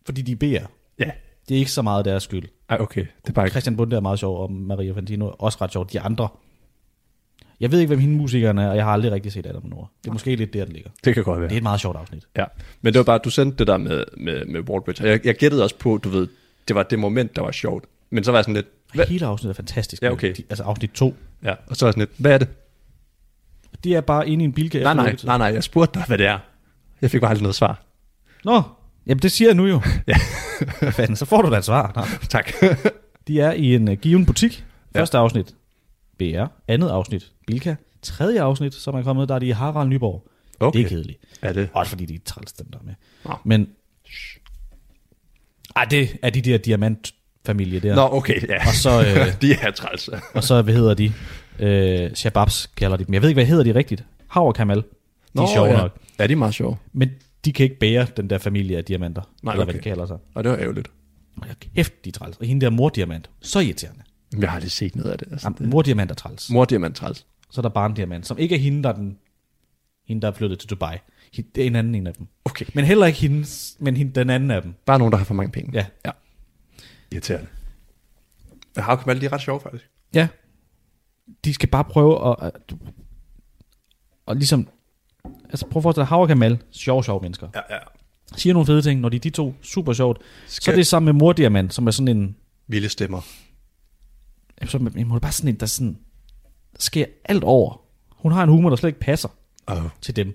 fordi 0.07 0.22
de 0.22 0.32
er 0.32 0.36
BR. 0.36 0.66
Ja. 0.98 1.11
Det 1.49 1.55
er 1.55 1.59
ikke 1.59 1.70
så 1.70 1.82
meget 1.82 2.05
deres 2.05 2.22
skyld. 2.22 2.49
Ej, 2.68 2.76
okay. 2.80 3.01
Det 3.22 3.28
er 3.28 3.32
bare 3.32 3.47
ikke... 3.47 3.53
Christian 3.53 3.76
Bunde 3.76 3.97
er 3.97 4.01
meget 4.01 4.18
sjov, 4.18 4.43
og 4.43 4.53
Maria 4.53 4.93
Fantino 4.93 5.26
er 5.26 5.30
også 5.30 5.59
ret 5.61 5.72
sjov. 5.72 5.88
De 5.93 6.01
andre, 6.01 6.28
jeg 7.61 7.72
ved 7.72 7.78
ikke, 7.80 7.88
hvem 7.88 7.99
hende 7.99 8.16
musikeren 8.16 8.59
er, 8.59 8.68
og 8.68 8.76
jeg 8.76 8.84
har 8.84 8.93
aldrig 8.93 9.12
rigtig 9.12 9.32
set 9.32 9.47
Adam 9.47 9.62
og 9.62 9.68
Nora. 9.68 9.86
Det 10.03 10.09
er 10.09 10.12
måske 10.12 10.36
lidt 10.36 10.53
der, 10.53 10.64
den 10.64 10.72
ligger. 10.72 10.90
Det 11.05 11.14
kan 11.14 11.24
godt 11.24 11.40
være. 11.40 11.49
Det 11.49 11.55
er 11.55 11.59
et 11.59 11.62
meget 11.62 11.80
sjovt 11.80 11.97
afsnit. 11.97 12.24
Ja. 12.36 12.45
Men 12.80 12.93
det 12.93 12.99
var 12.99 13.05
bare, 13.05 13.18
du 13.18 13.30
sendte 13.30 13.59
det 13.59 13.66
der 13.66 13.76
med, 13.76 14.05
med, 14.16 14.45
med 14.45 14.61
Wallbridge. 14.61 15.05
Og 15.05 15.11
jeg, 15.11 15.26
jeg 15.26 15.34
gættede 15.34 15.62
også 15.62 15.76
på, 15.76 15.99
du 16.05 16.09
ved, 16.09 16.28
det 16.68 16.76
var 16.76 16.82
det 16.82 16.99
moment, 16.99 17.36
der 17.36 17.43
var 17.43 17.51
sjovt. 17.51 17.84
Men 18.11 18.24
så 18.24 18.30
var 18.30 18.38
jeg 18.38 18.45
sådan 18.45 18.55
lidt... 18.55 18.66
Hvad? 18.95 19.07
Hele 19.07 19.26
afsnittet 19.26 19.55
er 19.55 19.57
fantastisk. 19.57 20.03
Ja, 20.03 20.11
okay. 20.11 20.34
De, 20.36 20.43
altså 20.51 20.64
afsnit 20.64 20.90
2. 20.90 21.14
Ja. 21.45 21.55
Og 21.66 21.76
så 21.76 21.84
var 21.84 21.88
jeg 21.88 21.93
sådan 21.93 22.01
lidt, 22.01 22.11
hvad 22.18 22.32
er 22.32 22.38
det? 22.38 22.49
Det 23.84 23.95
er 23.95 24.01
bare 24.01 24.28
inde 24.28 24.45
i 24.45 24.47
en 24.47 24.53
bilka. 24.53 24.82
Nej, 24.82 24.95
nej, 24.95 25.16
nej, 25.24 25.38
nej, 25.38 25.47
jeg 25.47 25.64
spurgte 25.64 25.99
dig, 25.99 26.07
hvad 26.07 26.18
det 26.18 26.26
er. 26.26 26.38
Jeg 27.01 27.11
fik 27.11 27.20
bare 27.20 27.30
aldrig 27.30 27.43
noget 27.43 27.55
svar. 27.55 27.82
Nå, 28.45 28.62
jamen 29.07 29.22
det 29.22 29.32
siger 29.32 29.48
jeg 29.48 29.57
nu 29.57 29.66
jo. 29.66 29.80
Ja. 30.07 30.16
Hvad 30.78 30.92
fanden, 30.92 31.16
så 31.16 31.24
får 31.24 31.42
du 31.42 31.50
da 31.50 31.57
et 31.57 31.64
svar. 31.64 31.92
Nå. 31.96 32.03
Tak. 32.28 32.53
De 33.26 33.40
er 33.40 33.53
i 33.53 33.74
en 33.74 33.88
uh, 33.88 33.94
given 33.94 34.26
butik. 34.26 34.64
Ja. 34.94 35.00
Første 35.00 35.18
afsnit, 35.18 35.55
BR. 36.18 36.44
Andet 36.68 36.88
afsnit, 36.88 37.32
Bilka. 37.46 37.74
Tredje 38.03 38.42
afsnit, 38.42 38.74
som 38.74 38.94
er 38.94 39.03
kommet, 39.03 39.28
der 39.28 39.34
er 39.34 39.38
de 39.38 39.46
i 39.46 39.50
Harald 39.50 39.88
Nyborg. 39.88 40.28
Okay. 40.61 40.78
Det 40.78 40.84
er 40.84 40.88
kedeligt. 40.88 41.18
Er 41.42 41.53
det? 41.53 41.68
Også 41.72 41.90
fordi 41.90 42.07
de 42.07 42.14
er 42.14 42.18
træls, 42.24 42.53
dem 42.53 42.66
der 42.72 42.78
er 42.78 42.82
med. 42.82 42.94
Nå. 43.24 43.34
Men, 43.44 43.68
ej, 45.76 45.84
det 45.84 46.16
er 46.22 46.30
de 46.30 46.40
der 46.40 46.59
diamantfamilie 46.59 47.80
der. 47.80 47.94
Nå, 47.94 48.09
okay, 48.12 48.48
ja. 48.48 48.68
Og 48.68 48.74
så, 48.74 49.00
øh, 49.00 49.26
de 49.42 49.53
er 49.53 49.70
træls. 49.70 50.11
og 50.34 50.44
så, 50.44 50.62
hvad 50.62 50.74
hedder 50.74 50.94
de? 50.94 51.12
Øh, 51.59 52.14
Shababs 52.14 52.70
kalder 52.76 52.96
de 52.96 53.05
dem. 53.05 53.14
Jeg 53.14 53.22
ved 53.22 53.28
ikke, 53.28 53.36
hvad 53.36 53.46
hedder 53.46 53.64
de 53.64 53.74
rigtigt? 53.74 54.05
Hav 54.28 54.46
og 54.46 54.55
Kamal. 54.55 54.76
De 55.36 55.42
er 55.42 55.46
sjove 55.55 55.68
ja. 55.68 55.76
nok. 55.76 55.96
Ja, 56.18 56.26
de 56.26 56.32
er 56.32 56.36
meget 56.36 56.55
sjove. 56.55 56.76
Men 56.92 57.11
de 57.45 57.53
kan 57.53 57.64
ikke 57.64 57.78
bære 57.78 58.07
den 58.16 58.30
der 58.30 58.38
familie 58.38 58.76
af 58.76 58.84
diamanter. 58.84 59.22
Nej, 59.43 59.53
eller 59.53 59.64
hvad 59.64 59.74
okay. 59.74 59.78
de 59.84 59.88
kalder 59.88 60.07
sig. 60.07 60.18
Og 60.34 60.45
det 60.45 60.53
var 60.53 60.59
ærgerligt. 60.59 60.90
Og 61.36 61.49
jeg 61.49 61.57
kæft, 61.74 62.05
de 62.05 62.11
træls. 62.11 62.36
Og 62.36 62.47
hende 62.47 62.64
der 62.66 62.70
mordiamant, 62.70 63.30
så 63.40 63.61
irriterende. 63.61 64.03
Jeg 64.38 64.49
har 64.51 64.55
aldrig 64.57 64.70
set 64.70 64.97
noget 64.97 65.11
af 65.11 65.18
det. 65.18 65.28
Altså, 65.32 65.53
Jamen, 65.59 65.70
mordiamant 65.70 66.11
er 66.11 66.14
træls. 66.14 66.51
Mor 66.51 66.64
diamant 66.64 66.97
træls. 66.97 67.26
Så 67.51 67.61
er 67.61 67.62
der 67.62 67.68
barndiamant, 67.68 68.26
som 68.26 68.38
ikke 68.38 68.55
er 68.55 68.59
hende, 68.59 68.82
der 68.82 68.88
er 68.88 68.93
den, 68.95 69.18
hende, 70.07 70.22
der 70.22 70.28
er 70.28 70.32
flyttet 70.32 70.59
til 70.59 70.70
Dubai. 70.70 70.97
Hende- 71.32 71.51
Det 71.55 71.62
er 71.62 71.66
en 71.66 71.76
anden 71.76 71.95
en 71.95 72.07
af 72.07 72.14
dem. 72.14 72.26
Okay. 72.45 72.66
Men 72.74 72.84
heller 72.84 73.07
ikke 73.07 73.18
hendes, 73.18 73.76
men 73.80 73.97
hende, 73.97 74.12
den 74.20 74.30
anden 74.30 74.51
af 74.51 74.62
dem. 74.62 74.74
Bare 74.86 74.99
nogen, 74.99 75.12
der 75.12 75.18
har 75.18 75.24
for 75.24 75.34
mange 75.34 75.53
penge. 75.53 75.70
Ja. 75.74 75.86
ja. 76.07 76.11
Irriterende. 77.12 77.47
Men 78.74 78.84
har 78.84 78.97
Kamal, 78.97 79.20
de 79.20 79.26
er 79.26 79.32
ret 79.32 79.40
sjove, 79.40 79.61
faktisk. 79.61 79.90
Ja. 80.14 80.28
De 81.45 81.55
skal 81.55 81.68
bare 81.68 81.84
prøve 81.84 82.30
at, 82.30 82.36
at, 82.40 82.74
at 84.28 84.36
ligesom, 84.36 84.68
altså 85.44 85.66
prøv 85.66 85.80
at 85.80 85.82
forestille 85.82 86.02
dig, 86.02 86.08
Hav 86.08 86.20
og 86.20 86.28
Kamal, 86.28 86.58
sjove, 86.70 87.04
sjove 87.04 87.20
mennesker. 87.22 87.48
Ja, 87.54 87.60
ja. 87.74 87.78
Siger 88.36 88.52
nogle 88.52 88.66
fede 88.66 88.82
ting, 88.82 89.00
når 89.00 89.08
de 89.08 89.16
er 89.16 89.20
de 89.20 89.30
to, 89.30 89.54
super 89.62 89.92
sjovt. 89.92 90.18
Så 90.46 90.54
Skal... 90.56 90.72
er 90.72 90.76
det 90.76 90.86
sammen 90.86 91.04
med 91.14 91.18
mordiamant, 91.20 91.74
som 91.74 91.86
er 91.86 91.90
sådan 91.90 92.16
en, 92.16 92.36
Vilde 92.68 92.88
stemmer. 92.88 93.20
så 94.66 94.76
er 94.76 94.80
det 94.80 95.22
bare 95.22 95.32
sådan 95.32 95.48
en, 95.48 95.54
der 95.54 95.62
er 95.62 95.68
sådan, 95.68 95.98
sker 96.78 97.04
alt 97.24 97.44
over. 97.44 97.80
Hun 98.10 98.32
har 98.32 98.42
en 98.42 98.48
humor, 98.48 98.68
der 98.68 98.76
slet 98.76 98.88
ikke 98.88 99.00
passer 99.00 99.28
Oh. 99.66 99.82
til 100.00 100.16
dem. 100.16 100.28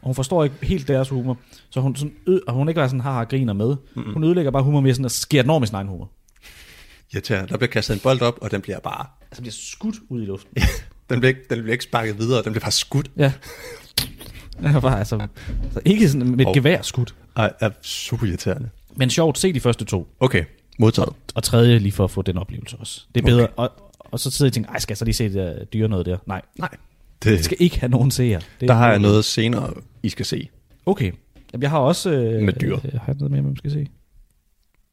Og 0.00 0.06
hun 0.08 0.14
forstår 0.14 0.44
ikke 0.44 0.56
helt 0.62 0.88
deres 0.88 1.08
humor. 1.08 1.38
Så 1.70 1.80
hun, 1.80 1.96
sådan, 1.96 2.14
ø- 2.26 2.38
og 2.48 2.54
hun 2.54 2.68
ikke 2.68 2.78
bare 2.78 2.88
sådan 2.88 3.00
har 3.00 3.20
og 3.20 3.28
griner 3.28 3.52
med. 3.52 3.76
Mm-hmm. 3.94 4.12
Hun 4.12 4.24
ødelægger 4.24 4.50
bare 4.50 4.62
humor 4.62 4.80
med 4.80 4.94
sådan 4.94 5.04
at 5.04 5.12
skære 5.12 5.42
den 5.42 5.50
over 5.50 5.58
med 5.60 5.66
sin 5.66 5.74
egen 5.76 5.88
humor. 5.88 6.10
Irriterende. 7.12 7.48
Der 7.48 7.56
bliver 7.56 7.70
kastet 7.70 7.94
en 7.94 8.00
bold 8.00 8.20
op, 8.22 8.38
og 8.42 8.50
den 8.50 8.60
bliver 8.60 8.78
bare... 8.80 9.06
Altså 9.22 9.42
bliver 9.42 9.52
skudt 9.52 9.96
ud 10.08 10.22
i 10.22 10.24
luften. 10.24 10.56
Den 11.10 11.20
bliver 11.20 11.28
ikke, 11.28 11.40
den 11.50 11.58
bliver 11.58 11.72
ikke 11.72 11.84
sparket 11.84 12.18
videre, 12.18 12.42
den 12.42 12.52
bliver 12.52 12.60
bare 12.60 12.70
skudt. 12.72 13.10
ja. 13.16 13.32
Er 14.64 14.80
bare 14.80 14.98
altså, 14.98 15.26
så 15.72 15.80
ikke 15.84 16.08
sådan 16.08 16.30
med 16.30 16.38
et 16.40 16.44
Hov. 16.44 16.54
gevær 16.54 16.82
skudt. 16.82 17.14
Ej, 17.36 17.52
er 17.60 17.70
super 17.82 18.26
irriterende. 18.26 18.70
Men 18.96 19.10
sjovt, 19.10 19.38
se 19.38 19.52
de 19.52 19.60
første 19.60 19.84
to. 19.84 20.08
Okay, 20.20 20.44
modtaget. 20.78 21.12
Og 21.34 21.42
tredje 21.42 21.78
lige 21.78 21.92
for 21.92 22.04
at 22.04 22.10
få 22.10 22.22
den 22.22 22.38
oplevelse 22.38 22.76
også. 22.76 23.06
Det 23.14 23.20
er 23.20 23.26
bedre. 23.26 23.42
Okay. 23.42 23.52
Og, 23.56 23.70
og 23.98 24.20
så 24.20 24.30
sidder 24.30 24.46
jeg 24.46 24.50
og 24.50 24.54
tænker, 24.54 24.70
ej, 24.70 24.78
skal 24.78 24.92
jeg 24.92 24.98
så 24.98 25.04
lige 25.04 25.14
se 25.14 25.24
det 25.24 25.34
der 25.34 25.64
dyre 25.64 25.88
noget 25.88 26.06
der? 26.06 26.18
Nej, 26.26 26.42
Nej. 26.58 26.68
det 27.22 27.38
Det, 27.38 27.44
skal 27.44 27.56
ikke 27.60 27.80
have 27.80 27.90
nogen 27.90 28.10
seere. 28.10 28.40
Det 28.60 28.68
der 28.68 28.74
har 28.74 28.90
jeg 28.90 28.98
noget 28.98 29.24
senere, 29.24 29.72
I 30.02 30.08
skal 30.08 30.26
se. 30.26 30.48
Okay. 30.86 31.12
Jamen, 31.52 31.62
jeg 31.62 31.70
har 31.70 31.78
også... 31.78 32.10
Øh, 32.10 32.42
Med 32.42 32.52
dyr. 32.52 32.74
Øh, 32.84 32.92
har 32.92 33.04
jeg 33.06 33.16
noget 33.18 33.30
mere, 33.30 33.42
man 33.42 33.56
skal 33.56 33.70
se? 33.70 33.86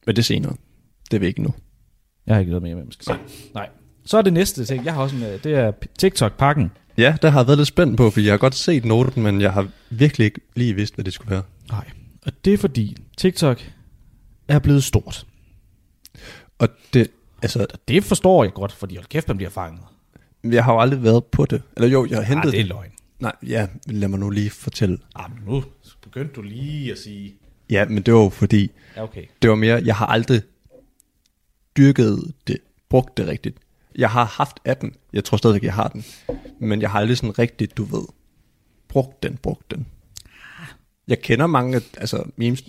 Men 0.06 0.16
det 0.16 0.22
er 0.22 0.24
senere. 0.24 0.56
Det 1.12 1.18
er 1.18 1.20
vi 1.20 1.28
ikke 1.28 1.42
nu. 1.44 1.54
Jeg 2.28 2.36
har 2.36 2.40
ikke 2.40 2.50
noget 2.52 2.64
mere, 2.64 2.76
man 2.76 2.92
skal 2.92 3.06
se. 3.06 3.14
Nej. 3.54 3.70
Så 4.06 4.18
er 4.18 4.22
det 4.22 4.34
næste 4.34 4.66
ting. 4.66 4.86
Jeg 4.86 4.94
har 4.94 5.02
også 5.02 5.16
en, 5.16 5.24
øh, 5.24 5.44
det 5.44 5.54
er 5.56 5.72
TikTok-pakken. 6.00 6.72
Ja, 6.98 7.16
der 7.22 7.30
har 7.30 7.40
jeg 7.40 7.48
været 7.48 7.58
lidt 7.60 7.68
spændt 7.68 7.98
på, 7.98 8.10
fordi 8.10 8.26
jeg 8.26 8.34
har 8.34 8.38
godt 8.38 8.56
set 8.56 8.86
noten, 8.86 9.24
men 9.24 9.42
jeg 9.42 9.54
har 9.54 9.68
virkelig 9.90 10.26
ikke 10.26 10.40
lige 10.56 10.74
vidst, 10.76 10.96
hvad 10.96 11.06
det 11.06 11.14
skulle 11.14 11.32
være. 11.32 11.44
Nej. 11.72 11.90
Og 12.26 12.32
det 12.46 12.54
er 12.54 12.58
fordi, 12.58 12.98
TikTok 13.18 13.62
er 14.48 14.60
blevet 14.60 14.84
stort. 14.84 15.26
Og 16.60 16.68
det, 16.94 17.12
altså, 17.42 17.66
det 17.88 18.04
forstår 18.04 18.44
jeg 18.44 18.54
godt, 18.54 18.72
fordi 18.72 18.96
hold 18.96 19.06
kæft, 19.08 19.28
man 19.28 19.38
bliver 19.38 19.50
fanget. 19.50 19.82
jeg 20.44 20.64
har 20.66 20.74
jo 20.74 20.80
aldrig 20.80 21.04
været 21.04 21.26
på 21.26 21.46
det. 21.46 21.62
Eller 21.76 21.90
jo, 21.90 22.08
jeg 22.10 22.18
har 22.18 22.24
hentet 22.24 22.48
Ah, 22.50 22.52
det 22.52 22.60
er 22.62 22.66
løgn. 22.66 22.92
Nej, 23.20 23.36
ja, 23.48 23.68
lad 23.88 24.08
mig 24.08 24.20
nu 24.20 24.30
lige 24.30 24.50
fortælle. 24.50 24.98
Ah, 25.16 25.30
nu 25.48 25.64
begyndte 26.02 26.34
du 26.34 26.42
lige 26.42 26.92
at 26.92 26.98
sige... 26.98 27.34
Ja, 27.70 27.86
men 27.86 28.04
det 28.04 28.14
var 28.14 28.20
jo 28.24 28.30
fordi, 28.30 28.72
Ja, 28.96 29.04
okay. 29.04 29.26
det 29.42 29.50
var 29.50 29.56
mere, 29.56 29.82
jeg 29.86 29.96
har 29.96 30.06
aldrig 30.06 30.42
dyrket 31.78 32.34
det, 32.48 32.58
brugt 32.90 33.18
det 33.18 33.28
rigtigt. 33.28 33.58
Jeg 33.98 34.10
har 34.10 34.26
haft 34.26 34.60
appen, 34.66 34.94
jeg 35.14 35.24
tror 35.24 35.38
stadigvæk, 35.38 35.64
jeg 35.64 35.74
har 35.74 35.88
den, 35.88 36.06
men 36.60 36.82
jeg 36.82 36.90
har 36.90 37.00
aldrig 37.00 37.18
sådan 37.18 37.40
rigtigt, 37.40 37.78
du 37.78 37.84
ved, 37.84 38.04
brugt 38.88 39.24
den, 39.24 39.38
brugt 39.38 39.72
den. 39.72 39.88
Jeg 41.08 41.22
kender 41.22 41.48
mange, 41.48 41.82
altså 41.98 42.24
memes, 42.36 42.64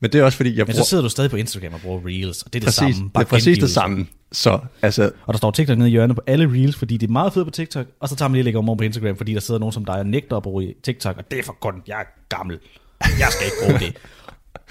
men 0.00 0.12
det 0.12 0.20
er 0.20 0.24
også 0.24 0.36
fordi, 0.36 0.50
jeg 0.50 0.66
Men 0.66 0.66
bruger 0.66 0.84
så 0.84 0.88
sidder 0.88 1.02
du 1.02 1.08
stadig 1.08 1.30
på 1.30 1.36
Instagram 1.36 1.74
og 1.74 1.80
bruger 1.80 2.00
Reels, 2.06 2.42
og 2.42 2.52
det 2.52 2.58
er 2.58 2.60
det 2.60 2.66
præcis, 2.66 2.96
samme. 2.96 3.10
det 3.14 3.20
er 3.20 3.24
præcis 3.24 3.58
det 3.58 3.70
samme. 3.70 4.06
Så 4.32 4.58
altså, 4.82 5.10
Og 5.26 5.34
der 5.34 5.38
står 5.38 5.50
TikTok 5.50 5.78
nede 5.78 5.88
i 5.88 5.92
hjørnet 5.92 6.16
på 6.16 6.22
alle 6.26 6.52
Reels, 6.52 6.76
fordi 6.76 6.96
det 6.96 7.06
er 7.06 7.12
meget 7.12 7.32
fedt 7.32 7.46
på 7.46 7.50
TikTok, 7.50 7.86
og 8.00 8.08
så 8.08 8.16
tager 8.16 8.28
man 8.28 8.34
lige 8.34 8.42
lægger 8.42 8.60
dem 8.60 8.68
over 8.68 8.76
på 8.76 8.84
Instagram, 8.84 9.16
fordi 9.16 9.34
der 9.34 9.40
sidder 9.40 9.60
nogen 9.60 9.72
som 9.72 9.84
dig 9.84 9.94
og 9.94 10.06
nægter 10.06 10.36
at 10.36 10.42
bruge 10.42 10.74
TikTok, 10.82 11.16
og 11.18 11.30
det 11.30 11.38
er 11.38 11.42
for 11.42 11.58
godt, 11.60 11.74
jeg 11.86 12.00
er 12.00 12.36
gammel. 12.36 12.58
Jeg 13.00 13.28
skal 13.30 13.44
ikke 13.46 13.56
bruge 13.66 13.78
det. 13.78 13.96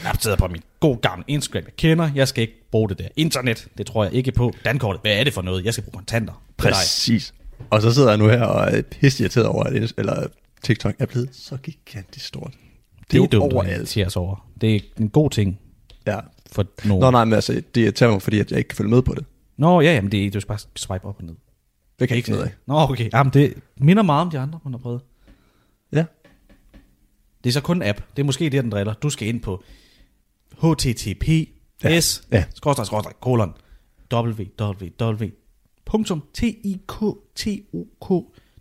Jeg 0.03 0.15
sidder 0.19 0.37
på 0.37 0.47
min 0.47 0.61
god 0.79 0.97
gamle 1.01 1.23
Instagram, 1.27 1.63
jeg 1.65 1.75
kender, 1.75 2.09
jeg 2.15 2.27
skal 2.27 2.41
ikke 2.41 2.67
bruge 2.71 2.89
det 2.89 2.97
der. 2.99 3.07
Internet, 3.15 3.67
det 3.77 3.85
tror 3.87 4.03
jeg 4.03 4.13
ikke 4.13 4.31
på. 4.31 4.53
Dankortet, 4.65 5.01
hvad 5.01 5.19
er 5.19 5.23
det 5.23 5.33
for 5.33 5.41
noget? 5.41 5.65
Jeg 5.65 5.73
skal 5.73 5.83
bruge 5.83 5.93
kontanter. 5.97 6.43
Det 6.59 6.65
er 6.65 6.69
præcis. 6.69 7.33
Og 7.69 7.81
så 7.81 7.93
sidder 7.93 8.09
jeg 8.09 8.17
nu 8.17 8.27
her 8.27 8.43
og 8.43 8.71
er 8.77 8.81
pisse 8.81 9.23
irriteret 9.23 9.47
over, 9.47 9.63
at 9.63 9.93
eller 9.97 10.27
TikTok 10.63 10.95
er 10.99 11.05
blevet 11.05 11.29
så 11.31 11.57
gigantisk 11.57 12.25
stort. 12.25 12.53
Det 13.11 13.13
er 13.13 13.21
jo 13.21 13.27
dumt 13.31 13.53
overalt. 13.53 13.89
sig 13.89 14.17
over. 14.17 14.47
Det 14.61 14.75
er 14.75 14.79
en 14.99 15.09
god 15.09 15.29
ting 15.29 15.59
Ja. 16.07 16.19
for 16.51 16.65
nogen. 16.87 17.01
Nå 17.01 17.11
nej, 17.11 17.25
men 17.25 17.33
altså, 17.33 17.53
det 17.75 17.81
irriterer 17.81 18.11
mig, 18.11 18.21
fordi 18.21 18.39
at 18.39 18.51
jeg 18.51 18.57
ikke 18.57 18.67
kan 18.67 18.77
følge 18.77 18.89
med 18.89 19.01
på 19.01 19.13
det. 19.13 19.25
Nå 19.57 19.81
ja, 19.81 19.93
jamen 19.93 20.11
det 20.11 20.25
er, 20.25 20.31
du 20.31 20.39
skal 20.39 20.47
bare 20.47 20.59
swipe 20.75 21.05
op 21.05 21.15
og 21.19 21.23
ned. 21.25 21.35
Det 21.99 22.07
kan 22.07 22.09
jeg 22.09 22.17
ikke 22.17 22.25
finde 22.25 22.39
ud 22.39 22.43
af. 22.45 22.51
Nå 22.67 22.75
okay, 22.79 23.09
jamen 23.13 23.33
det 23.33 23.53
minder 23.77 24.03
meget 24.03 24.21
om 24.21 24.29
de 24.29 24.39
andre, 24.39 24.59
man 24.63 24.73
har 24.73 24.77
prøvet. 24.77 25.01
Ja. 25.93 26.05
Det 27.43 27.49
er 27.49 27.53
så 27.53 27.61
kun 27.61 27.77
en 27.81 27.87
app. 27.89 28.01
Det 28.15 28.21
er 28.21 28.25
måske 28.25 28.43
det, 28.45 28.63
den 28.63 28.71
driller. 28.71 28.93
Du 28.93 29.09
skal 29.09 29.27
ind 29.27 29.41
på 29.41 29.63
https 30.61 32.23
Ja. 32.31 32.43
skråstreg, 32.55 32.85
skråstreg, 32.87 33.13
kolon 33.21 33.53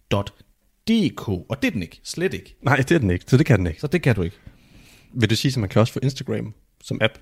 www.tiktok.dk 0.02 1.28
og 1.28 1.62
det 1.62 1.66
er 1.68 1.70
den 1.72 1.82
ikke. 1.82 2.00
Slet 2.04 2.34
ikke. 2.34 2.56
Nej, 2.62 2.76
det 2.76 2.90
er 2.90 2.98
den 2.98 3.10
ikke, 3.10 3.24
så 3.28 3.36
det 3.36 3.46
kan 3.46 3.58
den 3.58 3.66
ikke. 3.66 3.80
Så 3.80 3.86
det 3.86 4.02
kan 4.02 4.14
du 4.16 4.22
ikke. 4.22 4.36
Vil 5.12 5.30
du 5.30 5.36
sige, 5.36 5.50
at 5.52 5.56
man 5.56 5.68
kan 5.68 5.80
også 5.80 5.92
få 5.92 6.00
Instagram 6.02 6.54
som 6.82 6.98
app, 7.02 7.12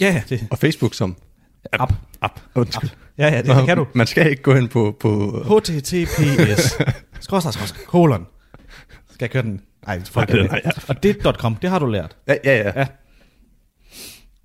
Ja, 0.00 0.06
ja, 0.06 0.22
det 0.28 0.46
og 0.50 0.58
Facebook 0.58 0.94
som 0.94 1.16
app. 1.72 1.92
app. 2.20 2.40
Undskyld. 2.54 2.90
Ja, 3.18 3.28
ja, 3.28 3.36
det, 3.42 3.46
det 3.56 3.66
kan 3.66 3.76
du. 3.76 3.86
Man 3.94 4.06
skal 4.06 4.30
ikke 4.30 4.42
gå 4.42 4.54
ind 4.54 4.68
på... 4.68 4.96
på 5.00 5.42
https 5.60 6.76
skråstreg, 7.24 7.52
skråstreg, 7.54 7.86
kolon. 7.86 8.26
Skal 9.10 9.24
jeg 9.24 9.30
køre 9.30 9.42
den? 9.42 9.60
Nej, 9.86 10.00
folk 10.04 10.28
Nej, 10.28 10.36
kan 10.38 10.46
nej, 10.50 10.60
det. 10.64 10.84
Og 10.88 11.02
det 11.02 11.16
.com, 11.38 11.54
det 11.56 11.70
har 11.70 11.78
du 11.78 11.86
lært. 11.86 12.16
ja, 12.28 12.34
ja, 12.44 12.56
ja. 12.56 12.72
Ja. 12.80 12.86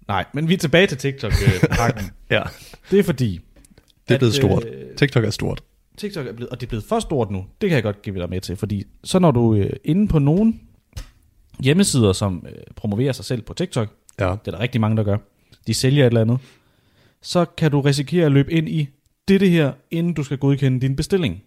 Nej, 0.09 0.25
men 0.33 0.47
vi 0.49 0.53
er 0.53 0.57
tilbage 0.57 0.87
til 0.87 0.97
TikTok-pakken. 0.97 2.03
ja. 2.31 2.43
det 2.91 2.99
er 2.99 3.03
fordi, 3.03 3.39
Det 4.07 4.13
er 4.13 4.17
blevet 4.17 4.31
At, 4.31 4.35
stort. 4.35 4.65
øh, 4.65 4.95
TikTok 4.95 5.23
er 5.23 5.29
stort. 5.29 5.63
TikTok 5.97 6.27
er 6.27 6.33
blevet, 6.33 6.49
og 6.49 6.59
det 6.61 6.65
er 6.67 6.69
blevet 6.69 6.83
for 6.85 6.99
stort 6.99 7.31
nu. 7.31 7.45
Det 7.61 7.69
kan 7.69 7.75
jeg 7.75 7.83
godt 7.83 8.01
give 8.01 8.19
dig 8.19 8.29
med 8.29 8.41
til, 8.41 8.55
fordi 8.55 8.83
så 9.03 9.19
når 9.19 9.31
du 9.31 9.55
øh, 9.55 9.69
inde 9.83 10.07
på 10.07 10.19
nogle 10.19 10.53
hjemmesider, 11.63 12.13
som 12.13 12.45
øh, 12.49 12.55
promoverer 12.75 13.11
sig 13.11 13.25
selv 13.25 13.41
på 13.41 13.53
TikTok, 13.53 13.95
Ja. 14.19 14.25
det 14.25 14.47
er 14.47 14.51
der 14.51 14.59
rigtig 14.59 14.81
mange, 14.81 14.97
der 14.97 15.03
gør, 15.03 15.17
de 15.67 15.73
sælger 15.73 16.03
et 16.03 16.07
eller 16.07 16.21
andet, 16.21 16.39
så 17.21 17.45
kan 17.45 17.71
du 17.71 17.81
risikere 17.81 18.25
at 18.25 18.31
løbe 18.31 18.51
ind 18.53 18.69
i 18.69 18.89
det 19.27 19.49
her, 19.49 19.73
inden 19.91 20.13
du 20.13 20.23
skal 20.23 20.37
godkende 20.37 20.79
din 20.81 20.95
bestilling. 20.95 21.43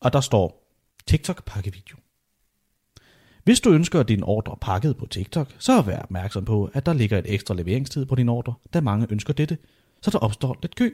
Og 0.00 0.12
der 0.12 0.20
står 0.20 0.74
TikTok 1.06 1.44
pakkevideo. 1.44 1.96
Hvis 3.48 3.60
du 3.60 3.70
ønsker 3.70 4.02
din 4.02 4.22
ordre 4.22 4.56
pakket 4.60 4.96
på 4.96 5.06
TikTok, 5.06 5.48
så 5.58 5.82
vær 5.82 5.98
opmærksom 5.98 6.44
på, 6.44 6.70
at 6.74 6.86
der 6.86 6.92
ligger 6.92 7.18
et 7.18 7.24
ekstra 7.34 7.54
leveringstid 7.54 8.06
på 8.06 8.14
din 8.14 8.28
ordre, 8.28 8.54
da 8.74 8.80
mange 8.80 9.06
ønsker 9.10 9.32
dette, 9.32 9.58
så 10.02 10.10
der 10.10 10.18
opstår 10.18 10.56
lidt 10.62 10.74
kø. 10.74 10.90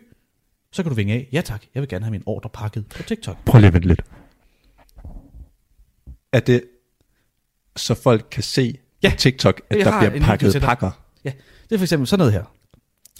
Så 0.72 0.82
kan 0.82 0.90
du 0.90 0.96
vinge 0.96 1.14
af, 1.14 1.28
ja 1.32 1.40
tak, 1.40 1.64
jeg 1.74 1.80
vil 1.80 1.88
gerne 1.88 2.04
have 2.04 2.10
min 2.10 2.22
ordre 2.26 2.50
pakket 2.50 2.86
på 2.88 3.02
TikTok. 3.02 3.36
Prøv 3.44 3.58
lige 3.58 3.68
at 3.68 3.74
vente 3.74 3.88
lidt. 3.88 4.02
Er 6.32 6.40
det, 6.40 6.64
så 7.76 7.94
folk 7.94 8.26
kan 8.30 8.42
se 8.42 8.78
Ja. 9.02 9.10
på 9.10 9.16
TikTok, 9.16 9.60
at 9.70 9.76
Jeg 9.78 9.86
der 9.86 9.98
bliver 10.10 10.24
pakket 10.24 10.62
pakker? 10.62 10.90
Ja, 11.24 11.32
det 11.68 11.74
er 11.74 11.78
for 11.78 11.84
eksempel 11.84 12.06
sådan 12.06 12.18
noget 12.18 12.32
her. 12.32 12.44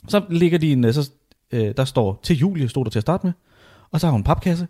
Så 0.09 0.25
ligger 0.31 0.59
de 0.59 0.73
en, 0.73 0.85
øh, 0.85 0.95
så, 0.95 1.11
øh, 1.53 1.75
der 1.77 1.85
står 1.85 2.21
til 2.23 2.37
Julie, 2.37 2.69
stod 2.69 2.85
der 2.85 2.91
til 2.91 2.99
at 2.99 3.03
starte 3.03 3.27
med, 3.27 3.33
og 3.91 4.01
så 4.01 4.07
har 4.07 4.13
hun 4.13 4.21
en 4.21 4.25
papkasse, 4.25 4.67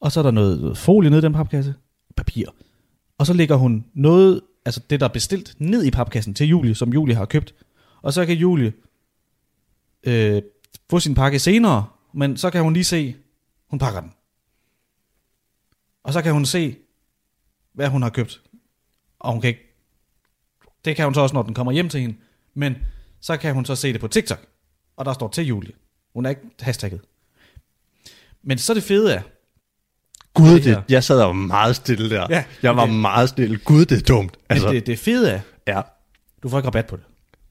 og 0.00 0.12
så 0.12 0.20
er 0.20 0.22
der 0.22 0.30
noget 0.30 0.78
folie 0.78 1.10
nede 1.10 1.18
i 1.18 1.22
den 1.22 1.32
papkasse, 1.32 1.74
papir. 2.16 2.46
Og 3.18 3.26
så 3.26 3.32
lægger 3.32 3.56
hun 3.56 3.84
noget, 3.94 4.40
altså 4.64 4.80
det 4.90 5.00
der 5.00 5.08
er 5.08 5.12
bestilt, 5.12 5.54
ned 5.58 5.84
i 5.84 5.90
papkassen 5.90 6.34
til 6.34 6.46
Julie, 6.46 6.74
som 6.74 6.92
Julie 6.92 7.14
har 7.14 7.24
købt. 7.24 7.54
Og 8.02 8.12
så 8.12 8.26
kan 8.26 8.36
Julie 8.36 8.72
øh, 10.04 10.42
få 10.90 11.00
sin 11.00 11.14
pakke 11.14 11.38
senere, 11.38 11.86
men 12.14 12.36
så 12.36 12.50
kan 12.50 12.62
hun 12.62 12.72
lige 12.72 12.84
se, 12.84 13.16
hun 13.70 13.78
pakker 13.78 14.00
den. 14.00 14.12
Og 16.02 16.12
så 16.12 16.22
kan 16.22 16.32
hun 16.32 16.46
se, 16.46 16.76
hvad 17.72 17.88
hun 17.88 18.02
har 18.02 18.10
købt. 18.10 18.42
Og 19.18 19.32
hun 19.32 19.40
kan 19.40 19.48
ikke 19.48 19.74
det 20.84 20.96
kan 20.96 21.04
hun 21.04 21.14
så 21.14 21.20
også, 21.20 21.34
når 21.34 21.42
den 21.42 21.54
kommer 21.54 21.72
hjem 21.72 21.88
til 21.88 22.00
hende. 22.00 22.16
Men 22.54 22.76
så 23.20 23.36
kan 23.36 23.54
hun 23.54 23.64
så 23.64 23.76
se 23.76 23.92
det 23.92 24.00
på 24.00 24.08
TikTok. 24.08 24.46
Og 24.96 25.04
der 25.04 25.12
står 25.12 25.28
til 25.28 25.46
Julie. 25.46 25.72
Hun 26.14 26.26
er 26.26 26.30
ikke 26.30 26.42
hashtagget. 26.60 27.00
Men 28.42 28.58
så 28.58 28.74
det 28.74 28.82
fede 28.82 29.12
er, 29.12 29.22
Gud, 30.34 30.54
Det 30.54 30.64
det, 30.64 30.82
jeg 30.88 31.04
sad 31.04 31.20
og 31.20 31.26
var 31.26 31.32
meget 31.32 31.76
stille 31.76 32.10
der. 32.10 32.26
Ja, 32.30 32.44
jeg 32.62 32.76
var 32.76 32.84
det- 32.86 32.94
meget 32.94 33.28
stille. 33.28 33.58
Gud, 33.64 33.84
det 33.84 33.98
er 33.98 34.02
dumt. 34.02 34.36
altså, 34.48 34.66
Altså, 34.66 34.74
det, 34.74 34.86
det 34.86 34.98
fede 34.98 35.30
er, 35.30 35.40
ja. 35.68 35.80
du 36.42 36.48
får 36.48 36.58
ikke 36.58 36.66
rabat 36.66 36.86
på 36.86 36.96
det. 36.96 37.04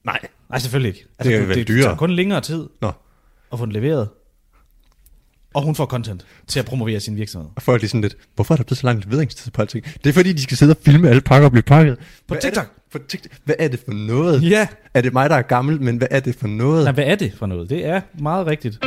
Nej. 0.05 0.19
Nej, 0.49 0.59
selvfølgelig 0.59 0.89
ikke. 0.89 1.05
Altså, 1.19 1.31
Det 1.31 1.41
du, 1.41 1.45
være 1.47 1.57
det, 1.57 1.67
dyrere. 1.67 1.77
det 1.77 1.85
tager 1.85 1.95
kun 1.97 2.11
længere 2.11 2.41
tid 2.41 2.67
Nå. 2.81 2.91
at 3.53 3.59
få 3.59 3.65
den 3.65 3.73
leveret. 3.73 4.09
Og 5.53 5.61
hun 5.63 5.75
får 5.75 5.85
content 5.85 6.25
til 6.47 6.59
at 6.59 6.65
promovere 6.65 6.99
sin 6.99 7.15
virksomhed. 7.15 7.49
Og 7.55 7.61
folk 7.61 7.83
er 7.83 7.87
sådan 7.87 8.01
lidt, 8.01 8.17
hvorfor 8.35 8.53
er 8.53 8.55
der 8.55 8.63
blevet 8.63 8.77
så 8.77 8.87
lang 8.87 9.03
leveringstid 9.05 9.51
på 9.51 9.61
alting? 9.61 9.85
Det 10.03 10.09
er 10.09 10.13
fordi, 10.13 10.33
de 10.33 10.41
skal 10.41 10.57
sidde 10.57 10.71
og 10.71 10.77
filme 10.85 11.09
alle 11.09 11.21
pakker 11.21 11.45
og 11.45 11.51
blive 11.51 11.63
pakket. 11.63 11.97
På 11.97 12.03
Hvad 12.27 12.37
er 12.37 12.41
TikTok. 12.41 12.63
det, 12.63 12.91
på 13.01 13.07
TikTok. 13.07 13.31
Hvad 13.43 13.55
er 13.59 13.67
det 13.67 13.79
for 13.85 13.93
noget? 13.93 14.49
Ja. 14.49 14.67
Er 14.93 15.01
det 15.01 15.13
mig, 15.13 15.29
der 15.29 15.35
er 15.35 15.41
gammel, 15.41 15.81
men 15.81 15.97
hvad 15.97 16.07
er 16.11 16.19
det 16.19 16.35
for 16.35 16.47
noget? 16.47 16.83
Nej, 16.83 16.93
hvad 16.93 17.03
er 17.03 17.15
det 17.15 17.33
for 17.37 17.45
noget? 17.45 17.69
Det 17.69 17.85
er 17.85 18.01
meget 18.19 18.47
rigtigt. 18.47 18.79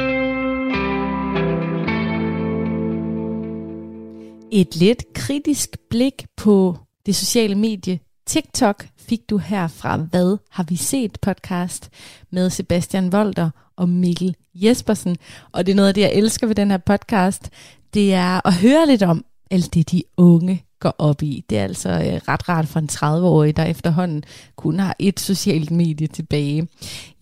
Et 4.53 4.76
lidt 4.76 5.12
kritisk 5.14 5.76
blik 5.90 6.26
på 6.36 6.76
det 7.07 7.16
sociale 7.16 7.55
medie 7.55 8.01
TikTok 8.26 8.86
fik 8.99 9.30
du 9.30 9.38
her 9.38 9.68
fra 9.68 9.97
Hvad 9.97 10.36
har 10.51 10.62
vi 10.62 10.76
set 10.76 11.18
podcast 11.22 11.90
med 12.30 12.51
Sebastian 12.51 13.12
Volter 13.12 13.51
og 13.76 13.88
Mikkel 13.88 14.36
Jespersen. 14.55 15.16
Og 15.53 15.66
det 15.66 15.72
er 15.72 15.76
noget 15.76 15.88
af 15.88 15.94
det, 15.94 16.01
jeg 16.01 16.12
elsker 16.12 16.47
ved 16.47 16.55
den 16.55 16.70
her 16.70 16.78
podcast. 16.78 17.51
Det 17.94 18.14
er 18.14 18.47
at 18.47 18.55
høre 18.55 18.86
lidt 18.86 19.03
om 19.03 19.24
alt 19.51 19.74
det, 19.74 19.90
de 19.90 20.03
unge 20.16 20.64
går 20.80 20.94
op 20.99 21.22
i. 21.22 21.44
Det 21.51 21.59
er 21.59 21.62
altså 21.62 21.90
øh, 21.90 22.20
ret 22.28 22.49
rart 22.49 22.68
for 22.68 22.80
en 22.80 22.88
30-årig, 22.92 23.57
der 23.57 23.64
efterhånden 23.64 24.24
kun 24.57 24.78
har 24.78 24.97
et 24.99 25.20
socialt 25.20 25.70
medie 25.70 26.07
tilbage. 26.07 26.68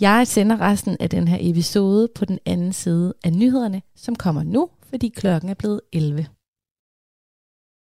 Jeg 0.01 0.27
sender 0.27 0.61
resten 0.61 0.97
af 1.01 1.11
den 1.11 1.29
her 1.29 1.39
episode 1.41 2.09
på 2.15 2.25
den 2.25 2.39
anden 2.47 2.73
side 2.73 3.15
af 3.25 3.33
nyhederne, 3.33 3.83
som 3.97 4.17
kommer 4.17 4.43
nu, 4.43 4.69
fordi 4.91 5.09
klokken 5.09 5.51
er 5.51 5.55
blevet 5.55 5.81
11. 5.93 6.27